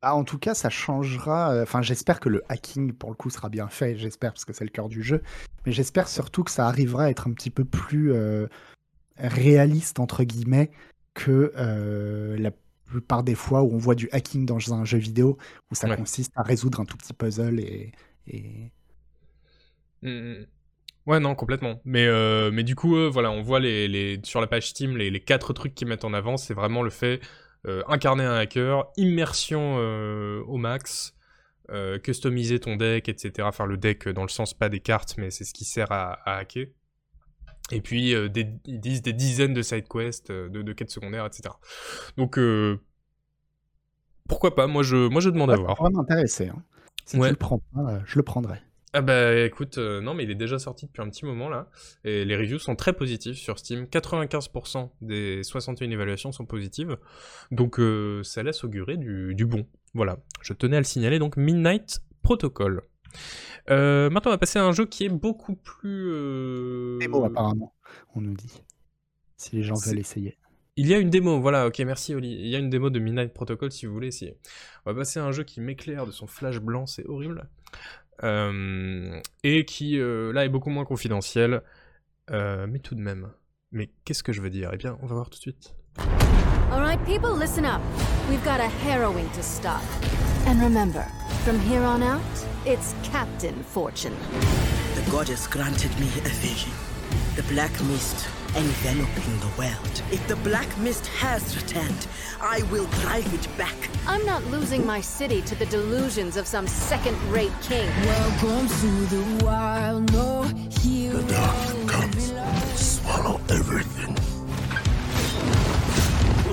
[0.00, 1.60] Ah, en tout cas, ça changera.
[1.60, 3.96] Enfin, j'espère que le hacking, pour le coup, sera bien fait.
[3.96, 5.22] J'espère, parce que c'est le cœur du jeu.
[5.66, 8.14] Mais j'espère surtout que ça arrivera à être un petit peu plus
[9.18, 10.70] réaliste entre guillemets
[11.14, 12.52] que euh, la
[12.86, 15.36] plupart des fois où on voit du hacking dans un jeu vidéo
[15.70, 17.92] où ça consiste à résoudre un tout petit puzzle et,
[20.02, 20.46] mmh, mmh.
[21.06, 21.80] Ouais, non, complètement.
[21.84, 24.96] Mais, euh, mais du coup, euh, voilà, on voit les, les, sur la page Steam
[24.96, 26.36] les, les quatre trucs qu'ils mettent en avant.
[26.36, 27.20] C'est vraiment le fait
[27.88, 31.14] incarner un hacker, immersion au max,
[32.02, 33.32] customiser ton deck, etc.
[33.42, 36.12] Enfin, le deck dans le sens pas des cartes, mais c'est ce qui sert à,
[36.24, 36.68] à hacker.
[37.70, 38.28] Et puis, euh,
[38.64, 41.54] ils disent des dizaines de side quests, euh, de, quêtes secondaires, etc.
[42.16, 42.80] Donc, euh,
[44.26, 44.66] pourquoi pas?
[44.66, 45.76] Moi, je, moi, je demande à voir.
[45.76, 46.48] Ça m'intéresser.
[46.48, 46.62] Hein.
[47.04, 48.58] Si tu le prends pas, je le prendrai.
[48.94, 51.68] Ah bah écoute, non mais il est déjà sorti depuis un petit moment là,
[52.04, 56.96] et les reviews sont très positifs sur Steam, 95% des 61 évaluations sont positives,
[57.50, 57.78] donc
[58.22, 59.66] ça laisse augurer du, du, bon.
[59.92, 62.82] Voilà, je tenais à le signaler, donc Midnight Protocol.
[63.70, 66.10] Euh, maintenant, on va passer à un jeu qui est beaucoup plus.
[66.12, 66.98] Euh...
[66.98, 67.74] Démo, apparemment,
[68.14, 68.62] on nous dit.
[69.36, 70.36] Si les gens veulent essayer.
[70.76, 72.32] Il y a une démo, voilà, ok, merci Oli.
[72.32, 74.36] Il y a une démo de Midnight Protocol si vous voulez essayer.
[74.86, 77.48] On va passer à un jeu qui m'éclaire de son flash blanc, c'est horrible.
[78.22, 81.62] Euh, et qui, euh, là, est beaucoup moins confidentiel.
[82.30, 83.30] mais tout de même.
[83.70, 84.70] Mais qu'est-ce que je veux dire?
[84.72, 85.74] Eh bien, on va voir tout de suite.
[86.70, 87.80] Alright, people, listen up.
[88.30, 89.82] We've got a harrowing to stop.
[90.46, 91.04] And remember,
[91.48, 92.20] from here on out,
[92.66, 94.14] it's Captain Fortune.
[94.96, 96.70] The goddess granted me a vision.
[97.36, 100.02] The black mist enveloping the world.
[100.12, 102.06] If the Black Mist has returned,
[102.38, 103.74] I will drive it back.
[104.06, 107.88] I'm not losing my city to the delusions of some second-rate king.
[108.04, 110.42] Welcome to the wild, no
[110.82, 111.16] hero.
[111.16, 112.34] The dark comes,
[112.78, 114.12] swallow everything.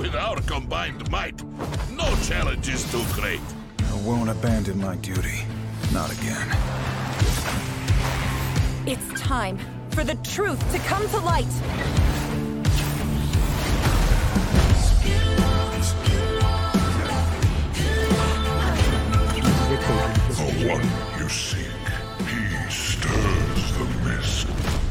[0.00, 1.42] With our combined might,
[1.90, 3.42] no challenge is too great.
[3.96, 5.40] I won't abandon my duty.
[5.90, 6.46] Not again.
[8.86, 9.58] It's time
[9.88, 11.46] for the truth to come to light.
[20.28, 20.84] The one
[21.18, 21.86] you seek,
[22.28, 24.46] he stirs the mist.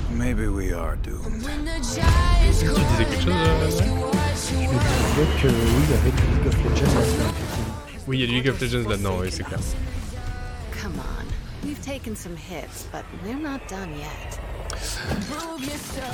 [0.10, 1.44] Maybe we are doomed.
[1.44, 2.02] Tu disais
[2.98, 4.00] quelque chose euh,
[4.50, 7.55] Je me disais que oui, avec League of Legends là-dedans.
[8.08, 9.60] Oui, il y a du League of Legends là-dedans, oui, c'est clair.
[10.82, 11.68] Come on.
[11.68, 14.40] We've taken some hits, but we're not done yet.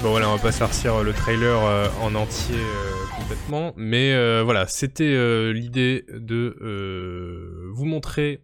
[0.01, 4.43] Bon voilà, on va pas sortir le trailer euh, en entier euh, complètement, mais euh,
[4.43, 8.43] voilà, c'était euh, l'idée de euh, vous montrer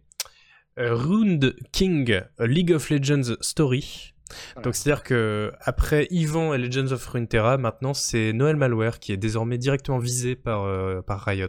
[0.78, 4.12] euh, Rune King a League of Legends Story.
[4.62, 9.16] Donc c'est-à-dire que après Ivan et Legends of Runeterra, maintenant c'est Noël Malware qui est
[9.16, 11.48] désormais directement visé par, euh, par Riot.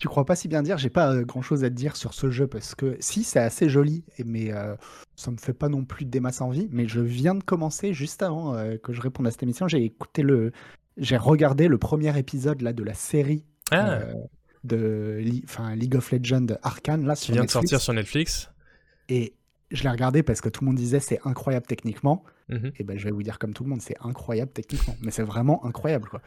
[0.00, 2.30] Tu crois pas si bien dire, j'ai pas grand chose à te dire sur ce
[2.30, 4.74] jeu parce que si c'est assez joli, mais euh,
[5.14, 6.68] ça me fait pas non plus des masses envie.
[6.72, 9.84] Mais je viens de commencer juste avant euh, que je réponde à cette émission, j'ai
[9.84, 10.52] écouté le,
[10.96, 14.14] j'ai regardé le premier épisode là de la série Ah, euh,
[14.64, 18.50] de enfin, League of Legends Arcane là qui sur vient de sortir sur Netflix.
[19.10, 19.34] Et
[19.70, 22.24] je l'ai regardé parce que tout le monde disait c'est incroyable techniquement.
[22.48, 22.72] Mhm.
[22.78, 24.96] Et ben je vais vous dire comme tout le monde, c'est incroyable techniquement.
[25.02, 26.22] Mais c'est vraiment incroyable quoi.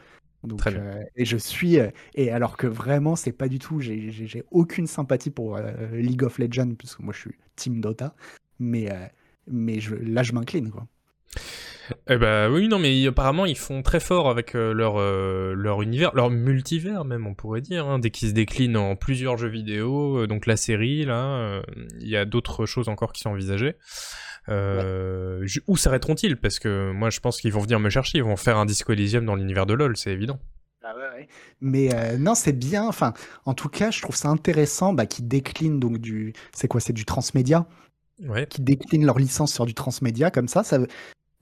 [0.46, 0.82] Donc, Très bien.
[0.82, 4.86] euh, et je suis euh, et alors que vraiment c'est pas du tout, j'ai aucune
[4.86, 8.14] sympathie pour euh, League of Legends puisque moi je suis Team Dota.
[8.60, 8.88] Mais
[9.48, 10.86] mais je, là je m'incline quoi.
[12.08, 16.30] Eh ben oui, non, mais apparemment ils font très fort avec leur leur univers, leur
[16.30, 20.26] multivers même, on pourrait dire, hein, dès qu'ils se déclinent en plusieurs jeux vidéo.
[20.26, 21.62] donc la série, là,
[22.00, 23.74] il y a d'autres choses encore qui sont envisagées.
[24.48, 26.36] Euh, Où s'arrêteront-ils?
[26.36, 28.92] Parce que moi, je pense qu'ils vont venir me chercher, ils vont faire un Disco
[28.92, 30.38] Elysium dans l'univers de LoL, c'est évident.
[31.60, 32.86] Mais euh, non, c'est bien.
[32.86, 33.14] Enfin,
[33.46, 36.34] en tout cas, je trouve ça intéressant bah, qu'ils déclinent donc du.
[36.52, 37.66] C'est quoi C'est du transmédia.
[38.22, 38.46] Ouais.
[38.46, 40.62] Qui déclinent leur licence sur du transmédia comme ça.
[40.62, 40.78] ça...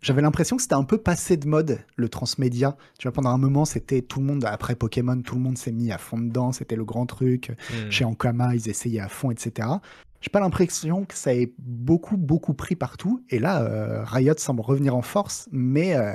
[0.00, 2.76] J'avais l'impression que c'était un peu passé de mode le transmédia.
[2.98, 5.70] Tu vois, pendant un moment, c'était tout le monde après Pokémon, tout le monde s'est
[5.70, 6.50] mis à fond dedans.
[6.50, 7.52] C'était le grand truc.
[7.70, 7.90] Hmm.
[7.90, 9.68] Chez Ankama, ils essayaient à fond, etc.
[10.22, 13.22] J'ai pas l'impression que ça ait beaucoup, beaucoup pris partout.
[13.28, 15.94] Et là, euh, Riot semble revenir en force, mais.
[15.94, 16.14] euh,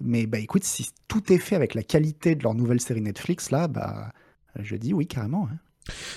[0.00, 3.50] mais bah écoute, si tout est fait avec la qualité de leur nouvelle série Netflix,
[3.50, 4.12] là, bah
[4.58, 5.48] je dis oui carrément.
[5.50, 5.56] hein.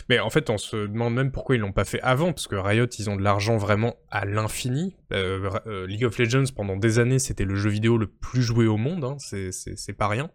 [0.09, 2.55] Mais en fait, on se demande même pourquoi ils l'ont pas fait avant, parce que
[2.55, 4.95] Riot, ils ont de l'argent vraiment à l'infini.
[5.13, 8.77] Euh, League of Legends, pendant des années, c'était le jeu vidéo le plus joué au
[8.77, 10.29] monde, hein, c'est pas rien.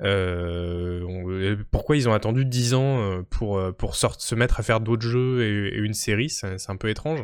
[0.00, 4.62] Euh, pourquoi ils ont attendu 10 ans euh, pour, euh, pour sort- se mettre à
[4.62, 7.20] faire d'autres jeux et, une série, c'est un peu étrange.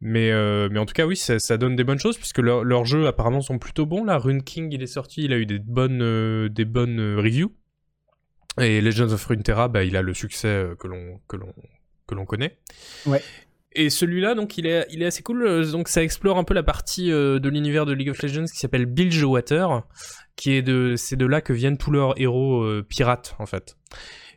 [0.00, 0.30] Mais,
[0.68, 3.40] mais en tout cas, oui, ça, donne des bonnes choses, puisque leur- leurs jeux apparemment
[3.40, 4.04] sont plutôt bons.
[4.04, 7.52] Là, Rune King, il est sorti, il a eu des bonnes, des bonnes reviews.
[8.60, 11.20] Et Legends of Runeterra, bah, il a le succès que l'on
[12.06, 12.58] que l'on connaît.
[13.06, 13.22] Ouais.
[13.76, 15.42] Et celui-là, donc, il est il est assez cool.
[15.46, 18.44] euh, Donc, ça explore un peu la partie euh, de l'univers de League of Legends
[18.44, 19.82] qui s'appelle Bilgewater,
[20.36, 23.76] qui est de c'est de là que viennent tous leurs héros euh, pirates en fait.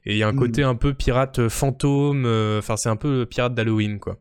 [0.05, 0.39] Et il y a un Mm.
[0.39, 2.25] côté un peu pirate fantôme.
[2.25, 4.17] euh, Enfin, c'est un peu pirate d'Halloween quoi.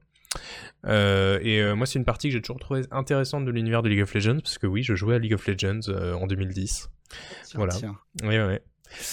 [0.89, 4.15] Et moi, c'est une partie que j'ai toujours trouvé intéressante de l'univers de League of
[4.15, 5.81] Legends parce que oui, je jouais à League of Legends
[6.21, 6.89] en 2010.
[7.09, 7.19] Tiens,
[7.55, 7.73] Voilà.
[7.75, 7.97] tiens.
[8.23, 8.59] Oui, oui.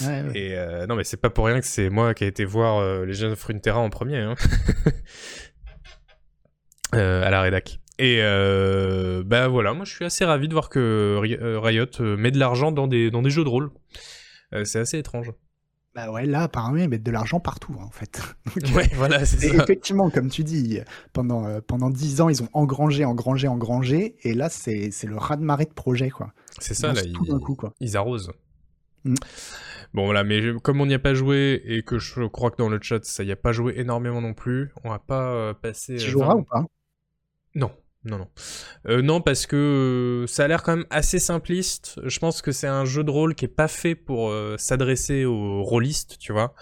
[0.02, 0.30] Ouais, ouais.
[0.34, 2.78] Et euh, non, mais c'est pas pour rien que c'est moi qui ai été voir
[2.78, 4.34] euh, les of Runeterra en premier, hein.
[6.94, 7.80] Euh, à la rédac.
[7.98, 12.16] Et euh, bah voilà, moi je suis assez ravi de voir que euh, Riot euh,
[12.16, 13.70] met de l'argent dans des, dans des jeux de rôle.
[14.52, 15.30] Euh, c'est assez étrange.
[15.94, 18.20] Bah ouais, là apparemment ils mettent de l'argent partout hein, en fait.
[18.56, 19.62] Donc, Ouais, voilà, c'est Et ça.
[19.62, 20.80] effectivement, comme tu dis,
[21.12, 25.16] pendant, euh, pendant 10 ans, ils ont engrangé, engrangé, engrangé, et là, c'est c'est le
[25.16, 26.32] raz-de-marée de projet, quoi.
[26.58, 27.72] C'est ça, là, tout ils, d'un coup, quoi.
[27.78, 28.32] ils arrosent.
[29.04, 29.14] Mm.
[29.92, 32.68] Bon voilà, mais comme on n'y a pas joué et que je crois que dans
[32.68, 35.94] le chat ça y a pas joué énormément non plus, on va pas passer.
[35.94, 36.64] Tu joueras 20 ou pas?
[37.54, 37.70] Non,
[38.04, 38.28] non, non.
[38.88, 42.00] Euh, non, parce que euh, ça a l'air quand même assez simpliste.
[42.04, 45.24] Je pense que c'est un jeu de rôle qui est pas fait pour euh, s'adresser
[45.24, 46.54] aux rôlistes, tu vois.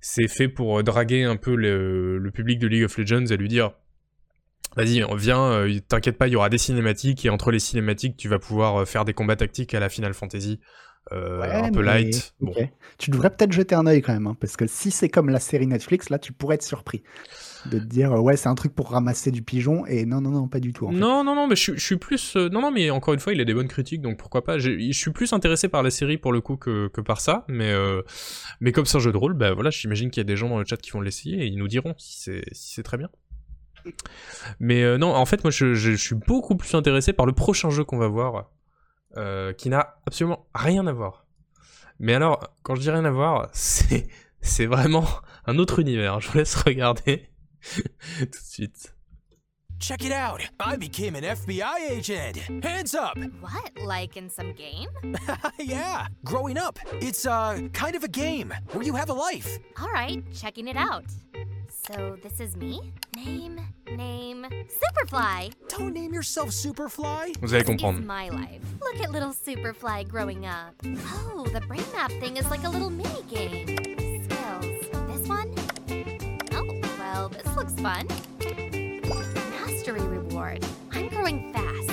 [0.00, 3.48] C'est fait pour draguer un peu le, le public de League of Legends et lui
[3.48, 3.72] dire
[4.74, 8.38] Vas-y, euh, t'inquiète pas, il y aura des cinématiques et entre les cinématiques, tu vas
[8.38, 10.60] pouvoir faire des combats tactiques à la Final Fantasy.
[11.12, 12.34] euh, Ouais, un peu mais- light.
[12.40, 12.54] Bon.
[12.96, 15.40] Tu devrais peut-être jeter un œil quand même, hein, parce que si c'est comme la
[15.40, 17.02] série Netflix, là, tu pourrais être surpris.
[17.66, 20.48] De te dire ouais c'est un truc pour ramasser du pigeon et non non non
[20.48, 20.86] pas du tout.
[20.86, 23.40] En non non non mais je, suis plus non non mais encore une fois il
[23.40, 24.58] a des bonnes critiques donc pourquoi pas.
[24.58, 27.72] Je suis plus intéressé par la série pour le coup que, que par ça mais
[28.60, 30.48] mais comme c'est un jeu de rôle bah voilà j'imagine qu'il y a des gens
[30.48, 32.98] dans le chat qui vont l'essayer et ils nous diront si c'est si c'est très
[32.98, 33.08] bien.
[34.60, 37.84] Mais non en fait moi je, je, suis beaucoup plus intéressé par le prochain jeu
[37.84, 38.50] qu'on va voir
[39.56, 41.22] qui n'a absolument rien à voir.
[42.02, 44.08] Mais alors, quand je dis rien à voir, c'est,
[44.40, 45.06] c'est vraiment
[45.46, 46.20] un autre univers.
[46.20, 47.30] Je vous laisse regarder
[47.74, 48.92] tout de suite.
[49.78, 50.40] Check it out.
[50.60, 52.36] I became an FBI agent.
[52.62, 53.18] Hands up.
[53.40, 53.72] What?
[53.84, 54.88] Like in some game?
[55.58, 56.06] yeah.
[56.24, 59.58] Growing up, it's uh kind of a game where you have a life.
[59.80, 61.04] All right, checking it out.
[61.88, 62.92] So this is me?
[63.16, 63.58] Name,
[63.90, 65.52] name, Superfly.
[65.68, 67.32] Don't name yourself Superfly.
[67.40, 67.98] Vous allez comprendre.
[67.98, 68.62] It's my life.
[68.80, 70.74] Look at little Superfly growing up.
[70.84, 74.01] Oh, the brain map thing is like a little mini game.
[77.62, 78.08] Looks fun.
[79.52, 80.66] Mastery reward.
[80.90, 81.92] I'm growing fast.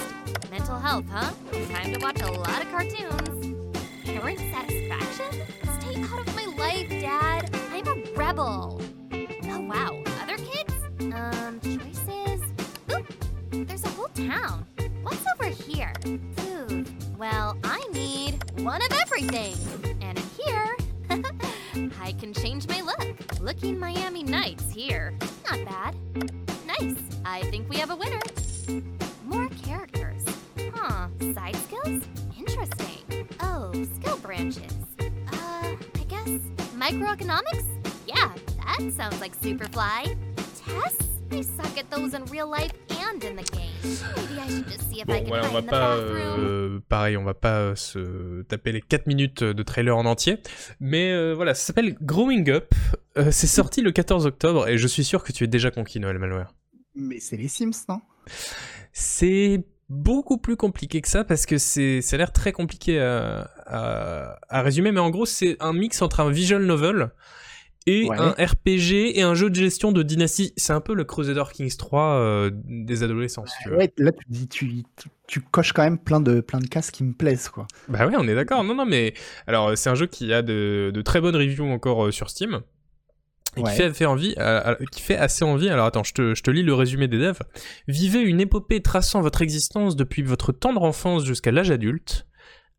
[0.49, 1.31] Mental health, huh?
[1.71, 3.55] Time to watch a lot of cartoons.
[4.03, 5.45] Parent satisfaction?
[5.79, 7.55] Stay out of my life, Dad.
[7.71, 8.81] I'm a rebel.
[9.13, 10.01] Oh, wow.
[10.23, 10.73] Other kids?
[11.13, 12.41] Um, choices?
[12.91, 13.13] Oop,
[13.51, 14.65] there's a whole town.
[15.03, 15.93] What's over here?
[16.37, 16.89] Food.
[17.15, 19.55] Well, I need one of everything.
[20.01, 20.75] And in here,
[22.01, 23.39] I can change my look.
[23.39, 25.13] Looking Miami Nights here.
[25.49, 25.95] Not bad.
[26.65, 26.97] Nice.
[27.23, 28.19] I think we have a winner.
[29.23, 30.23] More characters.
[30.73, 31.07] Huh.
[31.33, 32.03] Side skills?
[32.37, 33.27] Interesting.
[33.39, 34.73] Oh, skill branches.
[34.99, 36.27] Uh, I guess
[36.75, 37.65] microeconomics?
[38.05, 38.33] Yeah,
[38.65, 40.17] that sounds like Superfly.
[40.65, 41.18] Tests?
[41.31, 43.69] I suck at those in real life and in the game.
[43.83, 47.17] Maybe I should just see if bon, I can voilà, on va pas, euh, pareil,
[47.17, 50.37] on va pas euh, se taper les 4 minutes de trailer en entier,
[50.79, 52.73] mais euh, voilà, ça s'appelle Growing Up.
[53.17, 55.99] Euh, c'est sorti le 14 octobre et je suis sûr que tu es déjà conquis,
[55.99, 56.53] Noël Malware.
[56.95, 58.01] Mais c'est les Sims, non?
[58.91, 63.49] C'est beaucoup plus compliqué que ça parce que c'est, ça a l'air très compliqué à,
[63.65, 67.11] à, à résumer, mais en gros, c'est un mix entre un visual novel
[67.87, 68.17] et Ouais.
[68.19, 70.53] un RPG et un jeu de gestion de dynastie.
[70.57, 73.77] C'est un peu le Crusader Kings 3 euh, des adolescents, si tu veux.
[73.77, 76.91] Ouais, là tu dis tu, tu, tu coches quand même plein de plein de cases
[76.91, 77.65] qui me plaisent quoi.
[77.87, 78.63] Bah ouais, on est d'accord.
[78.63, 79.13] Non, non, mais
[79.47, 82.61] alors c'est un jeu qui a de, de très bonnes reviews encore euh, sur Steam.
[83.57, 83.71] Et Ouais.
[83.71, 85.69] qui, fait, fait envie, euh, qui fait assez envie.
[85.69, 87.39] Alors attends, je te, je te lis le résumé des devs.
[87.87, 92.27] Vivez une épopée traçant votre existence depuis votre tendre enfance jusqu'à l'âge adulte.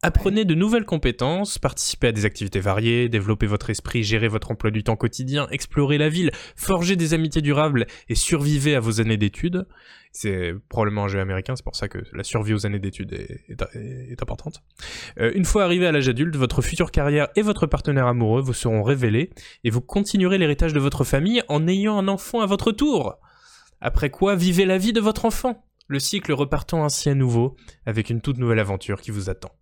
[0.03, 4.71] Apprenez de nouvelles compétences, participez à des activités variées, développez votre esprit, gérez votre emploi
[4.71, 9.19] du temps quotidien, explorez la ville, forgez des amitiés durables et survivez à vos années
[9.19, 9.67] d'études.
[10.11, 14.23] C'est probablement un jeu américain, c'est pour ça que la survie aux années d'études est,
[14.23, 14.63] importante.
[15.19, 18.55] Euh, une fois arrivé à l'âge adulte, votre future carrière et votre partenaire amoureux vous
[18.55, 19.29] seront révélés
[19.65, 23.19] et vous continuerez l'héritage de votre famille en ayant un enfant à votre tour.
[23.83, 25.67] Après quoi, vivez la vie de votre enfant.
[25.89, 27.55] Le cycle repartant ainsi à nouveau
[27.85, 29.53] avec une toute nouvelle aventure qui vous attend.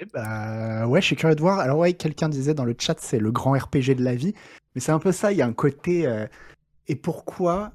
[0.00, 1.58] Eh bah, ouais, je suis curieux de voir.
[1.58, 4.34] Alors ouais, quelqu'un disait dans le chat, c'est le grand RPG de la vie.
[4.74, 6.06] Mais c'est un peu ça, il y a un côté...
[6.06, 6.26] euh,
[6.88, 7.72] Et pourquoi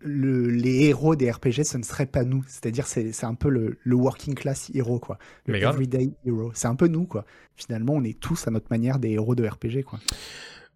[0.00, 2.44] le- les héros des RPG, ce ne serait pas nous?
[2.48, 5.18] C'est-à-dire, c'est c'est un peu le, le working class hero, quoi.
[5.46, 5.74] Le Mais grave.
[5.74, 6.50] everyday hero.
[6.54, 7.24] C'est un peu nous, quoi.
[7.56, 9.98] Finalement, on est tous à notre manière des héros de RPG, quoi.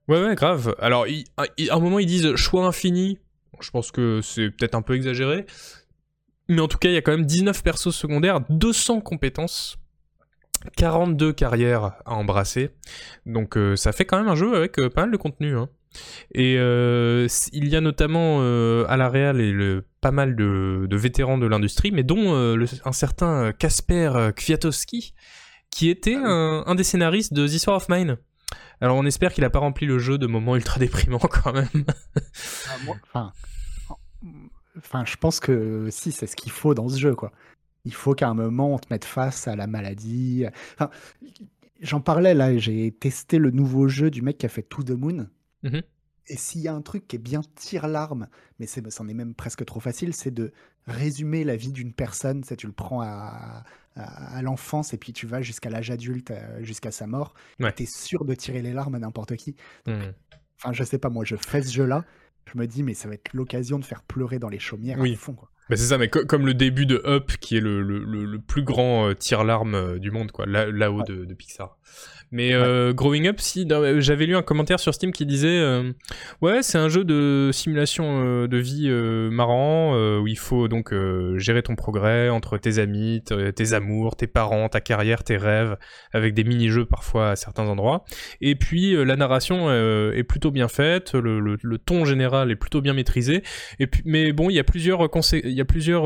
[0.08, 0.74] Ouais, ouais, grave.
[0.80, 3.18] Alors, il- à à un moment, ils disent choix infini.
[3.60, 5.46] Je pense que c'est peut-être un peu exagéré.
[6.48, 9.76] Mais en tout cas, il y a quand même 19 persos secondaires, 200 compétences,
[10.76, 12.70] 42 carrières à embrasser.
[13.26, 15.56] Donc, euh, ça fait quand même un jeu avec euh, pas mal de contenu.
[15.56, 15.68] hein.
[16.34, 20.96] Et euh, il y a notamment à la Real et le, pas mal de, de
[20.96, 25.12] vétérans de l'industrie, mais dont le- un certain Kasper Kwiatkowski,
[25.70, 28.16] qui était un, un des scénaristes de The Sword of Mine.
[28.80, 31.68] Alors on espère qu'il a pas rempli le jeu de moments ultra déprimants quand même.
[32.68, 33.32] Ah, Enfin,
[34.78, 37.32] enfin, je pense que si, c'est ce qu'il faut dans ce jeu, quoi.
[37.84, 40.44] Il faut qu'à un moment, on te mette face à la maladie.
[40.74, 40.90] Enfin,
[41.80, 44.90] j'en parlais là, j'ai testé le nouveau jeu du mec qui a fait To the
[44.90, 45.28] Moon.
[45.62, 45.82] Mhm.
[46.28, 48.28] Et s'il y a un truc qui est bien tire-larme,
[48.60, 50.52] mais c'est- c'en est même presque trop facile, c'est de
[50.86, 52.42] résumer la vie d'une personne.
[52.42, 53.64] Tu, tu le prends à,
[53.96, 57.34] à, à l'enfance et puis tu vas jusqu'à l'âge adulte, euh, jusqu'à sa mort.
[57.58, 57.70] Ouais.
[57.70, 59.56] Et t'es sûr de tirer les larmes à n'importe qui.
[59.86, 60.12] Hmm.
[60.58, 62.04] Enfin, je sais pas, moi, je fais ce jeu-là.
[62.52, 65.14] Je me dis, mais ça va être l'occasion de faire pleurer dans les chaumières Oui.
[65.14, 65.34] à fond.
[65.34, 65.50] Quoi.
[65.72, 68.62] Bah, c'est ça, mais comme le début de Up, qui est le, le, le, plus
[68.62, 71.78] grand euh, tir-larme euh, du monde, quoi, là-haut de, de, Pixar.
[72.32, 75.92] Mais euh, Growing Up, si euh, j'avais lu un commentaire sur Steam qui disait euh,
[76.40, 78.90] ouais c'est un jeu de simulation de vie
[79.30, 80.94] marrant où il faut donc
[81.36, 85.76] gérer ton progrès entre tes amis, tes amours, tes parents, ta carrière, tes rêves,
[86.12, 88.04] avec des mini-jeux parfois à certains endroits.
[88.40, 92.94] Et puis la narration est plutôt bien faite, le, le, ton général est plutôt bien
[92.94, 93.42] maîtrisé.
[93.78, 95.06] Et puis mais bon il y a plusieurs
[95.44, 96.04] il y a plusieurs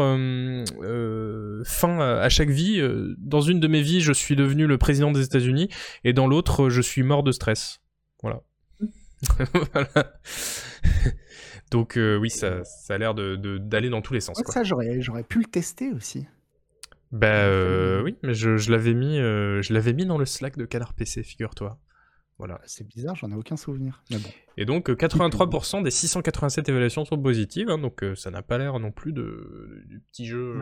[1.64, 2.82] fins à chaque vie.
[3.18, 5.68] Dans une de mes vies je suis devenu le président des États-Unis
[6.04, 7.80] et dans l'autre, je suis mort de stress.
[8.22, 8.42] Voilà.
[11.70, 14.40] Donc euh, oui, ça, ça a l'air d'aller de, dans tous les sens.
[14.46, 16.26] Ça, j'aurais pu le tester aussi.
[17.12, 20.56] Bah euh, oui, mais je, je l'avais mis, euh, je l'avais mis dans le Slack
[20.56, 21.78] de Canard PC, figure-toi.
[22.38, 22.60] Voilà.
[22.66, 24.02] C'est bizarre, j'en ai aucun souvenir.
[24.56, 28.92] Et donc 83% des 687 évaluations sont positives, hein, donc ça n'a pas l'air non
[28.92, 30.60] plus de, du petit jeu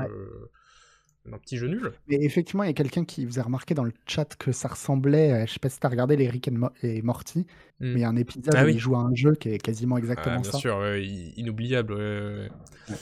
[1.33, 1.91] un petit jeu nul.
[2.07, 4.69] Mais effectivement, il y a quelqu'un qui vous a remarqué dans le chat que ça
[4.69, 6.51] ressemblait, je sais pas si t'as regardé les Rick
[6.83, 7.45] et Morty, hmm.
[7.81, 9.59] mais il y a un épisode ah où il joue à un jeu qui est
[9.59, 10.51] quasiment exactement ah, ça.
[10.51, 10.97] Bien sûr,
[11.37, 11.95] inoubliable.
[11.95, 12.49] Ouais,
[12.91, 12.97] ouais.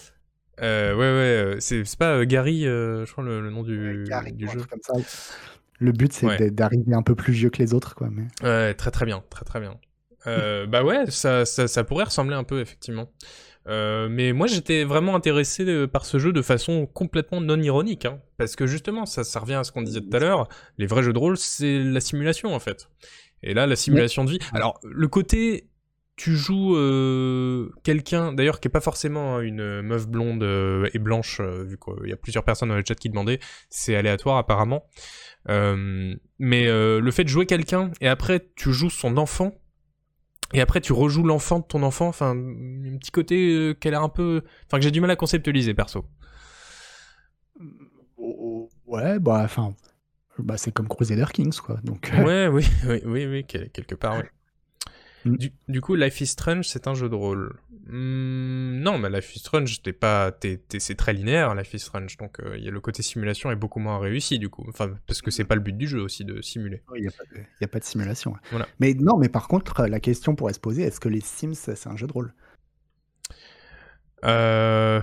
[0.61, 4.61] Euh, ouais, c'est pas euh, Gary, euh, je crois le, nom du, du jeu.
[4.69, 4.95] Comme ça.
[5.83, 8.09] Le but, c'est d'arriver un peu plus vieux que les autres, quoi.
[8.11, 8.25] Mais...
[8.43, 9.77] Ouais, très très bien, très très bien.
[10.25, 13.09] bah ouais, ça, ça, ça, pourrait ressembler un peu, effectivement.
[13.69, 18.07] Euh, mais moi j'étais vraiment intéressé euh, par ce jeu de façon complètement non ironique,
[18.07, 20.49] hein, parce que justement ça, ça revient à ce qu'on disait tout à l'heure,
[20.79, 22.89] les vrais jeux de rôle c'est la simulation en fait.
[23.43, 24.39] Et là la simulation de vie.
[24.53, 25.69] Alors le côté
[26.17, 30.43] tu joues euh, quelqu'un d'ailleurs qui est pas forcément une meuf blonde
[30.93, 33.39] et blanche, vu qu'il y a plusieurs personnes dans le chat qui demandaient,
[33.71, 34.85] c'est aléatoire apparemment.
[35.47, 39.55] Mais le fait de jouer quelqu'un et après tu joues son enfant
[40.53, 42.09] et après, tu rejoues l'enfant de ton enfant.
[42.09, 44.43] Enfin, un petit côté euh, qui a l'air un peu.
[44.67, 46.05] Enfin, que j'ai du mal à conceptualiser, perso.
[48.87, 49.75] Ouais, bah, enfin.
[50.39, 51.79] Bah, c'est comme Crusader Kings, quoi.
[51.83, 52.25] Donc, euh.
[52.25, 54.25] Ouais, oui, oui, oui, oui, quelque part, oui.
[55.25, 55.37] Mm.
[55.69, 57.59] Du, coup, Life is Strange, c'est un jeu de rôle.
[57.93, 60.35] Hmm, non, mais Life is Strange, pas,
[60.79, 62.17] c'est très linéaire, Life is Strange.
[62.17, 64.65] Donc, euh, y a le côté simulation est beaucoup moins réussi, du coup.
[64.67, 66.83] Enfin, parce que c'est pas le but du jeu aussi de simuler.
[66.97, 68.35] Il n'y a, pas de simulation.
[68.81, 71.87] Mais non, mais par contre, la question pourrait se poser est-ce que les Sims, c'est
[71.87, 72.33] un jeu de rôle?
[74.25, 75.03] Euh...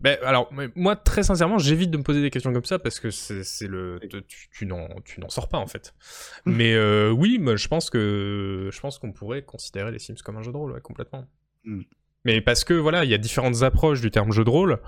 [0.00, 3.10] Ben, alors, moi, très sincèrement, j'évite de me poser des questions comme ça parce que
[3.10, 5.94] c'est le, tu, tu n'en sors pas en fait.
[6.46, 6.52] Mmh.
[6.52, 10.38] Mais euh, oui, moi, je pense que je pense qu'on pourrait considérer les Sims comme
[10.38, 11.26] un jeu de rôle, complètement.
[11.64, 11.82] Mmh.
[12.26, 14.80] Mais parce que voilà, il y a différentes approches du terme jeu de rôle.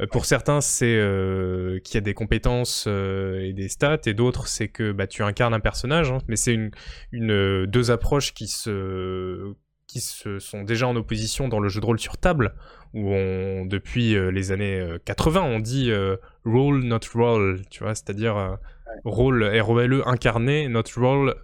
[0.00, 4.46] Euh, pour certains, c'est euh, qu'il y a des compétences et des stats, et d'autres,
[4.46, 6.10] c'est que bah, tu incarnes un personnage.
[6.10, 6.18] Hein.
[6.28, 6.70] mais c'est une,
[7.12, 9.54] une, deux approches qui se
[9.86, 12.54] qui se sont déjà en opposition dans le jeu de rôle sur table,
[12.94, 17.84] où on, depuis euh, les années 80, euh, on dit euh, role not role, tu
[17.84, 18.58] vois, c'est-à-dire
[19.04, 21.34] rôle R-O-L-E incarné, not role,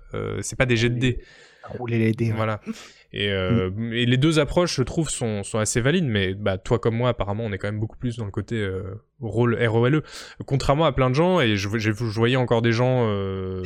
[0.40, 1.20] c'est pas des jets de dés.
[1.64, 2.32] Rouler les dés.
[2.32, 2.60] Voilà.
[3.12, 3.92] Et, mm.
[3.92, 7.10] et, les deux approches, je trouve, sont, sont, assez valides, mais bah, toi comme moi,
[7.10, 8.68] apparemment, on est quand même beaucoup plus dans le côté
[9.20, 10.02] rôle R-O-L-E.
[10.46, 13.06] Contrairement à plein de gens, et je, je, voyais encore des gens.
[13.08, 13.62] Euh...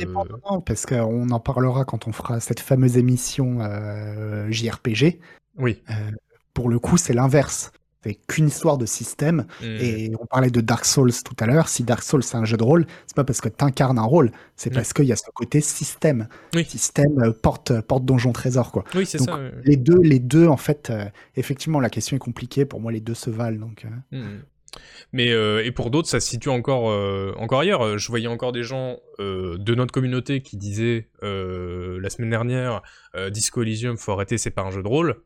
[0.65, 3.59] parce qu'on en parlera quand on fera cette fameuse émission
[4.49, 5.19] JRPG.
[5.57, 5.81] Oui.
[6.53, 7.71] pour le coup, c'est l'inverse
[8.13, 9.45] qu'une histoire de système.
[9.61, 9.65] Mmh.
[9.65, 11.67] Et on parlait de Dark Souls tout à l'heure.
[11.67, 14.03] Si Dark Souls c'est un jeu de rôle, c'est pas parce que tu incarnes un
[14.03, 16.27] rôle, c'est parce qu'il y a ce côté système.
[16.67, 18.83] Système euh, porte porte donjon trésor quoi.
[18.93, 19.39] Oui, c'est ça.
[19.63, 21.05] Les deux, les deux en fait, euh,
[21.35, 22.65] effectivement la question est compliquée.
[22.65, 23.85] Pour moi, les deux se valent donc.
[23.85, 24.17] Euh.
[24.17, 24.41] Mmh.
[25.13, 26.87] Mais et pour d'autres, ça se situe encore
[27.39, 27.97] encore ailleurs.
[27.97, 32.81] Je voyais encore des gens de notre communauté qui disaient la semaine dernière
[33.31, 35.21] Disco Elysium, faut arrêter, c'est pas un jeu de rôle.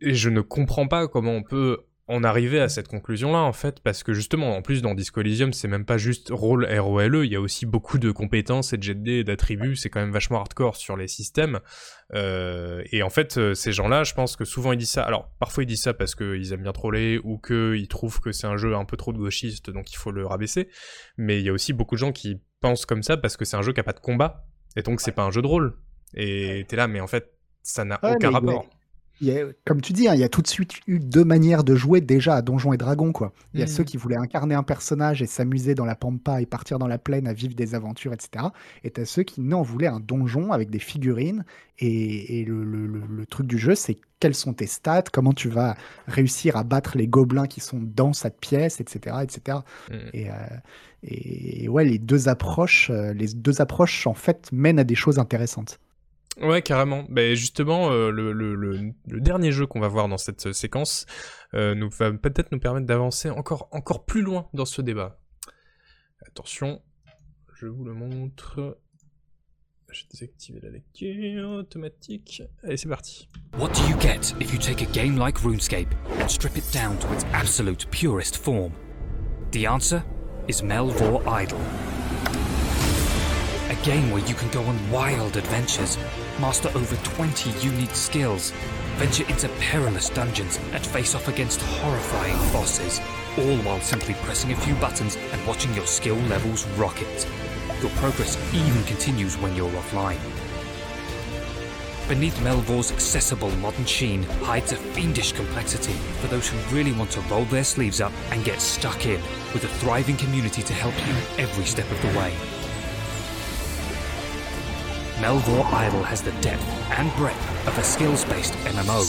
[0.00, 1.78] Et je ne comprends pas comment on peut
[2.08, 5.52] en arriver à cette conclusion-là, en fait, parce que justement, en plus, dans Disco Elysium,
[5.52, 8.82] c'est même pas juste rôle ROLE, il y a aussi beaucoup de compétences et de
[8.82, 11.60] GD et d'attributs, c'est quand même vachement hardcore sur les systèmes.
[12.14, 15.02] Euh, et en fait, euh, ces gens-là, je pense que souvent ils disent ça.
[15.02, 18.46] Alors, parfois ils disent ça parce qu'ils aiment bien troller ou qu'ils trouvent que c'est
[18.46, 20.70] un jeu un peu trop de gauchiste, donc il faut le rabaisser.
[21.18, 23.56] Mais il y a aussi beaucoup de gens qui pensent comme ça parce que c'est
[23.56, 24.46] un jeu qui a pas de combat,
[24.76, 25.76] et donc c'est pas un jeu de rôle.
[26.14, 28.64] Et t'es là, mais en fait, ça n'a aucun rapport
[29.64, 32.00] comme tu dis, hein, il y a tout de suite eu deux manières de jouer
[32.00, 33.12] déjà à Donjons et Dragons.
[33.54, 33.68] Il y a mmh.
[33.68, 36.98] ceux qui voulaient incarner un personnage et s'amuser dans la pampa et partir dans la
[36.98, 38.46] plaine à vivre des aventures, etc.
[38.84, 41.44] Et tu as ceux qui, non, voulaient un donjon avec des figurines.
[41.80, 45.76] Et, le, truc du jeu, c'est quelles sont tes stats, comment tu vas
[46.06, 49.16] réussir à battre les gobelins qui sont dans cette pièce, etc.
[49.22, 49.58] etc.
[49.90, 49.94] Mmh.
[50.12, 50.34] Et, euh,
[51.02, 55.18] et, ouais, les deux approches, euh, les deux approches, en fait, mènent à des choses
[55.18, 55.78] intéressantes.
[56.40, 57.04] Ouais, carrément.
[57.08, 61.06] Ben justement, euh, le, le, le, dernier jeu qu'on va voir dans cette séquence
[61.54, 65.18] euh, nous va peut-être nous permettre d'avancer encore, encore plus loin dans ce débat.
[66.26, 66.80] Attention,
[67.54, 68.78] je vous le montre.
[69.90, 72.42] J'ai désactivé la lecture automatique.
[72.62, 73.26] Allez, c'est parti.
[73.58, 75.88] What do you get if you take a game like RuneScape
[76.20, 78.72] and strip it down to its absolute purest form?
[79.52, 80.04] The answer
[80.46, 81.58] is Melvor Idol.
[83.70, 85.96] A game where you can go on wild adventures,
[86.40, 88.52] master over 20 unique skills,
[88.96, 93.00] venture into perilous dungeons, and face off against horrifying bosses,
[93.38, 97.26] all while simply pressing a few buttons and watching your skill levels rocket.
[97.80, 100.18] Your progress even continues when you're offline.
[102.08, 107.20] Beneath Melvor's accessible modern sheen hides a fiendish complexity for those who really want to
[107.22, 109.20] roll their sleeves up and get stuck in,
[109.52, 112.57] with a thriving community to help you every step of the way.
[115.20, 116.62] Melvor Idol has the depth
[116.98, 119.00] and breadth of a skills-based MMO,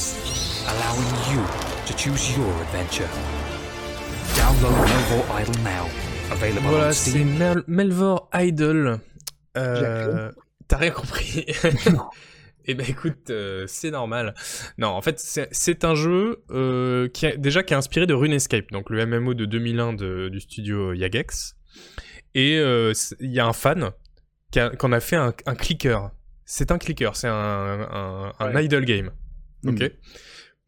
[0.72, 1.42] allowing you
[1.86, 3.08] to choose your adventure.
[4.36, 5.86] Download Melvor Idol now.
[6.32, 7.24] Available Voilà, on c'est.
[7.24, 9.00] Mel- Melvor Idol.
[9.58, 10.32] Euh,
[10.68, 11.46] T'as rien compris
[12.66, 14.36] Eh ben écoute, euh, c'est normal.
[14.78, 18.70] Non, en fait, c'est- un jeu euh, qui a, déjà qui est inspiré de RuneScape,
[18.72, 21.56] donc le MMO de 2001 de- du studio Jagex.
[22.36, 23.90] Et euh, il y a un fan
[24.78, 26.12] qu'on a fait un, un clicker.
[26.46, 28.66] C'est un clicker, c'est un, un, un Ouais.
[28.66, 29.12] idle game.
[29.66, 29.82] Ok.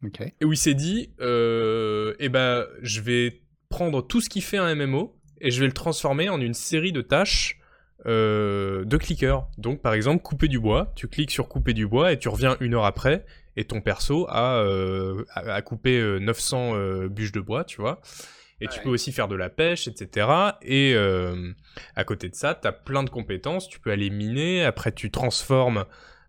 [0.02, 0.06] Mm.
[0.06, 0.20] Ok.
[0.40, 4.58] Et où il s'est dit, euh, eh ben, je vais prendre tout ce qui fait
[4.58, 7.58] un MMO et je vais le transformer en une série de tâches
[8.06, 9.46] euh, de clickers.
[9.58, 10.92] Donc, par exemple, couper du bois.
[10.96, 13.24] Tu cliques sur couper du bois et tu reviens une heure après
[13.56, 17.80] et ton perso a, euh, a, a coupé euh, 900 euh, bûches de bois, tu
[17.80, 18.00] vois.
[18.62, 20.28] Et tu peux aussi faire de la pêche, etc.
[20.62, 21.52] Et euh,
[21.96, 23.68] à côté de ça, tu as plein de compétences.
[23.68, 24.64] Tu peux aller miner.
[24.64, 25.84] Après, tu transformes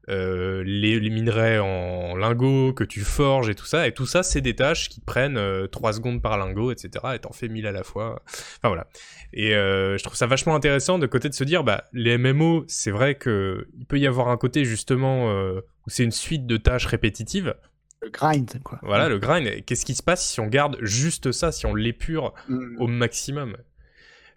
[0.09, 3.87] euh, les, les minerais en lingots que tu forges et tout ça.
[3.87, 6.89] Et tout ça, c'est des tâches qui prennent euh, 3 secondes par lingot, etc.
[7.15, 8.21] Et t'en fais 1000 à la fois.
[8.27, 8.87] Enfin voilà.
[9.31, 12.65] Et euh, je trouve ça vachement intéressant de côté de se dire, bah, les MMO,
[12.67, 16.57] c'est vrai que il peut y avoir un côté justement où c'est une suite de
[16.57, 17.55] tâches répétitives.
[18.03, 18.79] Le grind, quoi.
[18.83, 19.63] Voilà, le grind.
[19.65, 22.81] Qu'est-ce qui se passe si on garde juste ça, si on l'épure Mm.
[22.81, 23.55] au maximum?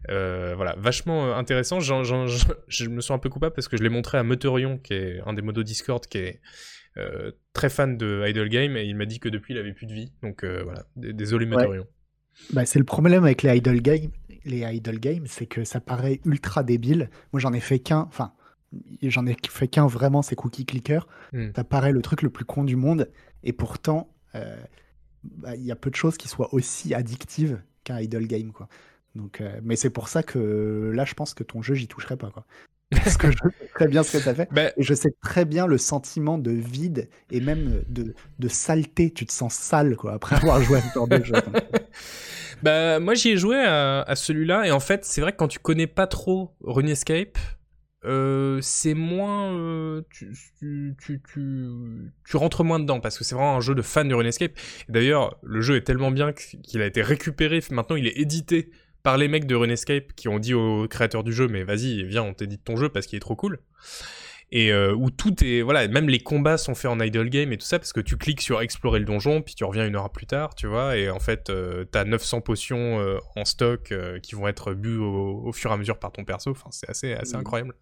[0.09, 1.81] Euh, voilà, vachement euh, intéressant.
[1.81, 5.21] Je me sens un peu coupable parce que je l'ai montré à Meteorion, qui est
[5.27, 6.41] un des modos Discord, qui est
[6.97, 9.87] euh, très fan de Idle Game, et il m'a dit que depuis il avait plus
[9.87, 10.13] de vie.
[10.23, 11.57] Donc euh, voilà, désolé Ouais.
[11.57, 11.87] Meteorion.
[12.53, 14.11] Bah, c'est le problème avec les idle games,
[14.45, 17.09] les idle games, c'est que ça paraît ultra débile.
[17.33, 18.33] Moi, j'en ai fait qu'un, enfin,
[19.03, 21.07] j'en ai fait qu'un vraiment, c'est Cookie Clicker.
[21.33, 21.51] Hmm.
[21.55, 23.11] Ça paraît le truc le plus con du monde,
[23.43, 24.57] et pourtant, euh,
[25.25, 28.69] bah, il y a peu de choses qui soient aussi addictives qu'un idle game, quoi.
[29.15, 32.17] Donc, euh, mais c'est pour ça que là, je pense que ton jeu, j'y toucherai
[32.17, 32.45] pas, quoi.
[32.91, 34.49] Parce que je sais très bien ce que tu as fait.
[34.77, 39.11] Et je sais très bien le sentiment de vide et même de, de saleté.
[39.11, 41.35] Tu te sens sale, quoi, après avoir joué à ce genre de jeu.
[42.63, 45.47] Bah, moi j'y ai joué à, à celui-là, et en fait, c'est vrai que quand
[45.47, 47.37] tu connais pas trop RuneScape,
[48.07, 49.53] euh, c'est moins.
[49.53, 50.33] euh, tu,
[51.01, 51.21] tu,
[52.25, 54.53] tu, rentres moins dedans, parce que c'est vraiment un jeu de fan de RuneScape.
[54.89, 58.71] D'ailleurs, le jeu est tellement bien qu'il a été récupéré, maintenant il est édité
[59.03, 62.25] par les mecs de RuneScape qui ont dit aux créateurs du jeu, mais vas-y, viens,
[62.25, 63.61] on t'édite ton jeu parce qu'il est trop cool.
[64.53, 65.61] Et euh, où tout est.
[65.63, 68.17] Voilà, même les combats sont faits en idle game et tout ça, parce que tu
[68.17, 71.11] cliques sur explorer le donjon, puis tu reviens une heure plus tard, tu vois, et
[71.11, 75.43] en fait, euh, t'as 900 potions euh, en stock euh, qui vont être bues au,
[75.47, 77.41] au fur et à mesure par ton perso, enfin, c'est assez, assez Mhm.
[77.41, 77.75] incroyable.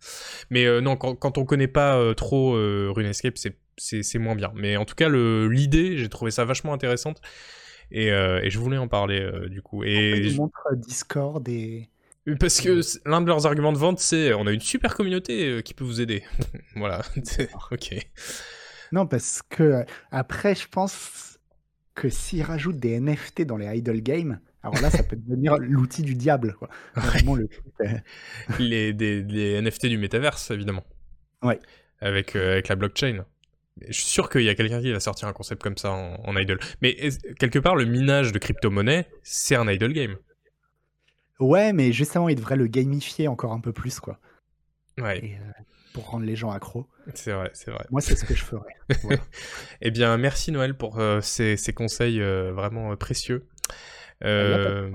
[0.49, 2.53] Mais non, quand, quand on connaît pas trop
[2.93, 4.51] RuneScape, c'est- moins bien.
[4.55, 7.21] Mais en tout cas, l'idée, j'ai trouvé ça vachement intéressante.
[7.91, 9.85] Et, et je voulais en parler du coup.
[9.85, 11.89] Et Ils je- montrent Discord et.
[12.41, 15.61] Parce que l'un de leurs arguments de vente, c'est on a une super communauté euh,
[15.61, 16.23] qui peut vous aider.
[16.77, 17.03] voilà.
[17.71, 17.95] Ok.
[18.93, 21.39] Non, parce que euh, après, je pense
[21.95, 26.03] que s'ils rajoutent des NFT dans les idle games, alors là, ça peut devenir l'outil
[26.03, 26.55] du diable.
[26.55, 26.69] Quoi.
[26.95, 27.87] Vraiment, le truc, euh,
[28.59, 30.85] Les, des, des NFT du métaverse, évidemment.
[31.43, 31.59] Ouais.
[32.01, 33.25] Avec, euh, avec la blockchain.
[33.89, 36.15] Je suis sûr qu'il y a quelqu'un qui va sortir un concept comme ça en,
[36.25, 36.59] en idle.
[36.81, 36.97] Mais
[37.39, 40.17] quelque part, le minage de crypto-monnaie, c'est un idle game.
[41.41, 44.19] Ouais, mais justement, ils devraient le gamifier encore un peu plus, quoi.
[44.99, 45.19] Ouais.
[45.25, 45.63] Et, euh,
[45.95, 46.87] pour rendre les gens accros.
[47.15, 47.87] C'est vrai, c'est vrai.
[47.91, 48.75] Moi, c'est ce que je ferais.
[49.03, 49.23] Voilà.
[49.81, 53.47] Eh bien, merci Noël pour euh, ces, ces conseils euh, vraiment précieux.
[54.25, 54.91] Euh,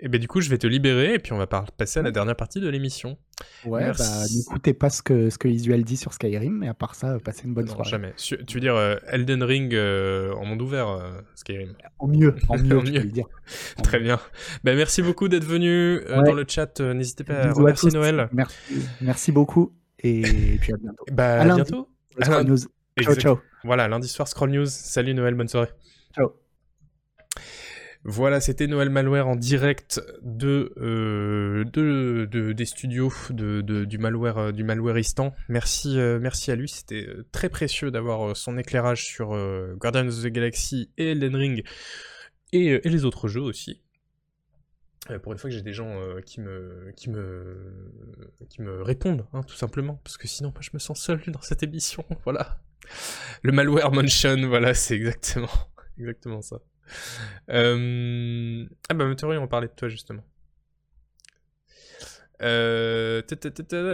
[0.00, 2.10] et ben du coup, je vais te libérer et puis on va passer à la
[2.10, 3.18] dernière partie de l'émission.
[3.64, 6.94] Ouais, bah, n'écoutez pas ce que, ce que Isuel dit sur Skyrim, mais à part
[6.94, 7.90] ça, euh, passez une bonne Non, soirée.
[7.90, 8.12] jamais.
[8.16, 12.58] Tu veux dire euh, Elden Ring euh, en monde ouvert, euh, Skyrim En mieux, en
[12.58, 13.00] mieux, En mieux.
[13.00, 13.26] le dire.
[13.78, 14.18] En Très bien.
[14.64, 16.22] Ben, merci beaucoup d'être venu Ouais.
[16.24, 16.80] dans le chat.
[16.80, 17.90] N'hésitez pas à remercier.
[17.90, 18.28] Noël.
[18.32, 18.56] Merci,
[19.00, 20.22] merci beaucoup et
[20.60, 21.04] puis à bientôt.
[21.12, 21.62] Bah, À à lundi.
[21.62, 21.88] bientôt.
[22.20, 22.58] Scroll News.
[23.00, 23.38] Ciao, ciao.
[23.64, 24.66] Voilà, lundi soir, Scroll News.
[24.66, 25.68] Salut Noël, bonne soirée.
[26.14, 26.32] Ciao.
[28.04, 34.52] Voilà, c'était Noël Malware en direct de, euh, de, de, des studios du malware euh,
[34.52, 35.32] du malwareistan.
[35.48, 39.28] Merci, euh, merci à lui, c'était très précieux d'avoir son éclairage sur
[39.76, 41.64] Guardians of the Galaxy et Elden Ring
[42.52, 43.80] et, les autres jeux aussi.
[45.22, 45.96] Pour une fois que j'ai des gens
[46.26, 46.92] qui me
[48.82, 52.04] répondent, hein, tout simplement, parce que sinon, je me sens seul dans cette émission.
[52.24, 52.60] Voilà,
[53.42, 55.50] le malware mention, voilà, c'est exactement
[55.98, 56.60] exactement ça.
[57.50, 58.66] Euh...
[58.88, 60.24] Ah bah Meteori, on parlait de toi justement.
[62.42, 63.22] Euh...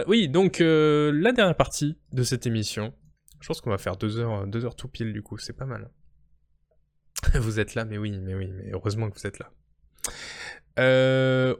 [0.07, 2.93] Oui, donc euh, la dernière partie de cette émission.
[3.41, 5.65] Je pense qu'on va faire deux heures, deux heures tout pile du coup, c'est pas
[5.65, 5.89] mal.
[7.35, 9.51] Vous êtes là, mais oui, mais oui, mais heureusement que vous êtes là.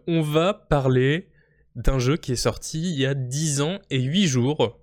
[0.07, 1.29] On va parler
[1.75, 4.79] d'un jeu qui est sorti il y a 10 ans et 8 jours.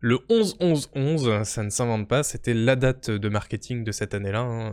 [0.00, 4.40] Le 11-11-11, ça ne s'invente pas, c'était la date de marketing de cette année-là.
[4.40, 4.72] hein.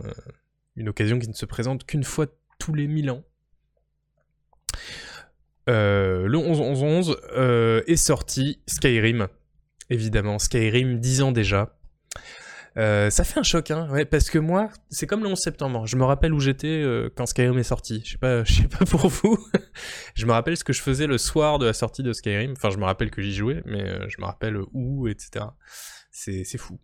[0.76, 2.26] Une occasion qui ne se présente qu'une fois
[2.58, 3.24] tous les 1000 ans.
[5.68, 9.28] Euh, le 11-11-11 euh, est sorti Skyrim,
[9.90, 10.38] évidemment.
[10.38, 11.76] Skyrim, 10 ans déjà.
[12.76, 15.86] Euh, ça fait un choc, hein, parce que moi, c'est comme le 11 septembre.
[15.86, 16.84] Je me rappelle où j'étais
[17.16, 18.02] quand Skyrim est sorti.
[18.04, 19.38] Je sais pas, sais pas pour vous.
[20.14, 22.52] je me rappelle ce que je faisais le soir de la sortie de Skyrim.
[22.52, 25.46] Enfin, je me rappelle que j'y jouais, mais je me rappelle où, etc.
[26.10, 26.78] C'est, c'est fou.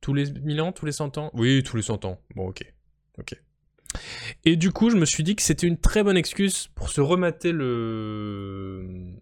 [0.00, 1.30] Tous les 1000 ans, tous les 100 ans?
[1.34, 2.20] Oui, tous les 100 ans.
[2.36, 2.62] Bon, ok.
[4.44, 7.00] Et du coup, je me suis dit que c'était une très bonne excuse pour se
[7.00, 9.14] remater le.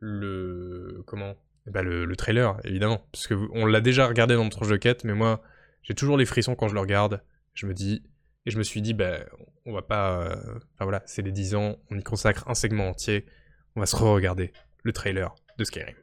[0.00, 1.02] Le.
[1.06, 1.34] Comment?
[1.66, 3.06] Eh ben, le, le trailer, évidemment.
[3.12, 5.42] Parce que on l'a déjà regardé dans notre jeu quête, mais moi,
[5.82, 7.22] j'ai toujours les frissons quand je le regarde.
[7.54, 8.02] Je me dis.
[8.44, 9.24] Et je me suis dit, ben,
[9.64, 10.36] on va pas.
[10.80, 13.26] voilà, c'est les 10 ans, on y consacre un segment entier.
[13.74, 14.52] On va se re-regarder
[14.84, 15.96] le trailer de Skyrim.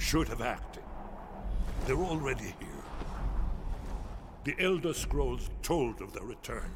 [0.00, 0.82] Should have acted.
[1.86, 2.84] They're already here.
[4.44, 6.70] The Elder Scrolls told of their return.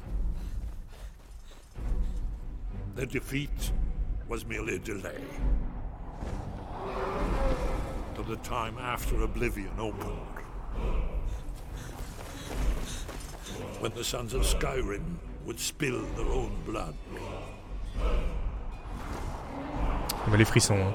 [2.95, 3.71] Their defeat
[4.29, 5.21] was merely a delay.
[8.13, 10.19] To the time after Oblivion opened.
[13.79, 16.95] When the sons of Skyrim would spill their own blood.
[20.31, 20.93] Les frissons, hein.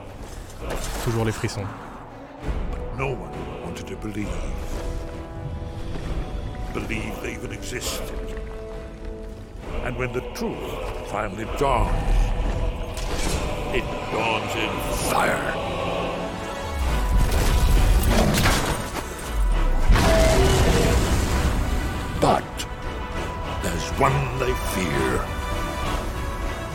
[1.05, 1.90] Toujours les frissons.
[3.01, 4.29] No one wanted to believe.
[6.75, 8.15] Believe they even existed.
[9.85, 10.61] And when the truth
[11.11, 11.97] finally dawns,
[13.75, 14.71] it dawns in
[15.09, 15.55] fire.
[22.21, 22.45] But
[23.63, 25.25] there's one they fear.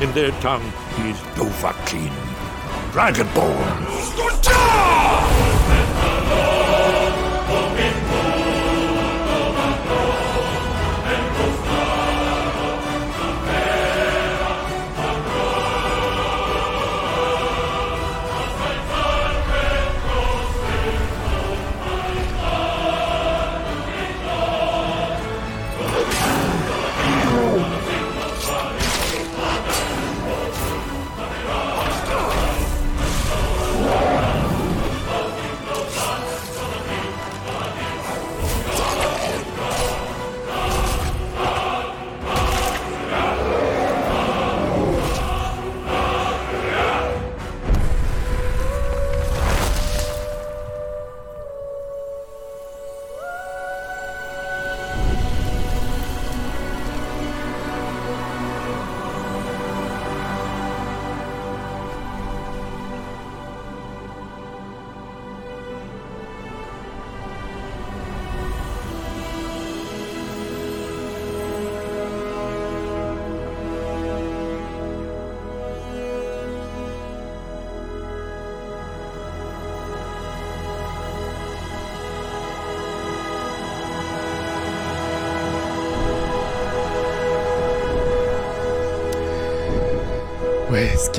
[0.02, 2.16] In their tongue, he's Dovahkiin,
[2.94, 5.05] Dragonborn.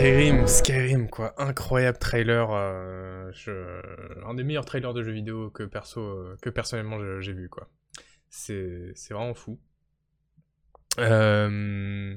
[0.07, 1.35] Skyrim, Skyrim, quoi.
[1.37, 2.53] Incroyable trailer.
[2.53, 3.33] euh.
[4.25, 7.69] Un des meilleurs trailers de jeux vidéo que, perso, euh, que personnellement j'ai vu, quoi.
[8.31, 9.59] C'est vraiment fou.
[11.01, 12.15] Euh,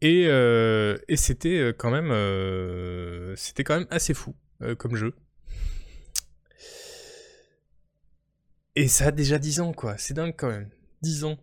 [0.00, 4.36] Et, et c'était quand même c'était quand même assez fou
[4.78, 5.12] comme jeu.
[8.76, 9.98] Et ça a déjà 10 ans, quoi.
[9.98, 10.70] C'est dingue quand même.
[11.02, 11.36] 10 ans.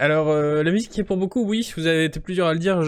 [0.00, 2.58] Alors, euh, la musique qui est pour beaucoup, oui, vous avez été plusieurs à le
[2.58, 2.82] dire,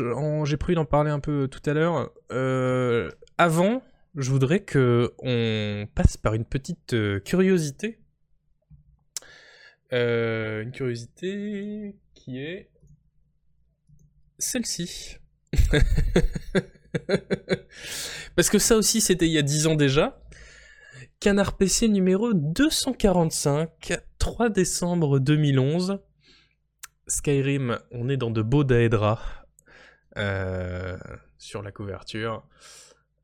[0.47, 2.11] j'ai prévu d'en parler un peu tout à l'heure.
[2.31, 3.83] Euh, avant,
[4.17, 7.99] je voudrais que on passe par une petite euh, curiosité.
[9.91, 12.71] une curiosité qui est
[14.39, 15.19] celle-ci.
[18.37, 20.19] Parce que ça aussi, c'était il y a 10 ans déjà.
[21.21, 26.01] Canard PC numéro 245, 3 décembre 2011.
[27.07, 29.21] Skyrim, on est dans de beaux daedra
[30.17, 30.97] euh,
[31.39, 32.47] sur la couverture.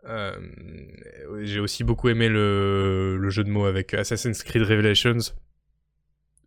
[0.04, 0.38] Euh,
[1.42, 5.32] j'ai aussi beaucoup aimé le, jeu de mots avec Assassin's Creed Revelations.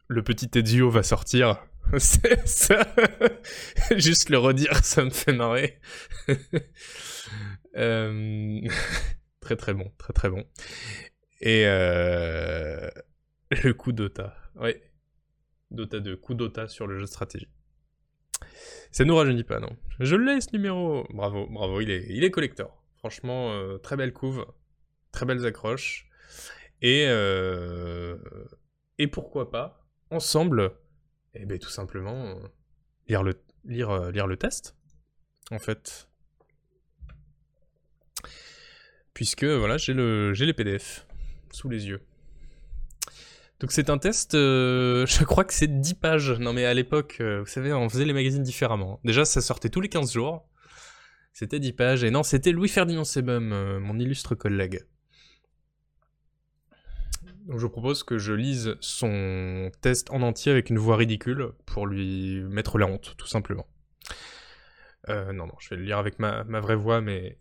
[0.08, 1.64] Le petit Ezio va sortir.
[1.98, 2.94] ça.
[3.95, 5.80] Juste le redire, ça me fait marrer.
[7.78, 8.60] Euh,
[9.40, 10.44] très très bon, très très bon.
[11.40, 12.91] Et le
[13.72, 14.36] coup d'Ota.
[15.72, 17.48] Dota 2, coup Dota sur le jeu de stratégie.
[18.91, 19.76] Ça nous rajeunit pas, non?
[19.99, 21.07] Je l'ai ce numéro.
[21.11, 22.84] Bravo, bravo, il est, il collector.
[22.98, 24.45] Franchement, euh, très belle couve,
[25.11, 26.10] très belles accroches.
[26.81, 28.18] Et, euh,
[28.98, 30.73] et pourquoi pas, ensemble,
[31.34, 32.38] eh ben, tout simplement,
[33.07, 33.34] lire, le,
[33.65, 34.76] lire, lire le test,
[35.52, 36.10] en fait.
[39.14, 41.06] Puisque, voilà, j'ai le, les PDF
[41.52, 42.02] sous les yeux.
[43.62, 46.32] Donc c'est un test, euh, je crois que c'est 10 pages.
[46.32, 49.00] Non mais à l'époque, euh, vous savez, on faisait les magazines différemment.
[49.06, 50.50] Déjà, ça sortait tous les 15 jours.
[51.32, 52.04] C'était 10 pages.
[52.04, 54.84] Et non, c'était Louis-Ferdinand Sebum, euh, mon illustre collègue.
[57.48, 61.86] Donc je propose que je lise son test en entier avec une voix ridicule pour
[61.86, 63.68] lui mettre la honte, tout simplement.
[65.08, 67.40] non, non, je vais le lire avec ma, ma vraie voix, mais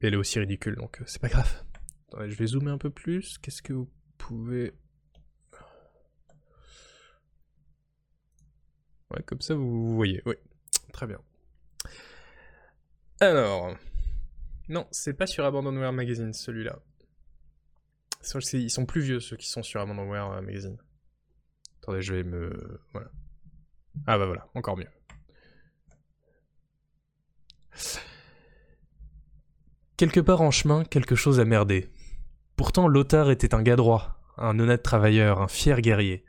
[0.00, 1.64] elle est aussi ridicule, donc c'est pas grave.
[2.08, 3.36] Attendez, je vais zoomer un peu plus.
[3.38, 4.72] Qu'est-ce que vous pouvez
[9.10, 10.22] Ouais, comme ça vous voyez.
[10.26, 10.34] Oui,
[10.92, 11.20] très bien.
[13.20, 13.74] Alors,
[14.68, 16.78] non, c'est pas sur Abandonware Magazine celui-là.
[18.54, 20.76] Ils sont plus vieux ceux qui sont sur Abandonware euh, Magazine.
[21.80, 22.80] Attendez, je vais me.
[22.92, 23.08] Voilà.
[24.06, 24.88] Ah bah voilà, encore mieux.
[29.96, 31.90] Quelque part en chemin, quelque chose a merdé.
[32.56, 36.24] Pourtant, Lothar était un gars droit, un honnête travailleur, un fier guerrier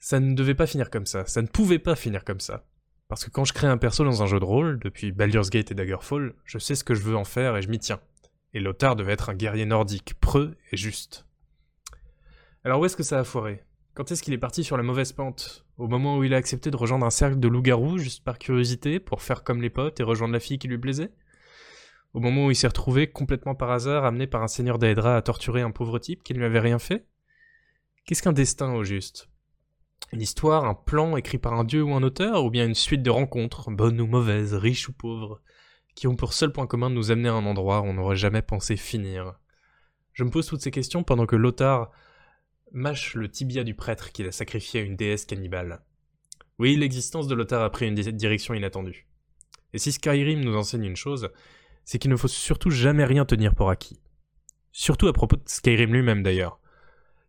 [0.00, 2.64] ça ne devait pas finir comme ça, ça ne pouvait pas finir comme ça.
[3.08, 5.70] Parce que quand je crée un perso dans un jeu de rôle, depuis Baldur's Gate
[5.70, 8.00] et Daggerfall, je sais ce que je veux en faire et je m'y tiens.
[8.54, 11.26] Et Lothar devait être un guerrier nordique, preux et juste.
[12.64, 13.62] Alors où est-ce que ça a foiré?
[13.94, 15.66] Quand est-ce qu'il est parti sur la mauvaise pente?
[15.76, 19.00] Au moment où il a accepté de rejoindre un cercle de loups-garous juste par curiosité,
[19.00, 21.10] pour faire comme les potes et rejoindre la fille qui lui plaisait?
[22.14, 25.22] Au moment où il s'est retrouvé complètement par hasard amené par un seigneur d'Aedra à
[25.22, 27.06] torturer un pauvre type qui ne lui avait rien fait?
[28.04, 29.29] Qu'est-ce qu'un destin au juste?
[30.12, 33.02] Une histoire, un plan écrit par un dieu ou un auteur, ou bien une suite
[33.02, 35.40] de rencontres, bonnes ou mauvaises, riches ou pauvres,
[35.94, 38.16] qui ont pour seul point commun de nous amener à un endroit où on n'aurait
[38.16, 39.34] jamais pensé finir.
[40.12, 41.90] Je me pose toutes ces questions pendant que Lothar
[42.72, 45.82] mâche le tibia du prêtre qu'il a sacrifié à une déesse cannibale.
[46.58, 49.06] Oui, l'existence de Lothar a pris une direction inattendue.
[49.72, 51.30] Et si Skyrim nous enseigne une chose,
[51.84, 54.00] c'est qu'il ne faut surtout jamais rien tenir pour acquis.
[54.72, 56.60] Surtout à propos de Skyrim lui-même d'ailleurs.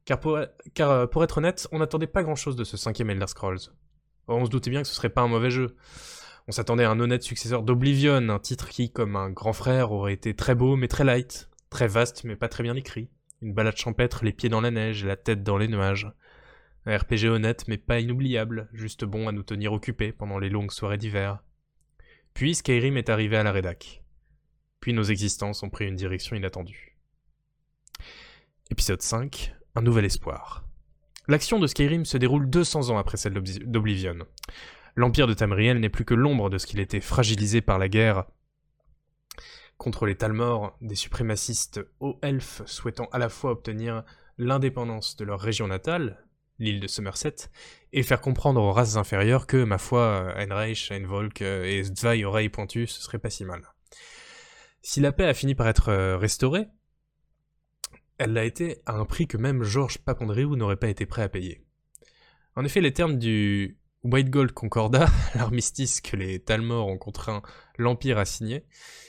[0.06, 0.40] Car pour,
[0.73, 3.60] car pour être honnête, on n'attendait pas grand-chose de ce cinquième Elder Scrolls.
[4.28, 5.76] on se doutait bien que ce serait pas un mauvais jeu.
[6.48, 10.14] On s'attendait à un honnête successeur d'Oblivion, un titre qui, comme un grand frère, aurait
[10.14, 13.10] été très beau mais très light, très vaste mais pas très bien écrit,
[13.41, 16.11] une balade champêtre les pieds dans la neige et la tête dans les nuages.
[16.86, 20.72] Un RPG honnête mais pas inoubliable, juste bon à nous tenir occupés pendant les longues
[20.72, 21.44] soirées d'hiver.
[22.34, 24.03] Puis Skyrim est arrivé à la rédac.
[24.80, 26.98] Puis nos existences ont pris une direction inattendue.
[28.72, 30.64] Épisode 5 un nouvel espoir.
[31.27, 34.18] L'action de Skyrim se déroule 200 ans après celle d'Oblivion.
[34.95, 38.26] L'empire de Tamriel n'est plus que l'ombre de ce qu'il était fragilisé par la guerre
[39.81, 44.03] contre les Talmors, des suprémacistes hauts elfes souhaitant à la fois obtenir
[44.38, 46.23] l'indépendance de leur région natale,
[46.60, 47.49] l'île de Somerset,
[47.91, 52.85] et faire comprendre aux races inférieures que, ma foi, Heinreich, Einvolk et Zwei oreilles pointues,
[52.85, 53.64] ce serait pas si mal.
[54.84, 56.68] Si la paix a fini par être euh, restaurée,
[58.22, 61.30] elle l'a été à un prix que même Georges Papandreou n'aurait pas été prêt à
[61.30, 61.64] payer.
[62.56, 67.41] En effet, les termes du White Gold Concordat, l'armistice que les Talmors ont contraint
[67.80, 68.64] l'Empire à signer,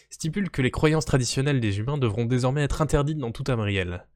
[0.09, 4.07] stipulent que les croyances traditionnelles des humains devront désormais être interdites dans tout Amriel.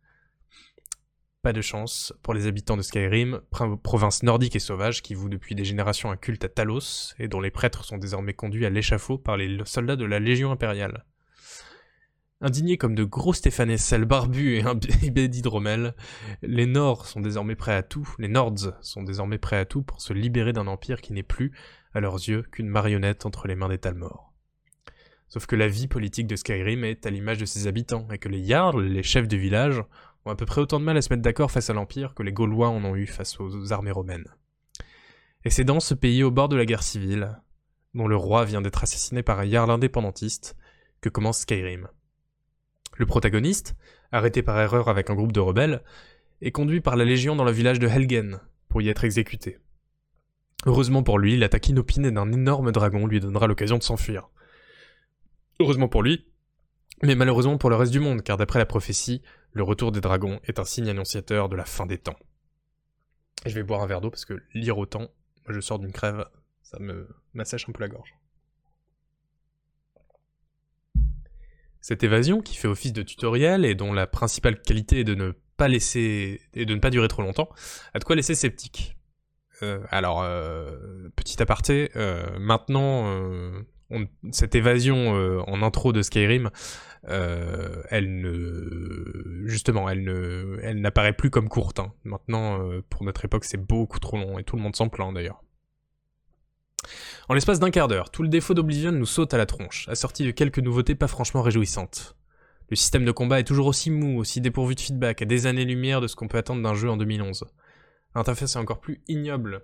[1.43, 3.43] Pas de chance pour les habitants de Skyrim,
[3.83, 7.43] province nordique et sauvage qui voue depuis des générations un culte à Talos et dont
[7.43, 11.05] les prêtres sont désormais conduits à l'échafaud par les soldats de la Légion impériale.
[12.43, 15.95] Indignés comme de gros Stéphane barbus et un d'hydromel,
[16.43, 20.03] les Nords sont désormais prêts à tout, les Nords sont désormais prêts à tout pour
[20.03, 21.53] se libérer d'un empire qui n'est plus,
[21.95, 24.35] à leurs yeux, qu'une marionnette entre les mains des Talmors.
[25.29, 28.29] Sauf que la vie politique de Skyrim est à l'image de ses habitants, et que
[28.29, 29.83] les Jarls, les chefs de village,
[30.27, 32.23] ont à peu près autant de mal à se mettre d'accord face à l'Empire que
[32.23, 34.29] les Gaulois en ont eu face aux armées romaines.
[35.47, 37.41] Et c'est dans ce pays au bord de la guerre civile,
[37.95, 40.55] dont le roi vient d'être assassiné par un Jarl indépendantiste,
[41.01, 41.89] que commence Skyrim.
[42.97, 43.77] Le protagoniste,
[44.13, 45.83] arrêté par erreur avec un groupe de rebelles,
[46.41, 49.59] est conduit par la Légion dans le village de Helgen pour y être exécuté.
[50.65, 54.29] Heureusement pour lui, l'attaque inopinée d'un énorme dragon lui donnera l'occasion de s'enfuir.
[55.61, 56.27] Heureusement pour lui,
[57.03, 60.41] mais malheureusement pour le reste du monde, car d'après la prophétie, le retour des dragons
[60.45, 62.17] est un signe annonciateur de la fin des temps.
[63.45, 65.09] Je vais boire un verre d'eau parce que lire autant,
[65.45, 66.27] moi je sors d'une crève,
[66.63, 68.15] ça me m'assèche un peu la gorge.
[71.89, 75.31] Cette évasion, qui fait office de tutoriel et dont la principale qualité est de ne
[75.57, 77.49] pas laisser et de ne pas durer trop longtemps,
[77.95, 78.97] a de quoi laisser sceptique.
[79.63, 80.73] Euh, alors, euh,
[81.15, 83.09] petit aparté, euh, maintenant,
[84.33, 85.11] cette évasion
[85.47, 86.51] en intro de Skyrim,
[87.05, 91.79] elle ne, justement, elle ne, elle n'apparaît plus comme courte.
[91.79, 91.93] Hein.
[92.03, 95.41] Maintenant, pour notre époque, c'est beaucoup trop long et tout le monde s'en plaint d'ailleurs.
[97.29, 100.25] En l'espace d'un quart d'heure, tout le défaut d'Oblivion nous saute à la tronche, assorti
[100.25, 102.17] de quelques nouveautés pas franchement réjouissantes.
[102.69, 106.01] Le système de combat est toujours aussi mou, aussi dépourvu de feedback, à des années-lumière
[106.01, 107.47] de ce qu'on peut attendre d'un jeu en 2011.
[108.15, 109.63] L'interface est encore plus ignoble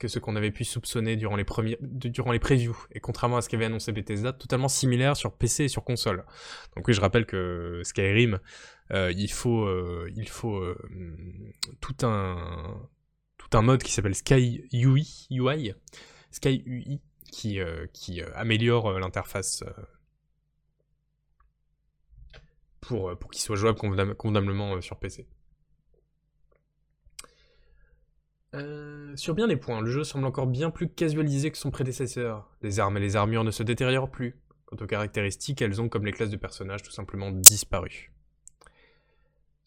[0.00, 1.46] que ce qu'on avait pu soupçonner durant les,
[1.80, 5.68] durant les previews, et contrairement à ce qu'avait annoncé Bethesda, totalement similaire sur PC et
[5.68, 6.24] sur console.
[6.74, 8.40] Donc oui, je rappelle que Skyrim,
[8.90, 10.76] euh, il faut, euh, il faut euh,
[11.80, 12.36] tout un
[13.56, 15.74] un mode qui s'appelle Sky UI,
[17.30, 19.64] qui, euh, euh, améliore euh, l'interface
[22.80, 23.78] pour, pour qu'il soit jouable
[24.16, 25.26] convenablement sur PC.
[29.14, 32.48] sur bien des points, le jeu semble encore bien plus casualisé que son prédécesseur.
[32.62, 34.40] Les armes et les armures ne se détériorent plus.
[34.64, 38.12] Quant aux caractéristiques, elles ont, comme les classes de personnages, tout simplement disparu.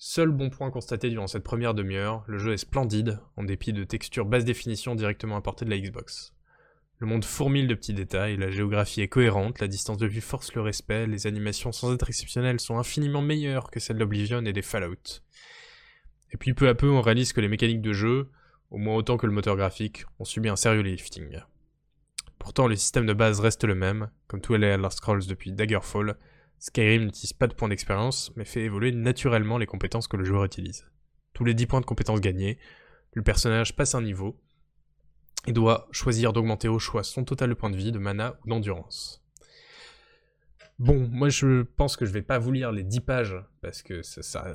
[0.04, 3.84] Seul bon point constaté durant cette première demi-heure, le jeu est splendide, en dépit de
[3.84, 6.34] textures basse définition directement importées de la Xbox.
[6.98, 10.56] Le monde fourmille de petits détails, la géographie est cohérente, la distance de vue force
[10.56, 14.64] le respect, les animations sans être exceptionnelles sont infiniment meilleures que celles d'Oblivion et des
[14.64, 15.22] Fallout.
[16.32, 18.32] Et puis peu à peu on réalise que les mécaniques de jeu,
[18.72, 21.42] au moins autant que le moteur graphique, ont subi un sérieux lifting.
[22.40, 26.18] Pourtant le système de base reste le même, comme tous les Elder Scrolls depuis Daggerfall,
[26.62, 30.46] Skyrim n'utilise pas de points d'expérience, mais fait évoluer naturellement les compétences que le joueur
[30.46, 30.86] utilise.
[31.34, 32.60] Tous les 10 points de compétences gagnés,
[33.14, 34.40] le personnage passe un niveau
[35.48, 38.50] et doit choisir d'augmenter au choix son total de points de vie, de mana ou
[38.50, 39.26] d'endurance.
[40.78, 44.04] Bon, moi je pense que je vais pas vous lire les 10 pages parce que
[44.04, 44.54] ça,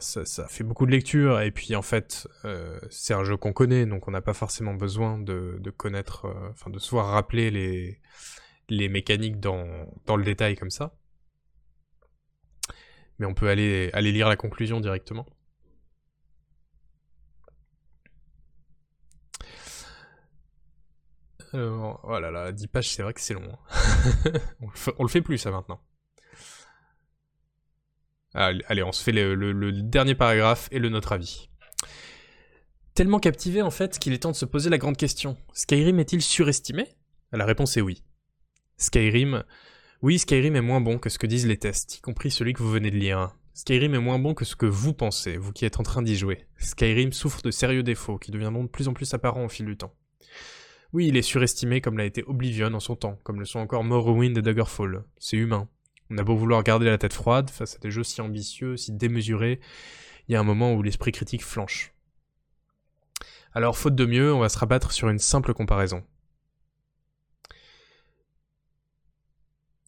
[0.48, 4.06] fait beaucoup de lecture et puis en fait euh, c'est un jeu qu'on connaît donc
[4.06, 7.50] on n'a pas forcément besoin de, connaître, euh, enfin de se voir rappeler
[8.70, 10.96] les, mécaniques dans le détail comme ça
[13.18, 15.26] mais on peut aller, lire la conclusion directement.
[21.52, 23.48] Alors, oh là là, 10 pages, c'est vrai que c'est long.
[23.48, 24.32] Hein.
[24.98, 25.80] on, le fait, plus, ça, maintenant.
[28.34, 31.48] Allez, on se fait le, dernier paragraphe et le notre avis.
[32.94, 35.38] Tellement captivé, en fait, qu'il est temps de se poser la grande question.
[35.54, 36.88] Skyrim est-il surestimé?
[37.32, 38.02] La réponse est oui.
[38.76, 39.42] Skyrim
[40.02, 42.62] oui, Skyrim est moins bon que ce que disent les tests, y compris celui que
[42.62, 43.34] vous venez de lire.
[43.54, 46.16] Skyrim est moins bon que ce que vous pensez, vous qui êtes en train d'y
[46.16, 46.46] jouer.
[46.58, 49.78] Skyrim souffre de sérieux défauts qui deviendront de plus en plus apparents au fil du
[49.78, 49.94] temps.
[50.92, 53.84] Oui, il est surestimé comme l'a été Oblivion en son temps, comme le sont encore
[53.84, 55.04] Morrowind et Daggerfall.
[55.18, 55.68] C'est humain.
[56.10, 58.92] On a beau vouloir garder la tête froide face à des jeux si ambitieux, si
[58.92, 59.60] démesurés,
[60.28, 61.92] il y a un moment où l'esprit critique flanche.
[63.52, 66.04] Alors, faute de mieux, on va se rabattre sur une simple comparaison.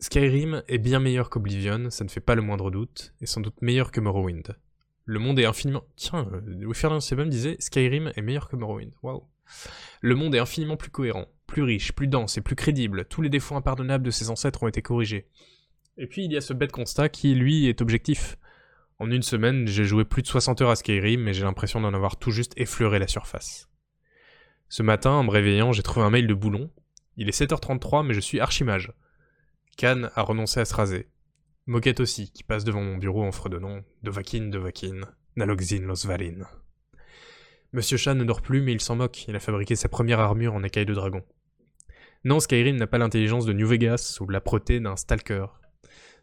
[0.01, 3.61] Skyrim est bien meilleur qu'Oblivion, ça ne fait pas le moindre doute, et sans doute
[3.63, 4.57] meilleur que Morrowind.
[5.05, 5.83] Le monde est infiniment...
[5.97, 8.93] Tiens, euh, Ferdinand Sebum disait Skyrim est meilleur que Morrowind.
[9.03, 9.25] Waouh.
[10.01, 13.07] Le monde est infiniment plus cohérent, plus riche, plus dense et plus crédible.
[13.07, 15.27] Tous les défauts impardonnables de ses ancêtres ont été corrigés.
[15.97, 18.39] Et puis il y a ce bête constat qui, lui, est objectif.
[19.01, 21.95] En une semaine, j'ai joué plus de 60 heures à Skyrim, mais j'ai l'impression d'en
[21.95, 23.69] avoir tout juste effleuré la surface.
[24.69, 26.71] Ce matin, en me réveillant, j'ai trouvé un mail de Boulon.
[27.17, 28.93] Il est 7h33, mais je suis archimage.
[29.79, 31.07] Khan a renoncé à se raser.
[31.67, 35.03] Moquette aussi, qui passe devant mon bureau en fredonnant Dovakin, Dovakin,
[35.37, 36.49] Naloxin, Losvalin.
[37.73, 40.55] Monsieur Chan ne dort plus, mais il s'en moque, il a fabriqué sa première armure
[40.55, 41.23] en écaille de dragon.
[42.25, 45.47] Non, Skyrim n'a pas l'intelligence de New Vegas ou l'âpreté d'un Stalker.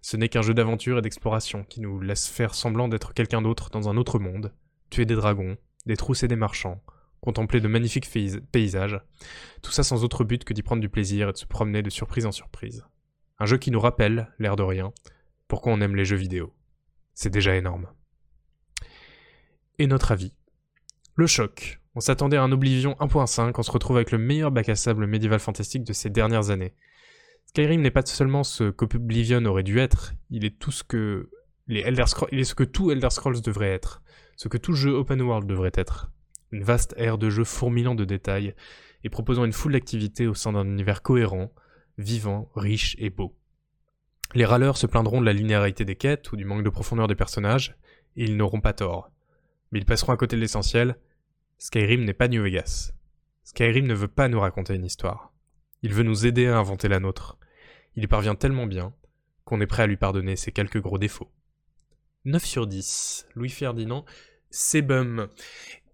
[0.02, 3.70] Ce n'est qu'un jeu d'aventure et d'exploration qui nous laisse faire semblant d'être quelqu'un d'autre
[3.70, 4.54] dans un autre monde,
[4.90, 5.56] tuer des dragons,
[5.88, 6.84] et des marchands,
[7.22, 8.10] contempler de magnifiques
[8.52, 9.00] paysages,
[9.62, 11.90] tout ça sans autre but que d'y prendre du plaisir et de se promener de
[11.90, 12.84] surprise en surprise.
[13.38, 14.94] Un jeu qui nous rappelle, l'air de rien,
[15.48, 16.54] pourquoi on aime les jeux vidéo.
[17.14, 17.88] C'est déjà énorme.
[19.78, 20.36] Et notre avis
[21.16, 21.82] Le choc.
[21.96, 25.08] On s'attendait à un Oblivion 1.5, on se retrouve avec le meilleur bac à sable
[25.08, 26.74] médiéval fantastique de ces dernières années.
[27.46, 31.30] Skyrim n'est pas seulement ce qu'Oblivion aurait dû être, il est tout ce que
[31.68, 34.02] les Elder Scrolls, il est ce que tout Elder Scrolls devrait être,
[34.36, 36.12] ce que tout jeu open world devrait être.
[36.52, 38.56] Une vaste ère de jeu fourmillant de détails
[39.04, 41.54] et proposant une foule d'activités au sein d'un univers cohérent,
[41.98, 43.36] vivant, riche et beau.
[44.34, 47.16] Les râleurs se plaindront de la linéarité des quêtes ou du manque de profondeur des
[47.16, 47.76] personnages,
[48.16, 49.12] et ils n'auront pas tort
[49.76, 50.96] mais ils passeront à côté de l'essentiel.
[51.58, 52.94] Skyrim n'est pas New Vegas.
[53.44, 55.34] Skyrim ne veut pas nous raconter une histoire.
[55.82, 57.38] Il veut nous aider à inventer la nôtre.
[57.96, 58.94] Il y parvient tellement bien
[59.44, 61.30] qu'on est prêt à lui pardonner ses quelques gros défauts.
[62.24, 63.28] 9 sur 10.
[63.36, 64.06] Louis Ferdinand,
[64.50, 65.28] c'est bum.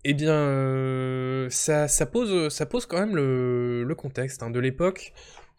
[0.03, 5.11] Eh bien, euh, ça, ça, pose, ça pose quand même le, contexte hein, de l'époque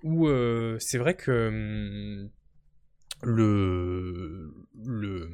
[0.03, 2.31] où euh, c'est vrai que hum,
[3.23, 4.53] le,
[4.85, 5.29] le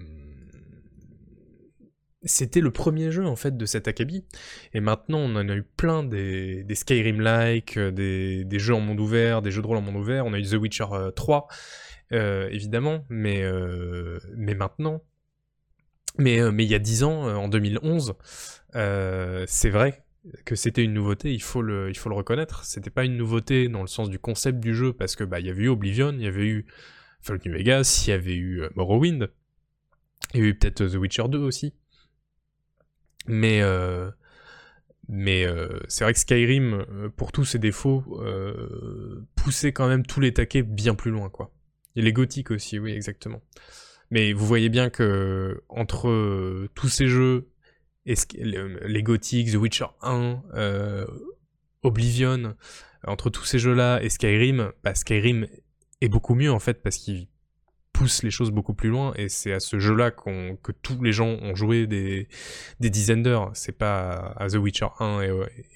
[2.24, 4.24] c'était le premier jeu en fait de cet acabit.
[4.74, 9.40] Et maintenant, on en a eu plein des, Skyrim-like, euh, des, jeux en monde ouvert,
[9.40, 10.26] des jeux de rôle en monde ouvert.
[10.26, 11.46] On a eu The Witcher 3,
[12.12, 13.44] euh, évidemment, mais,
[14.36, 15.02] mais maintenant.
[16.18, 18.14] Mais, mais il y a 10 ans, en 2011,
[18.74, 20.02] c'est vrai
[20.44, 22.64] que c'était une nouveauté, il faut le, il faut le reconnaître.
[22.64, 25.46] C'était pas une nouveauté dans le sens du concept du jeu, parce que bah, il
[25.46, 26.66] y avait eu Oblivion, il y avait eu
[27.20, 29.30] Fallout New Vegas, il y avait eu Morrowind,
[30.34, 31.74] il y a eu peut-être The Witcher 2 aussi.
[33.26, 34.10] Mais, euh,
[35.08, 38.04] mais euh, c'est vrai que Skyrim, euh, pour tous ses défauts,
[39.36, 41.52] poussait quand même tous les taquets bien plus loin, quoi.
[41.96, 43.42] Et les gothiques aussi, oui, exactement.
[44.10, 47.48] Mais vous voyez bien que entre tous ces jeux,
[48.08, 50.42] les gothiques, The Witcher 1,
[51.82, 52.54] Oblivion,
[53.06, 55.46] entre tous ces jeux-là et Skyrim, bah Skyrim
[56.00, 57.28] est beaucoup mieux en fait parce qu'il
[57.92, 61.26] pousse les choses beaucoup plus loin et c'est à ce jeu-là que tous les gens
[61.26, 62.28] ont joué des,
[62.78, 63.50] dizaines d'heures.
[63.54, 65.20] C'est pas à The Witcher 1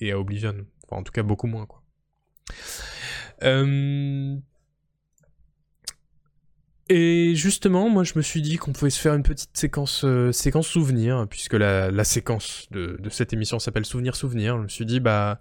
[0.01, 0.55] et, à Oblivion.
[0.85, 1.83] Enfin, en tout cas, beaucoup moins, quoi.
[3.43, 4.37] Euh,
[6.89, 10.33] et justement, moi je me suis dit qu'on pouvait se faire une petite séquence, euh,
[10.33, 14.57] séquence souvenir, puisque la, séquence de, de, cette émission s'appelle Souvenir Souvenir.
[14.57, 15.41] Je me suis dit, bah,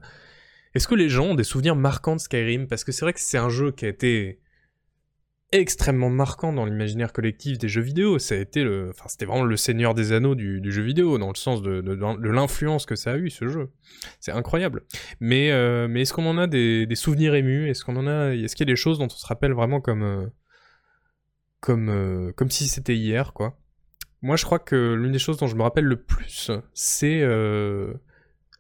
[0.73, 2.67] est-ce que les gens ont des souvenirs marquants de Skyrim?
[2.67, 4.39] Parce que c'est vrai que c'est un jeu qui a été
[5.51, 8.17] extrêmement marquant dans l'imaginaire collectif des jeux vidéo.
[8.17, 11.83] Le, enfin, c'était vraiment le Seigneur des Anneaux du, jeu vidéo dans le sens de,
[12.29, 13.69] l'influence que ça a eu ce jeu.
[14.19, 14.83] C'est incroyable.
[15.19, 17.69] Mais, euh, mais est-ce qu'on en a des, souvenirs émus?
[17.69, 19.81] Est-ce qu'on en a Est-ce qu'il y a des choses dont on se rappelle vraiment
[19.81, 20.25] comme euh,
[21.61, 23.57] comme euh, comme si c'était hier, quoi
[24.21, 27.21] Moi, je crois que l'une des choses dont je me rappelle le plus, c'est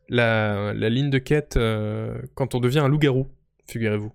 [0.09, 1.59] la, la ligne de quête
[2.35, 3.27] quand on devient un loup-garou.
[3.67, 4.13] Figurez-vous.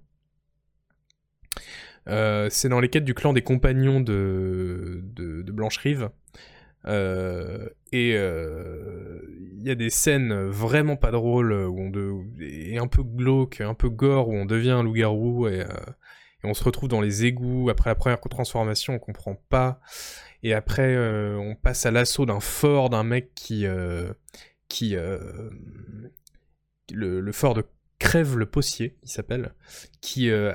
[2.08, 5.02] Euh, c'est dans les quêtes du clan des compagnons de,
[5.48, 6.10] Blanche-Rive.
[6.86, 9.20] Euh, et euh,
[9.56, 11.90] il y a des scènes vraiment pas drôles où
[12.40, 15.48] et un peu glauque, un peu gore où on devient un loup-garou
[16.44, 19.80] on se retrouve dans les égouts après la première transformation, on comprend pas.
[20.42, 23.66] Et après, on passe à l'assaut d'un fort d'un mec qui
[24.68, 24.96] qui
[26.92, 27.64] le, le, fort de
[27.98, 29.54] Crève le Possier, il s'appelle,
[30.00, 30.52] qui, euh,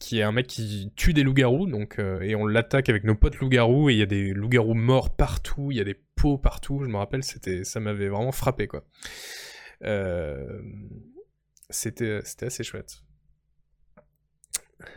[0.00, 1.68] qui est un mec qui tue des loups-garous,
[1.98, 5.14] euh, et on l'attaque avec nos potes loups-garous, et il y a des loups-garous morts
[5.14, 8.66] partout, il y a des peaux partout, je me rappelle, c'était, ça m'avait vraiment frappé,
[8.66, 8.84] quoi.
[9.84, 10.60] Euh,
[11.70, 13.02] c'était, c'était assez chouette.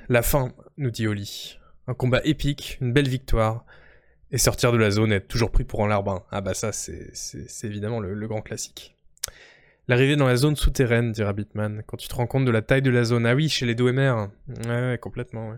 [0.10, 1.60] La fin, nous dit Oli.
[1.88, 3.66] Un combat épique, une belle victoire,
[4.32, 6.24] et sortir de la zone être toujours pris pour un larbin.
[6.32, 7.12] Ah bah ça, c'est,
[7.64, 8.96] évidemment le grand classique.
[9.88, 12.82] L'arrivée dans la zone souterraine, dit Rabbitman, quand tu te rends compte de la taille
[12.82, 13.26] de la zone.
[13.28, 14.30] Ah oui, chez les DOMR.
[14.66, 15.58] Ouais, ouais, complètement, ouais.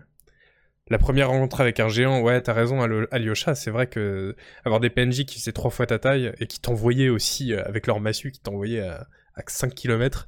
[0.90, 2.80] La première rencontre avec un géant, ouais, t'as raison,
[3.10, 6.60] Alyosha, c'est vrai que avoir des PNJ qui faisaient trois fois ta taille et qui
[6.60, 9.06] t'envoyaient aussi euh, avec leur massue, qui t'envoyaient à,
[9.46, 10.26] 5 km,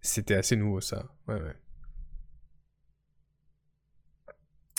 [0.00, 1.06] c'était assez nouveau ça.
[1.28, 1.40] Ouais.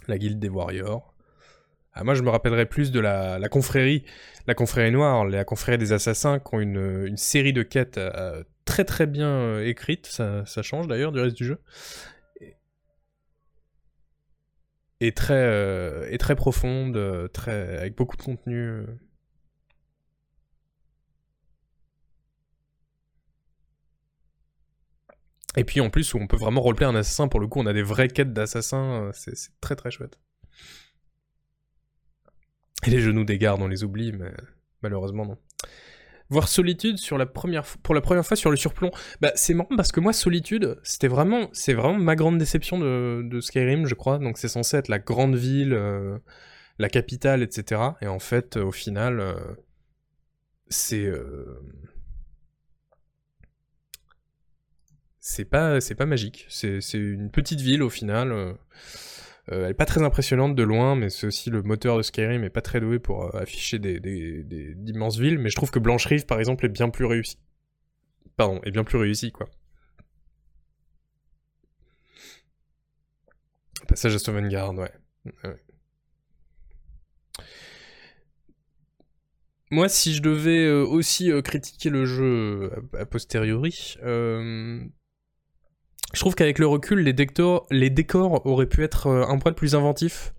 [0.08, 1.14] La guilde des warriors.
[2.00, 4.04] Ah, moi, je me rappellerai plus de la, confrérie,
[4.46, 8.86] la confrérie noire, la confrérie des assassins, qui ont une, série de quêtes euh, très
[8.86, 11.60] très bien euh, écrite, ça, change d'ailleurs du reste du jeu.
[15.00, 16.98] Et, très, euh, et très profonde,
[17.48, 18.84] avec beaucoup de contenu.
[25.58, 27.66] Et puis en plus, où on peut vraiment roleplay un assassin, pour le coup, on
[27.66, 30.18] a des vraies quêtes d'assassins, c'est très très chouette.
[32.86, 34.32] Et les genoux des gardes, on les oublie, mais
[34.84, 35.38] malheureusement non.
[36.30, 38.92] Voir Solitude sur la première pour la première fois sur le surplomb.
[39.22, 43.40] Bah, c'est marrant parce que moi, Solitude, c'était vraiment, c'est vraiment ma grande déception de,
[43.40, 44.20] Skyrim, je crois.
[44.20, 46.18] Donc c'est censé être la grande ville, euh,
[46.80, 47.82] la capitale, etc.
[48.02, 49.36] Et en fait, au final, euh,
[50.68, 51.62] c'est euh,
[55.28, 56.46] c'est pas magique.
[56.50, 58.32] C'est une petite ville au final.
[58.32, 58.54] Euh,
[59.48, 62.50] elle est pas très impressionnante de loin, mais c'est aussi le moteur de Skyrim est
[62.50, 64.44] pas très doué pour euh, afficher des,
[64.76, 65.38] d'immenses villes.
[65.38, 67.38] Mais je trouve que Blanche Rive, par exemple, est bien plus réussi.
[68.38, 69.50] Pardon, est bien plus réussi, quoi.
[73.88, 74.92] Passage à Sovngarde, ouais.
[79.72, 83.98] Moi, si je devais euh, aussi critiquer le jeu a, posteriori,
[86.14, 90.34] je trouve qu'avec le recul, les décors, auraient pu être euh, un poil plus inventifs.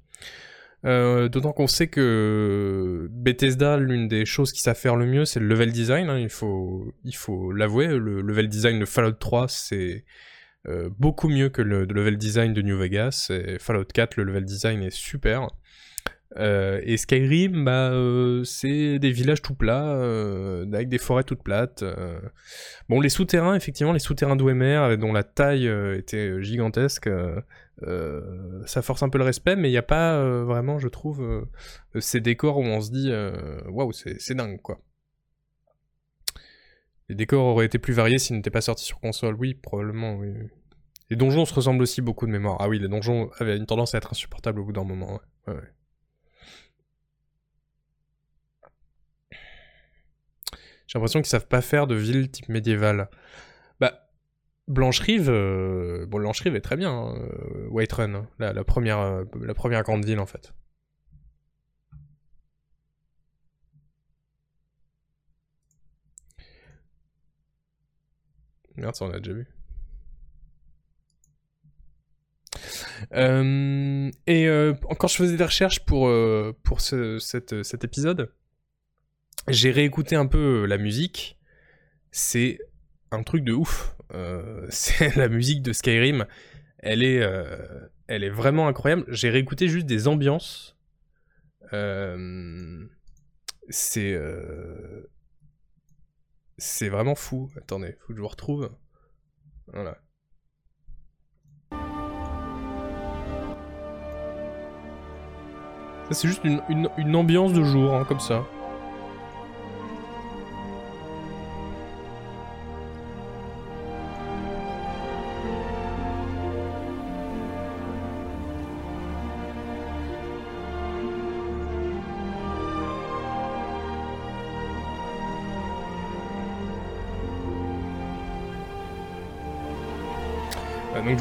[0.85, 5.41] Euh, d'autant qu'on sait que Bethesda, l'une des choses qui savent faire le mieux, c'est
[5.41, 6.09] le level design.
[6.09, 7.89] Hein, il faut, l'avouer.
[7.89, 10.05] Le level design de Fallout 3, c'est
[10.67, 13.31] euh, beaucoup mieux que le, le, level design de New Vegas.
[13.31, 15.49] Et Fallout 4, le level design est super.
[16.37, 21.43] Euh, et Skyrim, bah, euh, c'est des villages tout plats, euh, avec des forêts toutes
[21.43, 21.85] plates.
[22.89, 27.09] Bon, les souterrains, effectivement, les souterrains d'Ouemer, dont la taille était gigantesque,
[28.67, 31.47] ça force un peu le respect, mais il n'y a pas vraiment, je trouve,
[31.99, 33.11] ces décors où on se dit
[33.69, 34.81] waouh, c'est dingue, quoi.
[37.09, 40.35] Les décors auraient été plus variés s'ils n'étaient pas sortis sur console, oui, probablement, oui.
[41.09, 42.59] Les donjons se ressemblent aussi beaucoup de mémoire.
[42.61, 45.55] Ah oui, les donjons avaient une tendance à être insupportables au bout d'un moment, ouais.
[45.55, 45.63] ouais.
[50.89, 53.11] J'ai l'impression qu'ils savent pas faire de ville type médiévale.
[53.79, 54.09] Bah,
[54.69, 59.55] Blanche-Rive, euh, bon, Blanche-Rive est très bien, hein, euh, Whiterun, hein, la, première, euh, la
[59.55, 60.55] première grande ville en fait.
[68.77, 69.47] Merde, ça on a déjà vu.
[74.27, 74.47] et
[74.99, 78.33] quand je faisais des recherches pour cet épisode,
[79.49, 81.39] j'ai réécouté un peu euh, la musique.
[82.11, 82.59] C'est
[83.11, 83.97] un truc de ouf.
[84.15, 86.27] Euh, c'est la musique de Skyrim.
[86.79, 89.05] Elle est, euh, elle est vraiment incroyable.
[89.09, 90.77] J'ai réécouté juste des ambiances.
[93.71, 94.19] c'est,
[96.57, 97.51] c'est vraiment fou.
[97.57, 98.71] Attendez, faut que je vous retrouve.
[99.67, 99.99] Voilà.
[106.09, 108.47] Ça, c'est juste une, ambiance de jour, hein, comme ça.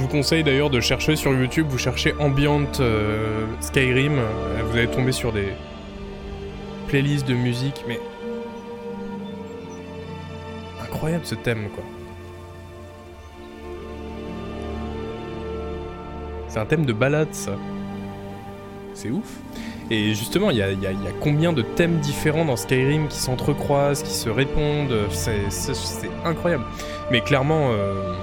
[0.08, 4.88] Vous conseille d'ailleurs de chercher sur YouTube, vous cherchez Ambient euh, Skyrim, euh, vous allez
[4.88, 5.50] tomber sur des
[6.88, 8.00] playlists de musique, mais
[10.82, 11.84] incroyable ce thème quoi.
[16.48, 17.58] C'est un thème de balade ça.
[18.94, 19.40] C'est ouf.
[19.92, 20.72] Et justement, il y, a,
[21.22, 25.42] combien de thèmes différents dans Skyrim qui s'entrecroisent, qui se répondent, c'est
[26.26, 26.64] incroyable.
[27.12, 27.72] Mais clairement...
[27.72, 28.14] Euh,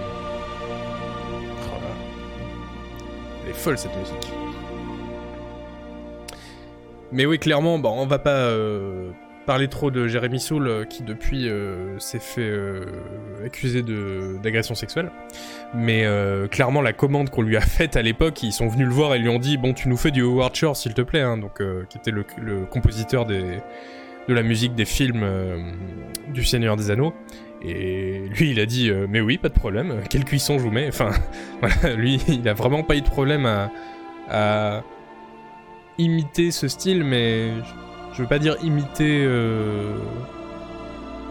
[3.77, 4.31] cette musique.
[7.13, 9.11] Mais oui, clairement, bon, on va pas euh,
[9.47, 12.53] parler trop de Jérémy Soul euh, qui depuis euh, s'est fait
[13.45, 13.83] accuser
[14.43, 15.11] d'agression sexuelle.
[15.75, 16.07] Mais
[16.51, 19.19] clairement, la commande qu'on lui a faite à l'époque, ils sont venus le voir et
[19.19, 21.63] lui ont dit Bon, tu nous fais du Howard Shore s'il te plaît, hein, donc,
[21.89, 23.61] qui était le, le compositeur des,
[24.29, 25.27] de la musique des films
[26.29, 27.15] du Seigneur des Anneaux.
[27.67, 30.71] Et lui, il a dit euh, Mais oui, pas de problème, quelle cuisson je vous
[30.71, 30.89] mets?
[30.89, 31.11] Enfin,
[31.61, 34.83] voilà, lui, il a vraiment pas eu de problème à,
[35.97, 37.53] imiter ce style, mais
[38.13, 39.97] je veux pas dire imiter euh,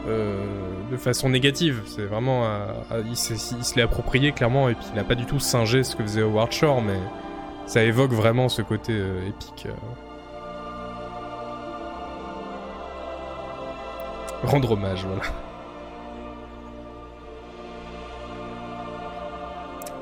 [0.07, 0.41] euh,
[0.89, 1.81] de façon négative.
[1.85, 2.47] C'est vraiment.
[3.07, 6.03] il, se l'est approprié clairement, et puis il n'a pas du tout singé ce que
[6.03, 6.97] faisait Howard Shore, mais
[7.67, 8.93] ça évoque vraiment ce côté
[9.27, 9.67] épique.
[14.43, 15.23] Rendre hommage, voilà.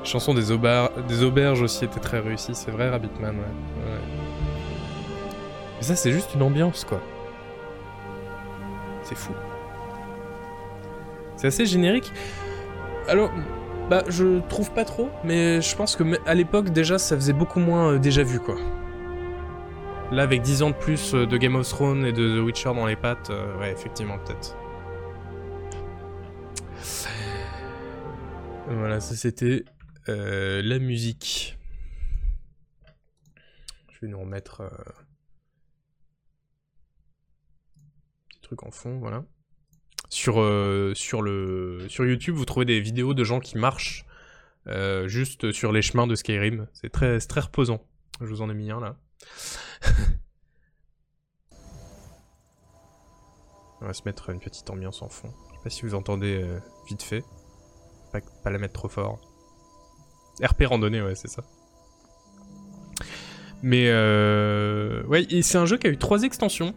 [0.04, 3.90] Chanson des, auberges aussi était très réussie, c'est vrai, Rabbitman, ouais.
[5.76, 7.00] Mais ça, c'est juste une ambiance, quoi.
[9.02, 9.32] C'est fou.
[11.36, 12.12] C'est assez générique.
[13.08, 13.32] Alors,
[13.90, 17.58] bah, je trouve pas trop, mais je pense que à l'époque, déjà, ça faisait beaucoup
[17.58, 18.54] moins euh, déjà vu, quoi.
[20.12, 22.86] Là, avec 10 ans de plus de Game of Thrones et de The Witcher dans
[22.86, 24.56] les pattes, ouais, effectivement, peut-être.
[28.68, 29.64] Voilà, ça c'était
[30.06, 31.58] la musique.
[33.90, 34.62] Je vais nous remettre
[38.32, 39.24] des trucs en fond, voilà.
[40.08, 40.34] Sur,
[40.94, 44.04] sur, le, sur YouTube, vous trouvez des vidéos de gens qui marchent
[45.06, 46.66] juste sur les chemins de Skyrim.
[46.72, 47.86] C'est très, très reposant.
[48.20, 48.96] Je vous en ai mis un là.
[53.80, 55.32] On va se mettre une petite ambiance en fond.
[55.50, 56.44] Je sais pas si vous entendez
[56.88, 57.24] vite fait.
[58.12, 59.31] Pas la mettre trop fort.
[60.42, 61.42] RP randonnée, ouais, c'est ça.
[63.62, 65.04] Mais euh...
[65.04, 66.74] ouais, c'est un jeu qui a eu trois extensions.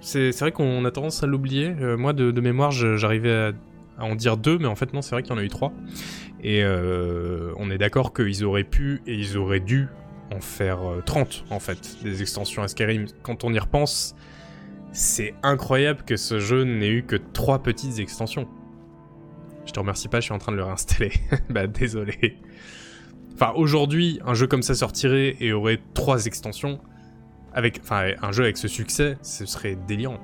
[0.00, 1.74] C'est vrai qu'on a tendance à l'oublier.
[1.80, 3.52] Euh, moi, de, mémoire, j'arrivais
[3.98, 5.48] à, en dire deux, mais en fait, non, c'est vrai qu'il y en a eu
[5.48, 5.72] trois.
[6.42, 9.88] Et euh, on est d'accord qu'ils auraient pu et ils auraient dû
[10.34, 13.06] en faire 30, euh, en fait, des extensions à Skyrim.
[13.22, 14.14] Quand on y repense,
[14.92, 18.48] c'est incroyable que ce jeu n'ait eu que trois petites extensions.
[19.66, 21.12] Je te remercie pas, je suis en train de le réinstaller.
[21.50, 22.38] bah désolé.
[23.40, 26.78] Enfin, aujourd'hui, un jeu comme ça sortirait et aurait trois extensions.
[27.54, 30.20] Avec, enfin, un jeu avec ce succès, ce serait délirant.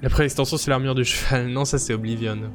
[0.00, 1.48] La première extension, c'est l'armure du cheval.
[1.48, 2.52] Non, ça, c'est Oblivion.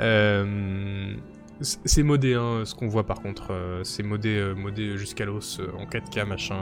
[0.00, 1.14] Euh,
[1.60, 3.48] c'est modé, hein, ce qu'on voit par contre.
[3.50, 6.56] Euh, c'est modé, euh, modé jusqu'à l'os en 4K, machin.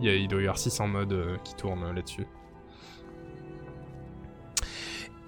[0.00, 2.26] Il, y a, il doit y avoir 600 modes qui tournent là-dessus.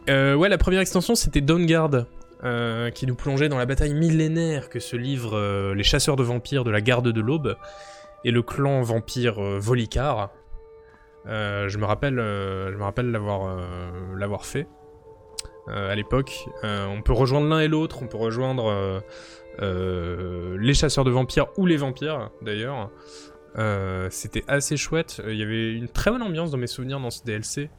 [0.08, 2.06] Ouais, la première extension, c'était Dawnguard,
[2.44, 6.22] euh, qui nous plongeait dans la bataille millénaire que se livrent euh, les chasseurs de
[6.22, 7.56] vampires de la Garde de l'Aube
[8.24, 10.30] et le clan vampire Volicar.
[11.26, 14.68] je me rappelle, je me rappelle l'avoir, fait
[15.66, 16.46] à l'époque.
[16.62, 19.02] on peut rejoindre l'un et l'autre, on peut rejoindre
[19.58, 22.90] les chasseurs de vampires ou les vampires, d'ailleurs.
[24.10, 25.20] c'était assez chouette.
[25.26, 27.70] Il y avait une très bonne ambiance dans mes souvenirs dans ce DLC.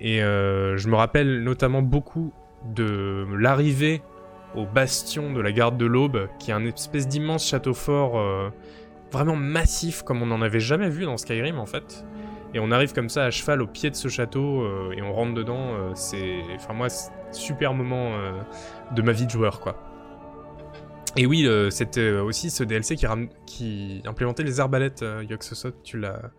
[0.00, 2.32] Et euh, je me rappelle notamment beaucoup
[2.74, 4.02] de l'arrivée
[4.54, 8.50] au bastion de la garde de l'Aube, qui est un espèce d'immense château fort euh,
[9.12, 12.04] vraiment massif comme on n'en avait jamais vu dans Skyrim en fait.
[12.54, 15.12] Et on arrive comme ça à cheval au pied de ce château euh, et on
[15.12, 15.94] rentre dedans.
[15.94, 16.88] c'est, enfin moi,
[17.30, 18.12] super moment
[18.94, 19.82] de ma vie de joueur quoi.
[21.16, 22.96] Et oui, c'était aussi ce DLC
[23.46, 25.04] qui, implémentait les arbalètes.
[25.28, 26.30] Yoxosot, tu l'as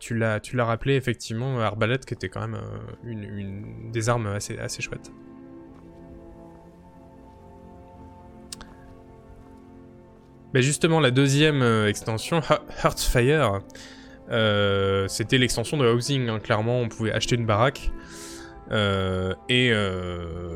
[0.00, 4.82] tu l'as, rappelé effectivement, arbalète qui était quand même euh, une, des armes assez, assez
[4.82, 5.12] chouettes.
[10.54, 12.40] Mais justement, la deuxième euh, extension,
[12.84, 13.60] Heartfire,
[14.30, 16.28] euh, c'était l'extension de Housing.
[16.28, 16.40] Hein.
[16.40, 17.90] Clairement, on pouvait acheter une baraque.
[18.70, 19.72] et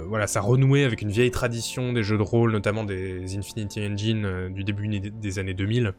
[0.09, 4.53] voilà, ça renouait avec une vieille tradition des jeux de rôle, notamment des Infinity Engine
[4.53, 5.95] du début des années 2000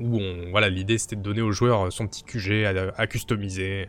[0.00, 0.18] où
[0.50, 2.64] voilà, l'idée c'était de donner au joueur son petit QG
[2.96, 3.88] à, customiser,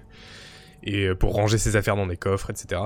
[0.83, 2.81] et pour ranger ses affaires dans des coffres, etc.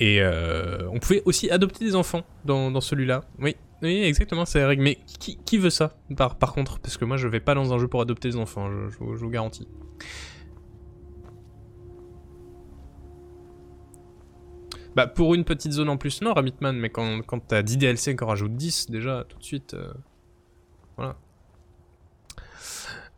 [0.00, 3.24] Et euh, on pouvait aussi adopter des enfants dans, celui-là.
[3.38, 4.82] Oui, oui, exactement, c'est la règle.
[4.82, 6.80] Mais qui, veut ça, par, contre?
[6.80, 9.30] Parce que moi, je vais pas dans un jeu pour adopter des enfants, je vous
[9.30, 9.68] garantis.
[14.96, 18.16] Bah, pour une petite zone en plus, non, Ramitman, mais quand, quand t'as 10 DLC
[18.16, 19.74] qu'on rajoute 10, déjà, tout de suite.
[19.74, 19.92] Euh,
[20.96, 21.16] voilà.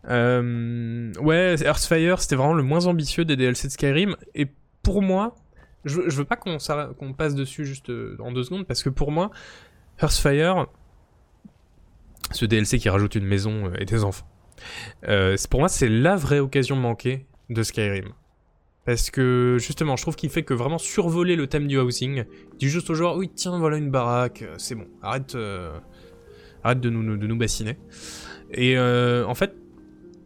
[0.08, 4.16] Euh, ouais, Earthfire, c'était vraiment le moins ambitieux des DLC de Skyrim.
[4.34, 4.48] Et
[4.82, 5.36] pour moi,
[5.84, 9.30] je, veux pas qu'on passe dessus juste euh, en deux secondes, parce que pour moi,
[10.00, 10.66] Earthfire,
[12.30, 14.26] ce DLC qui rajoute une maison et des enfants,
[15.50, 18.12] pour moi, c'est la vraie occasion manquée de Skyrim.
[18.84, 22.24] Parce que justement, je trouve qu'il fait que vraiment survoler le thème du housing.
[22.58, 25.78] Dit juste aux joueurs, oui, tiens, voilà une baraque, euh, c'est bon, arrête, euh,
[26.64, 27.78] arrête de nous, de nous bassiner.
[28.50, 29.54] Et euh, en fait,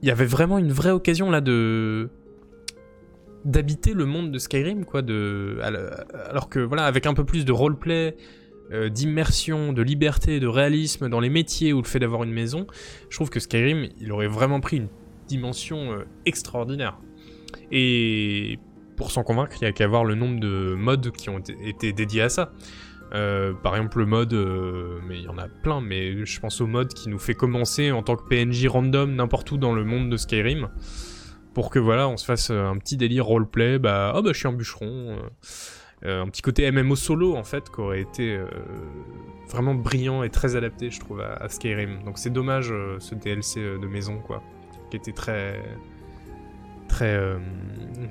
[0.01, 2.09] il y avait vraiment une vraie occasion là de
[3.47, 5.02] d'habiter le monde de Skyrim, quoi.
[5.02, 5.59] De
[6.28, 8.16] alors que voilà, avec un peu plus de roleplay,
[8.90, 12.66] d'immersion, de liberté, de réalisme dans les métiers ou le fait d'avoir une maison,
[13.09, 14.89] je trouve que Skyrim, il aurait vraiment pris une
[15.28, 16.98] dimension extraordinaire.
[17.70, 18.59] Et
[18.97, 21.93] pour s'en convaincre, il n'y a qu'à voir le nombre de modes qui ont été
[21.93, 22.52] dédiés à ça.
[23.14, 26.60] Euh, par exemple, le mode, euh, mais il y en a plein, mais je pense
[26.60, 29.85] au mode qui nous fait commencer en tant que PNJ random n'importe où dans le
[29.85, 30.68] monde de Skyrim.
[31.57, 34.47] Pour que voilà, on se fasse un petit délire roleplay, bah, oh bah je suis
[34.47, 35.16] un bûcheron.
[36.05, 38.39] Euh, un petit côté MMO solo en fait, qui aurait été
[39.49, 42.05] vraiment brillant et très adapté, je trouve, à, Skyrim.
[42.05, 44.43] Donc c'est dommage ce DLC de maison, quoi,
[44.91, 45.59] qui était très
[46.89, 47.39] très euh,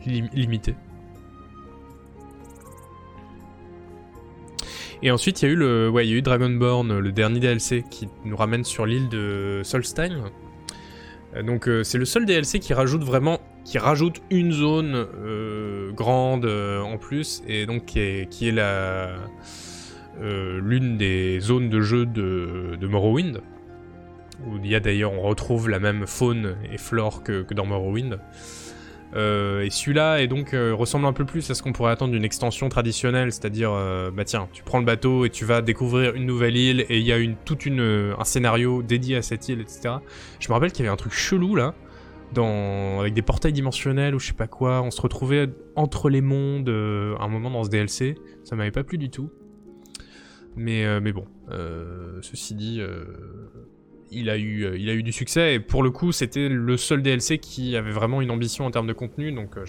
[0.08, 0.74] limité.
[5.04, 7.84] Et ensuite, il y a eu le, ouais, y a eu Dragonborn, le dernier DLC,
[7.92, 10.32] qui nous ramène sur l'île de Solstein.
[11.36, 15.92] Euh, donc euh, c'est le seul DLC qui rajoute vraiment, qui rajoute une zone euh,
[15.92, 19.16] grande en plus, et donc qui est, la
[20.22, 23.42] l'une des zones de jeu de, Morrowind.
[24.46, 28.20] Où il y a d'ailleurs, on retrouve la même faune et flore que dans Morrowind.
[29.14, 32.12] Euh, et celui-là est donc euh, ressemble un peu plus à ce qu'on pourrait attendre
[32.12, 36.16] d'une extension traditionnelle, c'est-à-dire euh, bah tiens, tu prends le bateau et tu vas découvrir
[36.16, 39.48] une nouvelle île et il y a une toute une un scénario dédié à cette
[39.48, 39.96] île, etc.
[40.40, 41.74] Je me rappelle qu'il y avait un truc chelou là,
[42.34, 44.82] dans avec des portails dimensionnels ou je sais pas quoi.
[44.82, 48.16] On se retrouvait entre les mondes à un moment dans ce DLC.
[48.44, 49.30] Ça m'avait pas plu du tout.
[50.58, 51.26] Mais mais bon,
[52.22, 52.82] ceci dit
[54.12, 56.78] il a, eu, euh, il a eu du succès, et pour le coup, c'était le
[56.78, 59.66] seul DLC qui avait vraiment une ambition en termes de contenu, donc euh,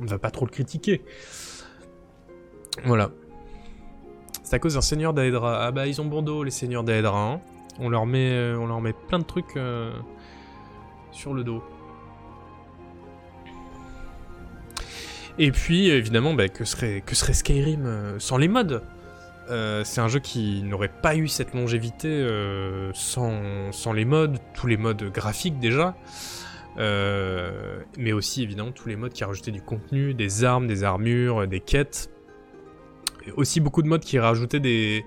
[0.00, 1.02] on, ne va pas trop le critiquer.
[2.84, 3.10] Voilà.
[4.42, 5.66] C'est à cause d'un seigneur d'Aedra.
[5.66, 7.32] Ah bah, ils ont bon dos, les seigneurs d'Aedra.
[7.32, 7.40] Hein.
[7.78, 9.58] On, leur met, euh, on leur met plein de trucs
[11.10, 11.62] sur le dos.
[15.40, 18.80] Et puis, évidemment, bah, que, serait, que serait Skyrim sans les mods?
[19.50, 24.66] Euh, c'est un jeu qui n'aurait pas eu cette longévité euh, sans, les modes, tous
[24.66, 25.96] les modes graphiques déjà,
[26.78, 31.46] euh, mais aussi évidemment tous les modes qui rajoutaient du contenu, des armes, des armures,
[31.46, 32.10] des quêtes,
[33.36, 35.06] aussi beaucoup de modes qui rajoutaient des,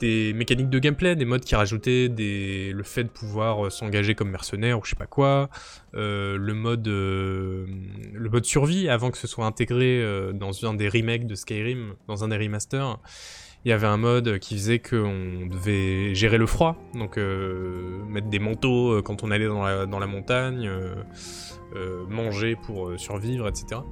[0.00, 2.72] des mécaniques de gameplay, des modes qui rajoutaient des...
[2.72, 5.48] le fait de pouvoir s'engager comme mercenaire ou je sais pas quoi,
[5.92, 11.36] le mode le mode survie avant que ce soit intégré dans un des remakes de
[11.36, 12.98] Skyrim, dans un des remasters
[13.64, 18.28] il y avait un mode qui faisait qu'on devait gérer le froid, donc euh, mettre
[18.28, 19.62] des manteaux euh, quand on allait dans
[19.98, 23.82] la, montagne, euh, manger pour survivre, etc.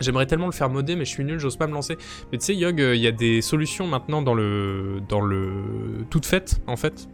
[0.00, 1.96] J'aimerais tellement le faire modder, mais je suis nul, j'ose pas me lancer.
[2.32, 6.26] Mais tu sais, Yog, il y a des solutions maintenant dans le, dans le toute
[6.26, 7.08] faite, en fait,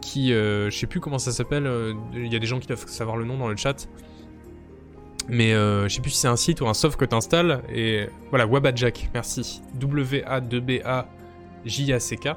[0.00, 1.68] qui, je sais plus comment ça s'appelle.
[2.14, 3.88] Il y a des gens qui doivent savoir le nom dans le chat.
[5.28, 7.62] Mais euh, je sais plus si c'est un site ou un soft que tu installes.
[7.72, 9.62] Et voilà, Wabajak, merci.
[9.74, 12.28] W-A-2-B-A-J-A-C-K.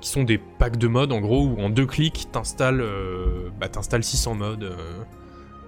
[0.00, 3.68] Qui sont des packs de modes en gros où en deux clics t'installes euh, bah,
[3.70, 4.64] 600 modes.
[4.64, 5.04] Euh,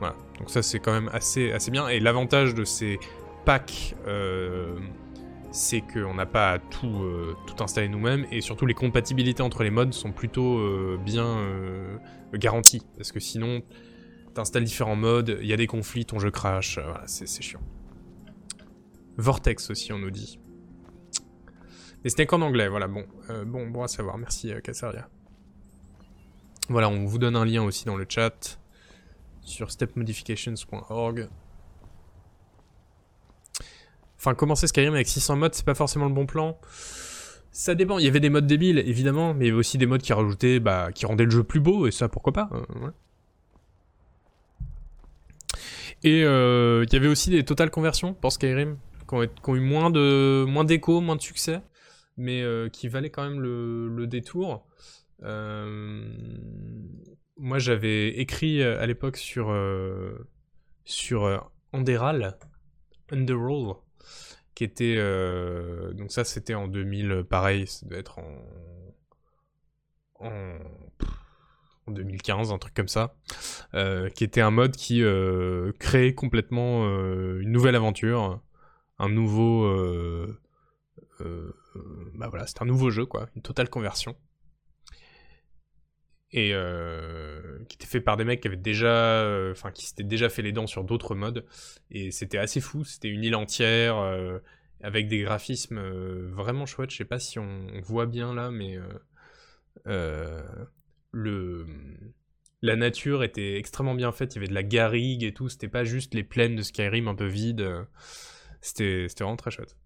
[0.00, 0.16] voilà.
[0.40, 1.86] Donc ça c'est quand même assez, assez bien.
[1.86, 2.98] Et l'avantage de ces
[3.44, 4.74] packs, euh,
[5.52, 7.06] c'est qu'on n'a pas à tout,
[7.46, 8.26] tout installer nous-mêmes.
[8.32, 10.58] Et surtout les compatibilités entre les modes sont plutôt
[10.98, 11.38] bien
[12.34, 12.82] garanties.
[12.96, 13.62] Parce que sinon
[14.34, 17.60] T'installes différents modes, il y a des conflits, ton jeu crash, euh, voilà, c'est chiant.
[19.16, 20.40] Vortex aussi, on nous dit.
[22.02, 24.60] Mais c'était qu'en anglais, voilà, bon, euh, bon, bon à savoir, merci euh.
[26.68, 28.58] Voilà, on vous donne un lien aussi dans le chat
[29.42, 31.28] sur stepmodifications.org.
[34.18, 36.58] Enfin, commencer Skyrim avec 600 modes, c'est pas forcément le bon plan.
[37.52, 39.86] Ça dépend, il y avait des modes débiles, évidemment, mais il y avait aussi des
[39.86, 42.50] modes qui rajoutaient, bah, qui rendaient le jeu plus beau, et ça, pourquoi pas.
[42.70, 42.94] voilà.
[46.04, 48.76] Et euh, il y avait aussi des totales conversions pour Skyrim,
[49.08, 51.62] qui ont, eu moins de moins d'écho, moins de succès,
[52.18, 54.66] mais euh, qui valaient quand même le, détour.
[55.22, 56.06] Euh,
[57.38, 59.56] moi, j'avais écrit à l'époque sur
[60.84, 62.36] sur Underal,
[63.10, 63.76] Underroll,
[64.54, 64.96] qui était
[65.94, 68.42] donc ça c'était en 2000, pareil, ça doit être en
[71.86, 73.14] en 2015, un truc comme ça,
[73.74, 78.40] euh, qui était un mode qui euh, créait complètement euh, une nouvelle aventure,
[78.98, 79.68] un nouveau,
[82.14, 84.16] bah voilà, c'était un nouveau jeu quoi, une totale conversion,
[86.32, 86.52] et
[87.68, 90.52] qui était fait par des mecs qui avaient déjà, enfin qui s'étaient déjà fait les
[90.52, 91.44] dents sur d'autres modes,
[91.90, 93.96] et c'était assez fou, c'était une île entière
[94.80, 95.80] avec des graphismes
[96.30, 96.90] vraiment chouettes.
[96.90, 98.78] Je sais pas si on, voit bien là, mais
[101.14, 101.66] le
[102.62, 105.68] la nature était extrêmement bien faite, il y avait de la garrigue et tout, c'était
[105.68, 107.68] pas juste les plaines de Skyrim un peu vides,
[108.62, 109.76] c'était vraiment très chouette.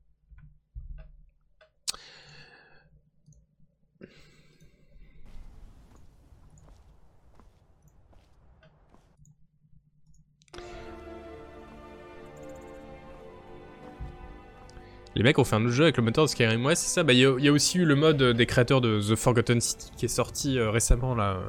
[15.18, 16.64] Les mecs ont fait un autre jeu avec le moteur de Skyrim.
[16.64, 17.02] Ouais, c'est ça.
[17.02, 20.04] Bah, il y, a aussi eu le mode des créateurs de The Forgotten City qui
[20.04, 21.40] est sorti euh, récemment là.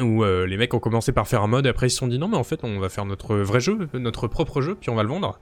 [0.00, 2.08] Où euh, les mecs ont commencé par faire un mode et après ils se sont
[2.08, 4.90] dit non, mais en fait, on va faire notre vrai jeu, notre propre jeu, puis
[4.90, 5.38] on va le vendre.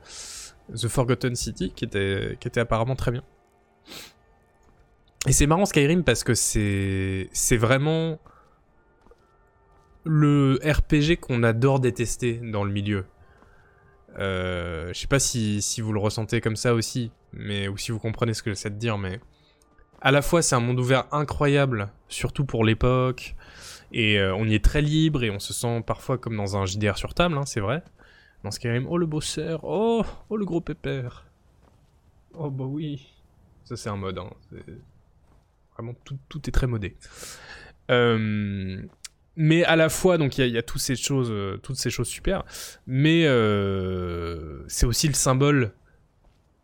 [0.75, 3.23] The Forgotten City qui était, qui était apparemment très bien.
[5.27, 8.19] Et c'est marrant Skyrim parce que c'est c'est vraiment
[10.05, 13.07] le RPG qu'on adore détester dans le milieu.
[14.19, 17.13] Euh, je sais pas si, vous le ressentez comme ça aussi.
[17.33, 19.21] mais ou si vous comprenez ce que j'essaie de dire, mais
[20.01, 23.37] à la fois c'est un monde ouvert incroyable, surtout pour l'époque,
[23.93, 26.67] et euh, on y est très libre et on se sent parfois comme dans un
[26.67, 27.83] JDR sur table, hein, c'est vrai.
[28.45, 31.27] Dans Skyrim, oh le bosseur, oh, oh le gros pépère.
[32.35, 33.09] Oh bah oui.
[33.65, 34.31] Ça c'est un mode, hein.
[35.75, 36.97] Vraiment tout, tout, est très modé.
[37.91, 38.83] Euh,
[39.41, 42.09] mais à la fois, donc il y, a toutes ces choses, euh, toutes ces choses
[42.09, 42.45] super,
[42.89, 45.71] mais euh, c'est aussi le symbole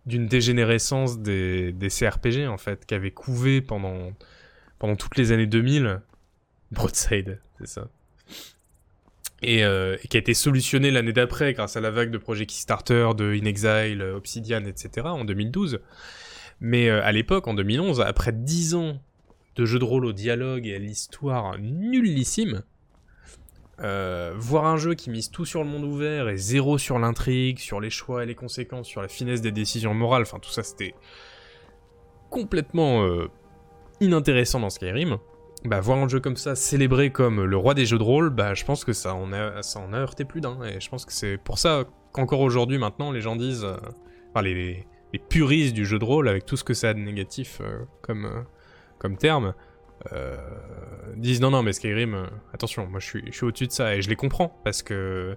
[0.07, 4.13] d'une dégénérescence des, des, CRPG en fait, qui avait couvé pendant,
[4.81, 6.01] pendant toutes les années 2000.
[6.73, 7.87] Broadside, c'est ça.
[9.43, 12.45] Et, euh, et, qui a été solutionné l'année d'après grâce à la vague de projets
[12.45, 15.07] Kickstarter, de In Exile, Obsidian, etc.
[15.07, 15.79] en 2012.
[16.61, 19.01] Mais à l'époque, en 2011, après 10 ans
[19.57, 22.63] de jeux de rôle au dialogue et à l'histoire nullissime.
[23.81, 27.59] Euh, voir un jeu qui mise tout sur le monde ouvert et zéro sur l'intrigue,
[27.59, 30.63] sur les choix et les conséquences, sur la finesse des décisions morales, enfin tout ça
[30.63, 30.95] c'était
[32.31, 33.27] complètement euh,
[34.01, 35.19] inintéressant dans Skyrim.
[35.65, 38.55] Bah voir un jeu comme ça célébré comme le roi des jeux de rôle, bah
[38.55, 40.63] je pense que ça en a, ça heurté plus d'un.
[40.63, 44.87] Et je pense que c'est pour ça qu'encore aujourd'hui maintenant les gens disent, euh, les,
[45.13, 47.61] les, puristes du jeu de rôle avec tout ce que ça a de négatif
[48.03, 48.45] comme
[49.05, 49.53] comme terme,
[50.15, 50.35] euh,
[51.17, 54.09] disent non, non, mais Skyrim, euh, attention, moi je suis, au-dessus de ça et je
[54.09, 55.37] les comprends parce que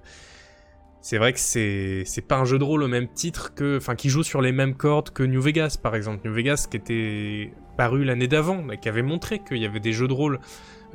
[1.02, 3.76] c'est vrai que c'est, pas un jeu de rôle au même titre que.
[3.76, 6.26] Enfin, qui joue sur les mêmes cordes que New Vegas par exemple.
[6.26, 10.08] New Vegas qui était paru l'année d'avant qui avait montré qu'il y avait des jeux
[10.08, 10.40] de rôle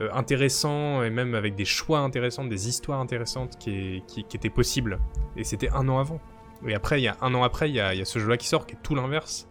[0.00, 4.98] euh, intéressants et même avec des choix intéressants, des histoires intéressantes qui, étaient possibles.
[5.36, 6.22] Et c'était un an avant.
[6.66, 8.38] Et après, il y a un an après, il y a, y a ce jeu-là
[8.38, 9.46] qui sort qui est tout l'inverse.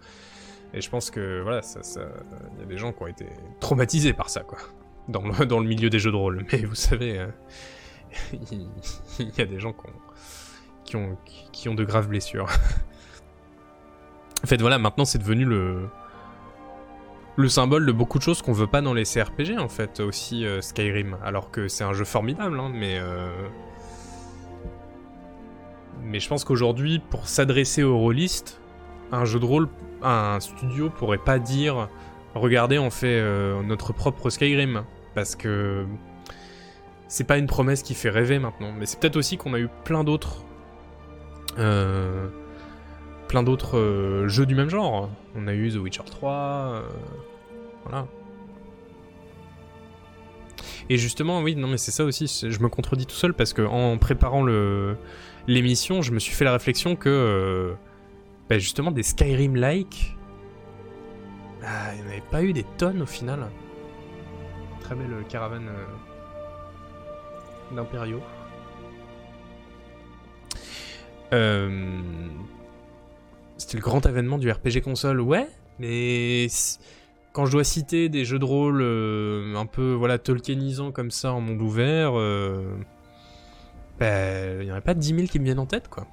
[0.73, 1.81] Et je pense que voilà, ça,
[2.53, 3.27] il y a des gens qui ont été
[3.59, 4.59] traumatisés par ça, quoi,
[5.07, 6.45] dans le, dans le milieu des jeux de rôle.
[6.51, 7.27] Mais vous savez, euh,
[8.41, 9.73] il y a des gens
[10.85, 11.17] qui ont,
[11.51, 12.47] qui ont, de graves blessures.
[14.43, 15.87] en fait, voilà, maintenant c'est devenu le
[17.37, 20.45] le symbole de beaucoup de choses qu'on veut pas dans les CRPG, en fait, aussi
[20.45, 21.17] euh, Skyrim.
[21.23, 23.31] Alors que c'est un jeu formidable, hein, mais euh,
[26.03, 28.59] mais je pense qu'aujourd'hui, pour s'adresser aux rôlistes,
[29.11, 29.69] un jeu de rôle,
[30.03, 31.89] un studio pourrait pas dire
[32.35, 34.83] regardez, on fait euh, notre propre Skyrim.
[35.13, 35.85] Parce que
[37.07, 38.71] c'est pas une promesse qui fait rêver maintenant.
[38.77, 40.43] Mais c'est peut-être aussi qu'on a eu plein d'autres.
[41.59, 42.27] Euh,
[43.27, 45.09] plein d'autres euh, jeux du même genre.
[45.35, 46.83] On a eu The Witcher 3.
[47.83, 48.07] voilà.
[50.89, 52.27] Et justement, oui, non, mais c'est ça aussi.
[52.27, 54.45] Je me contredis tout seul parce que en préparant
[55.47, 57.75] l'émission, je me suis fait la réflexion que
[58.51, 60.17] bah, justement des Skyrim-like.
[61.63, 63.49] Ah, il n'y avait pas eu des tonnes au final.
[64.81, 65.85] Très belle caravane euh,
[67.73, 68.19] d'impériaux.
[71.31, 72.01] Euh,
[73.57, 75.47] c'était le grand événement du RPG console, ouais,
[75.79, 76.47] mais
[77.31, 81.31] quand je dois citer des jeux de rôle euh, un peu voilà Tolkienisants comme ça
[81.31, 82.11] en monde ouvert,
[83.97, 86.05] bah, il n'y en a pas 10 000 qui me viennent en tête, quoi.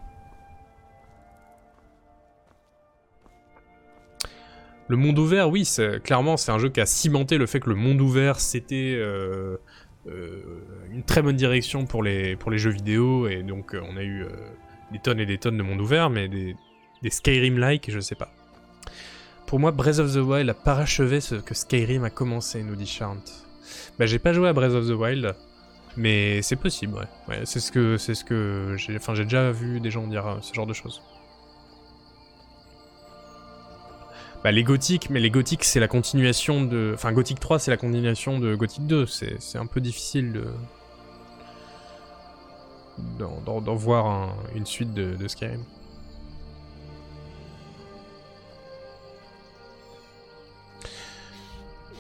[4.89, 5.69] Le monde ouvert, oui,
[6.03, 9.59] clairement, c'est un jeu qui a cimenté le fait que le monde ouvert, c'était euh,
[10.07, 10.43] euh,
[10.91, 14.25] une très bonne direction pour les, jeux vidéo, et donc euh, on a eu
[14.91, 16.57] des tonnes et des tonnes de monde ouvert, mais des,
[17.07, 18.33] Skyrim-like, je sais pas.
[19.47, 22.87] Pour moi, Breath of the Wild a parachevé ce que Skyrim a commencé, nous dit
[22.87, 23.47] Charnt.
[23.99, 25.35] Bah, j'ai pas joué à Breath of the Wild,
[25.99, 27.09] mais c'est possible, ouais.
[27.29, 30.39] ouais c'est ce que, c'est ce que j'ai, enfin, j'ai déjà vu des gens dire
[30.41, 31.03] ce genre de choses.
[34.45, 36.93] Bah, les gothiques, mais les gothiques c'est la continuation de...
[36.95, 40.47] Enfin Gothic 3 c'est la continuation de Gothic 2, c'est un peu difficile de...
[43.19, 45.65] d'en voir une suite de, de Skyrim.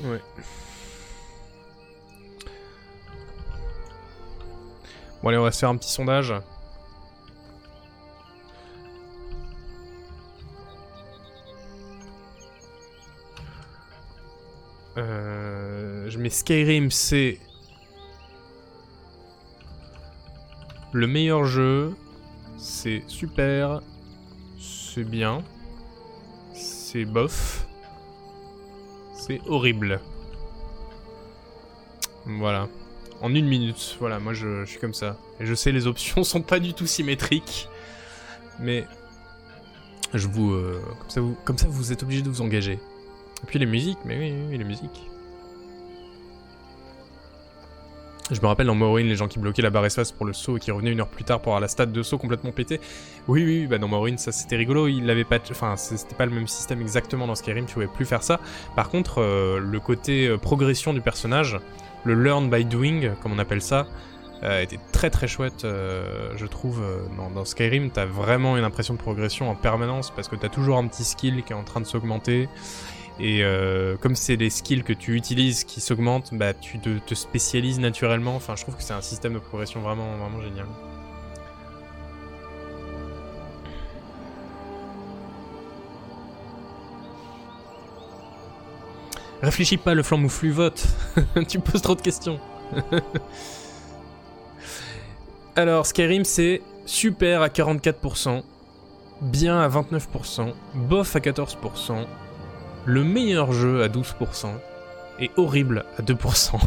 [0.04, 0.20] Ouais.
[5.22, 6.32] Bon allez on va se faire un petit sondage.
[14.98, 17.38] Euh, je mets Skyrim, c'est
[20.92, 21.94] le meilleur jeu.
[22.56, 23.80] C'est super.
[24.58, 25.44] C'est bien.
[26.52, 27.66] C'est bof.
[29.14, 30.00] C'est horrible.
[32.26, 32.68] Voilà.
[33.20, 33.96] En une minute.
[34.00, 35.16] Voilà, moi je, suis comme ça.
[35.38, 37.68] Et je sais, les options sont pas du tout symétriques.
[38.58, 38.84] Mais.
[40.14, 40.80] Je euh,
[41.16, 42.80] vous comme ça, vous êtes obligé de vous engager.
[43.42, 45.08] Et puis les musiques, mais oui, oui, les musiques.
[48.30, 50.58] Je me rappelle dans Morrowind, les gens qui bloquaient la barre espace pour le saut
[50.58, 52.78] et qui revenaient une heure plus tard pour avoir la stade de saut complètement pété.
[53.26, 54.86] Oui, oui, bah dans Morrowind, ça c'était rigolo.
[54.86, 57.64] Il l'avait pas, enfin, c'était pas le même système exactement dans Skyrim.
[57.64, 58.38] Tu pouvais plus faire ça.
[58.76, 61.58] Par contre, euh, le côté euh, progression du personnage,
[62.04, 63.86] le learn by doing, comme on appelle ça,
[64.42, 66.82] euh, était très très chouette, je trouve.
[67.34, 70.86] Dans Skyrim, t'as vraiment une impression de progression en permanence parce que t'as toujours un
[70.86, 72.48] petit skill qui est en train de s'augmenter.
[73.20, 77.80] Et euh, comme c'est les skills que tu utilises qui s'augmentent, bah tu te, spécialises
[77.80, 78.36] naturellement.
[78.36, 80.66] Enfin, je trouve que c'est un système de progression vraiment, vraiment génial.
[89.42, 90.86] Réfléchis pas, le flambeau flux vote.
[91.48, 92.38] tu poses trop de questions.
[95.56, 98.42] Alors, Skyrim, c'est super à 44%,
[99.22, 102.06] bien à 29%, bof à 14%,
[102.88, 104.46] le meilleur jeu à 12%
[105.20, 106.58] et horrible à 2%.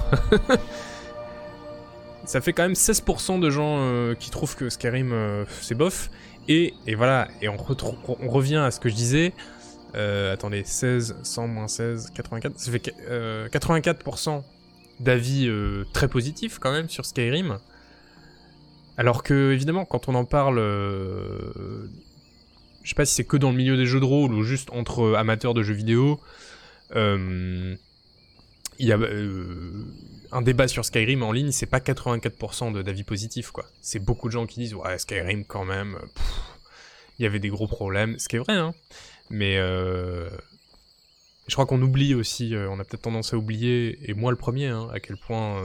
[2.25, 6.11] ça fait quand même 16% de gens euh, qui trouvent que Skyrim euh, c'est bof.
[6.47, 9.33] Et, voilà, et on, revient à ce que je disais.
[9.95, 12.59] Euh, attendez, 16, 100 moins 16, 84.
[12.59, 12.93] Ça fait
[13.51, 14.43] 84%
[14.99, 15.49] d'avis
[15.93, 17.57] très positifs quand même sur Skyrim.
[18.97, 20.59] Alors que, évidemment, quand on en parle
[22.83, 24.69] je sais pas si c'est que dans le milieu des jeux de rôle ou juste
[24.71, 26.19] entre amateurs de jeux vidéo.
[26.95, 27.75] Euh,
[28.79, 29.85] il y a euh,
[30.31, 33.65] un débat sur Skyrim en ligne, c'est pas 84% d'avis positifs, quoi.
[33.81, 35.99] C'est beaucoup de gens qui disent ouais Skyrim quand même,
[37.19, 38.73] il y avait des gros problèmes, ce qui est vrai, hein.
[39.29, 40.29] Mais euh,
[41.47, 44.67] je crois qu'on oublie aussi, on a peut-être tendance à oublier, et moi le premier,
[44.67, 45.63] hein, à quel point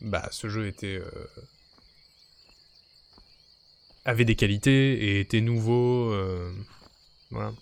[0.00, 1.00] bah ce jeu était
[4.10, 6.12] avait des qualités et était nouveau.
[6.12, 6.52] Euh,
[7.30, 7.52] voilà.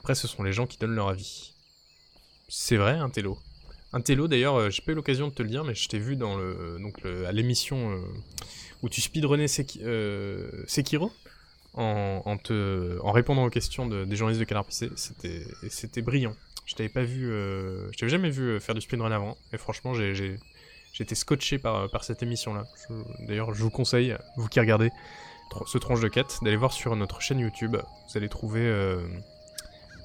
[0.00, 1.54] Après, ce sont les gens qui donnent leur avis.
[2.48, 3.38] C'est vrai, un télo.
[3.92, 5.98] Un télo, d'ailleurs, euh, j'ai pas eu l'occasion de te le dire, mais je t'ai
[5.98, 8.00] vu dans le, donc à l'émission euh,
[8.82, 11.12] où tu speedrunnais Sekiro
[11.74, 12.36] en,
[13.12, 14.90] répondant aux questions des journalistes de Canard PC.
[15.68, 16.34] C'était brillant.
[16.66, 20.38] Je t'avais pas vu, je t'avais jamais vu faire du speedrun avant, et franchement, j'ai
[20.96, 22.64] J'étais scotché par, par cette émission-là.
[23.18, 24.90] D'ailleurs, je vous conseille, vous qui regardez
[25.66, 27.76] ce tranche de quête, d'aller voir sur notre chaîne YouTube.
[27.76, 29.06] Vous allez trouver euh,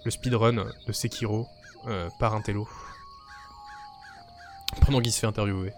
[0.04, 1.48] le speedrun de Sekiro
[1.88, 2.68] euh, par un télo.
[4.82, 5.72] Pendant qu'il se fait interviewer.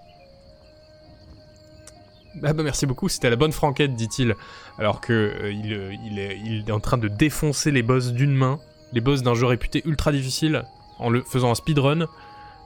[2.41, 4.35] Ah bah merci beaucoup, c'était la bonne franquette, dit-il.
[4.79, 8.59] Alors que euh, il, est, il, est, en train de défoncer les boss d'une main,
[8.93, 10.63] les boss d'un jeu réputé ultra difficile,
[10.97, 12.07] en le faisant un speedrun.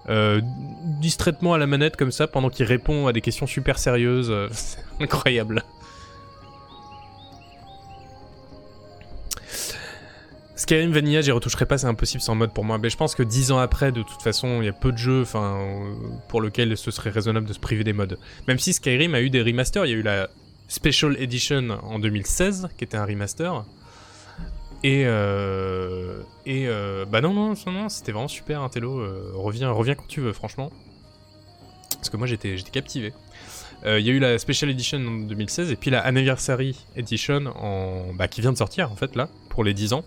[0.10, 0.42] Euh,
[1.02, 4.32] distraitement à la manette comme ça pendant qu'il répond à des questions super sérieuses.
[4.32, 5.64] Euh, c'est incroyable.
[10.56, 12.77] Skyrim Vanilla, j'y retoucherai pas, c'est impossible sans mode pour moi.
[12.77, 14.98] Mais je pense que 10 ans après, de toute façon, il y a peu de
[14.98, 15.60] jeux enfin,
[16.30, 18.18] pour lesquels ce serait raisonnable de se priver des modes.
[18.48, 20.30] Même si Skyrim a eu des remasters, il y a eu la
[20.68, 23.66] Special Edition en 2016, qui était un remaster.
[24.84, 29.00] Et, euh, et euh, bah non, non, non, c'était vraiment super, un télo.
[29.00, 30.72] Euh, reviens, reviens quand tu veux, franchement.
[31.96, 33.14] Parce que moi, j'étais captivé.
[33.86, 38.14] Il y a eu la Special Edition en 2016 et puis la Anniversary Edition en,
[38.14, 40.04] bah, qui vient de sortir, en fait, là, pour les 10 ans.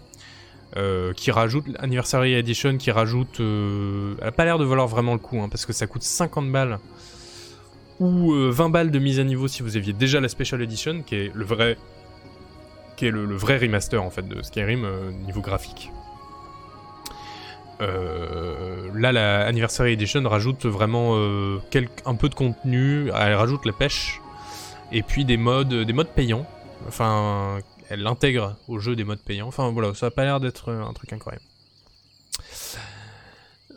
[1.17, 3.41] qui rajoute Anniversary Edition, qui rajoute.
[3.41, 6.53] elle a pas l'air de valoir vraiment le coup, hein, parce que ça coûte 50
[6.53, 6.79] balles
[8.01, 11.15] ou 20 balles de mise à niveau si vous aviez déjà la Special Edition, qui
[11.15, 11.77] est le vrai
[13.01, 15.91] qui est le, vrai remaster en fait de Skyrim euh, niveau graphique.
[17.81, 21.61] Euh, là, la Anniversary Edition rajoute vraiment euh,
[22.05, 24.20] un peu de contenu, elle rajoute la pêche,
[24.93, 26.47] et puis des modes, des modes payants.
[26.89, 29.49] Enfin, elle intègre au jeu des modes payants.
[29.49, 31.45] Enfin voilà, ça a pas l'air d'être un truc incroyable.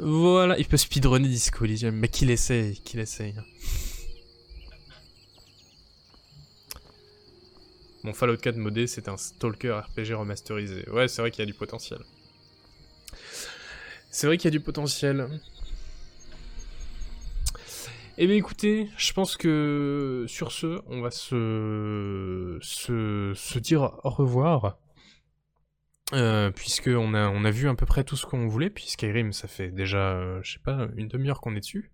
[0.02, 3.36] Voilà, il peut speedrunner Disco Elysium, mais qu'il essaye, qu'il essaye.
[8.04, 10.90] Mon Fallout 4 modé, c'est un Stalker RPG remasterisé.
[10.90, 12.00] Ouais, c'est vrai qu'il y a du potentiel.
[14.12, 15.28] C'est vrai qu'il y a du potentiel.
[18.18, 24.78] Eh bien écoutez, je pense que sur ce, on va se, se, dire au revoir.
[26.12, 29.48] Euh, puisque on a, vu à peu près tout ce qu'on voulait, puis Skyrim, ça
[29.48, 31.93] fait déjà, euh, je sais pas, une demi-heure qu'on est dessus.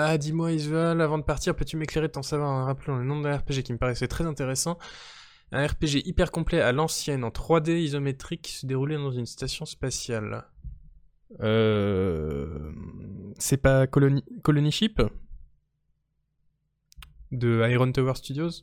[0.00, 3.20] Ah, dis-moi Isval, avant de partir, peux-tu m'éclairer de ton savoir en rappelant le nom
[3.20, 4.78] d'un RPG qui me paraissait très intéressant?
[5.50, 10.44] Un RPG hyper complet à l'ancienne, en 3D isométrique, se déroulait dans une station spatiale.
[11.40, 12.70] Euh...
[13.40, 14.22] C'est pas Colony...
[14.44, 15.02] Colony Ship?
[17.32, 18.62] De Iron Tower Studios?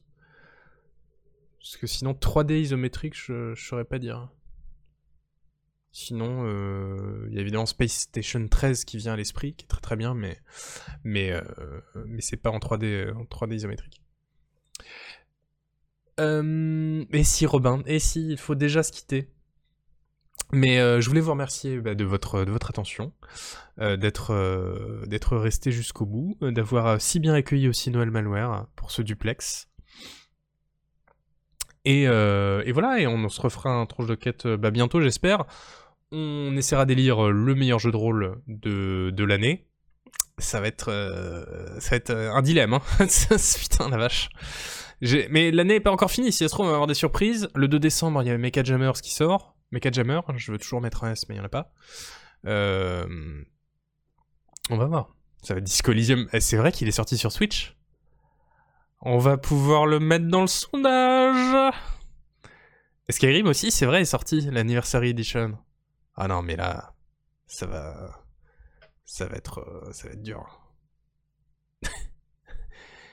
[1.59, 4.29] Parce que sinon, 3D isométrique, je, je saurais pas dire.
[5.95, 6.45] Sinon,
[7.27, 9.95] il y a évidemment Space Station 13 qui vient à l'esprit, qui est très très
[9.95, 10.39] bien, mais,
[11.03, 11.33] mais,
[12.05, 14.01] mais c'est pas en 3D, en 3D isométrique.
[16.19, 19.29] et si, Robin, et si, il faut déjà se quitter.
[20.51, 23.11] Mais euh, je voulais vous remercier bah, de, votre, de votre attention,
[23.79, 29.01] euh, d'être euh, resté jusqu'au bout, d'avoir si bien accueilli aussi Noël Malware pour ce
[29.01, 29.69] duplex.
[31.83, 35.45] Et, et voilà, et on, se refera un tranche de quête bah, bientôt, j'espère.
[36.11, 39.67] On essaiera d'élire le meilleur jeu de rôle de, l'année.
[40.37, 42.81] Ça va être, va être un dilemme, hein.
[42.99, 44.29] Putain, la vache.
[45.01, 47.49] Mais l'année n'est pas encore finie, si ça se trouve, on va avoir des surprises.
[47.55, 49.55] Le 2 décembre, il y a Mecha Jammers qui sort.
[49.71, 51.73] Mecha Jammer, je veux toujours mettre un S, mais il n'y en a pas.
[52.45, 53.05] Euh,
[54.69, 55.15] on va voir.
[55.43, 55.91] Ça va être Disco.
[55.91, 57.75] Eh, c'est vrai qu'il est sorti sur Switch
[59.01, 61.73] On va pouvoir le mettre dans le sondage
[63.09, 65.57] Skyrim aussi, c'est vrai, est sorti, l'Anniversary Edition.
[66.15, 66.95] Ah non, mais là,
[67.47, 68.21] ça va...
[69.07, 70.73] Ça va être, euh, dur.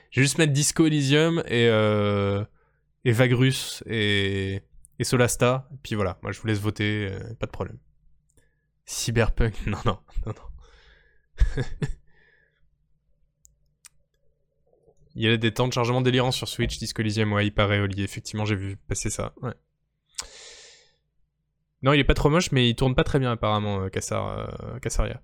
[0.09, 2.43] Je vais juste mettre Disco Elysium et, euh,
[3.05, 4.63] et Vagrus et
[4.99, 5.69] et Solasta.
[5.83, 7.77] Puis voilà, moi je vous laisse voter, euh, pas de problème.
[8.85, 10.43] Cyberpunk, non, non, non, non.
[15.15, 17.79] il y a des temps de chargement délirants sur Switch, Disco Elysium, ouais, il paraît,
[17.79, 18.03] Olivier.
[18.03, 19.33] Effectivement, j'ai vu passer ça.
[21.83, 24.79] Non, il est pas trop moche, mais il tourne pas très bien apparemment, euh, euh
[24.79, 25.21] Cassaria.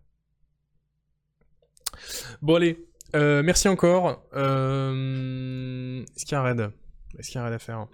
[2.42, 4.24] Bon allez, euh, merci encore.
[4.34, 6.72] Est-ce qu'il y a un raid?
[7.18, 7.88] Est-ce qu'il y a un raid à faire?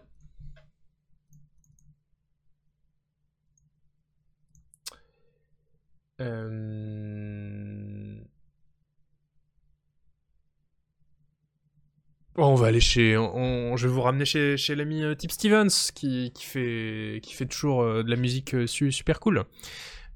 [12.37, 17.21] On va aller chez, je vais vous ramener chez, l'ami euh, Tip Stevens qui, fait,
[17.49, 19.43] toujours euh, de la musique super cool.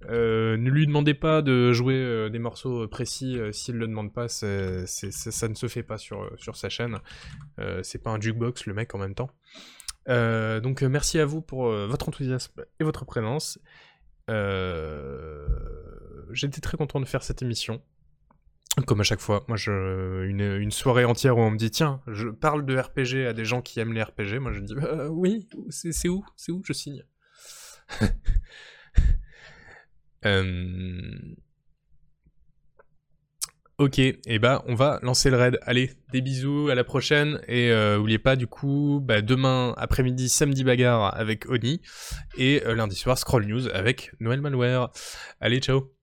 [0.08, 4.86] ne lui demandez pas de jouer des morceaux précis s'il le demande pas, ça ne
[4.86, 7.00] se fait pas sur, sa chaîne.
[7.84, 9.30] c'est pas un jukebox le mec en même temps.
[10.08, 13.60] donc merci à vous pour votre enthousiasme et votre présence.
[14.30, 15.48] Euh,
[16.32, 17.82] j'étais très content de faire cette émission.
[18.86, 22.28] Comme à chaque fois, moi, je, une, soirée entière où on me dit tiens, je
[22.30, 25.48] parle de RPG à des gens qui aiment les RPG, moi je dis bah, oui,
[25.70, 27.04] c'est où, c'est où, je signe.
[30.26, 31.12] euh...
[33.80, 35.58] Ok, et eh bah on va lancer le raid.
[35.62, 37.40] Allez, des bisous, à la prochaine.
[37.48, 41.80] Et euh, n'oubliez pas du coup, bah, demain après-midi, samedi bagarre avec Oni.
[42.38, 44.90] Et euh, lundi soir, Scroll News avec Noël Malware.
[45.40, 45.99] Allez, ciao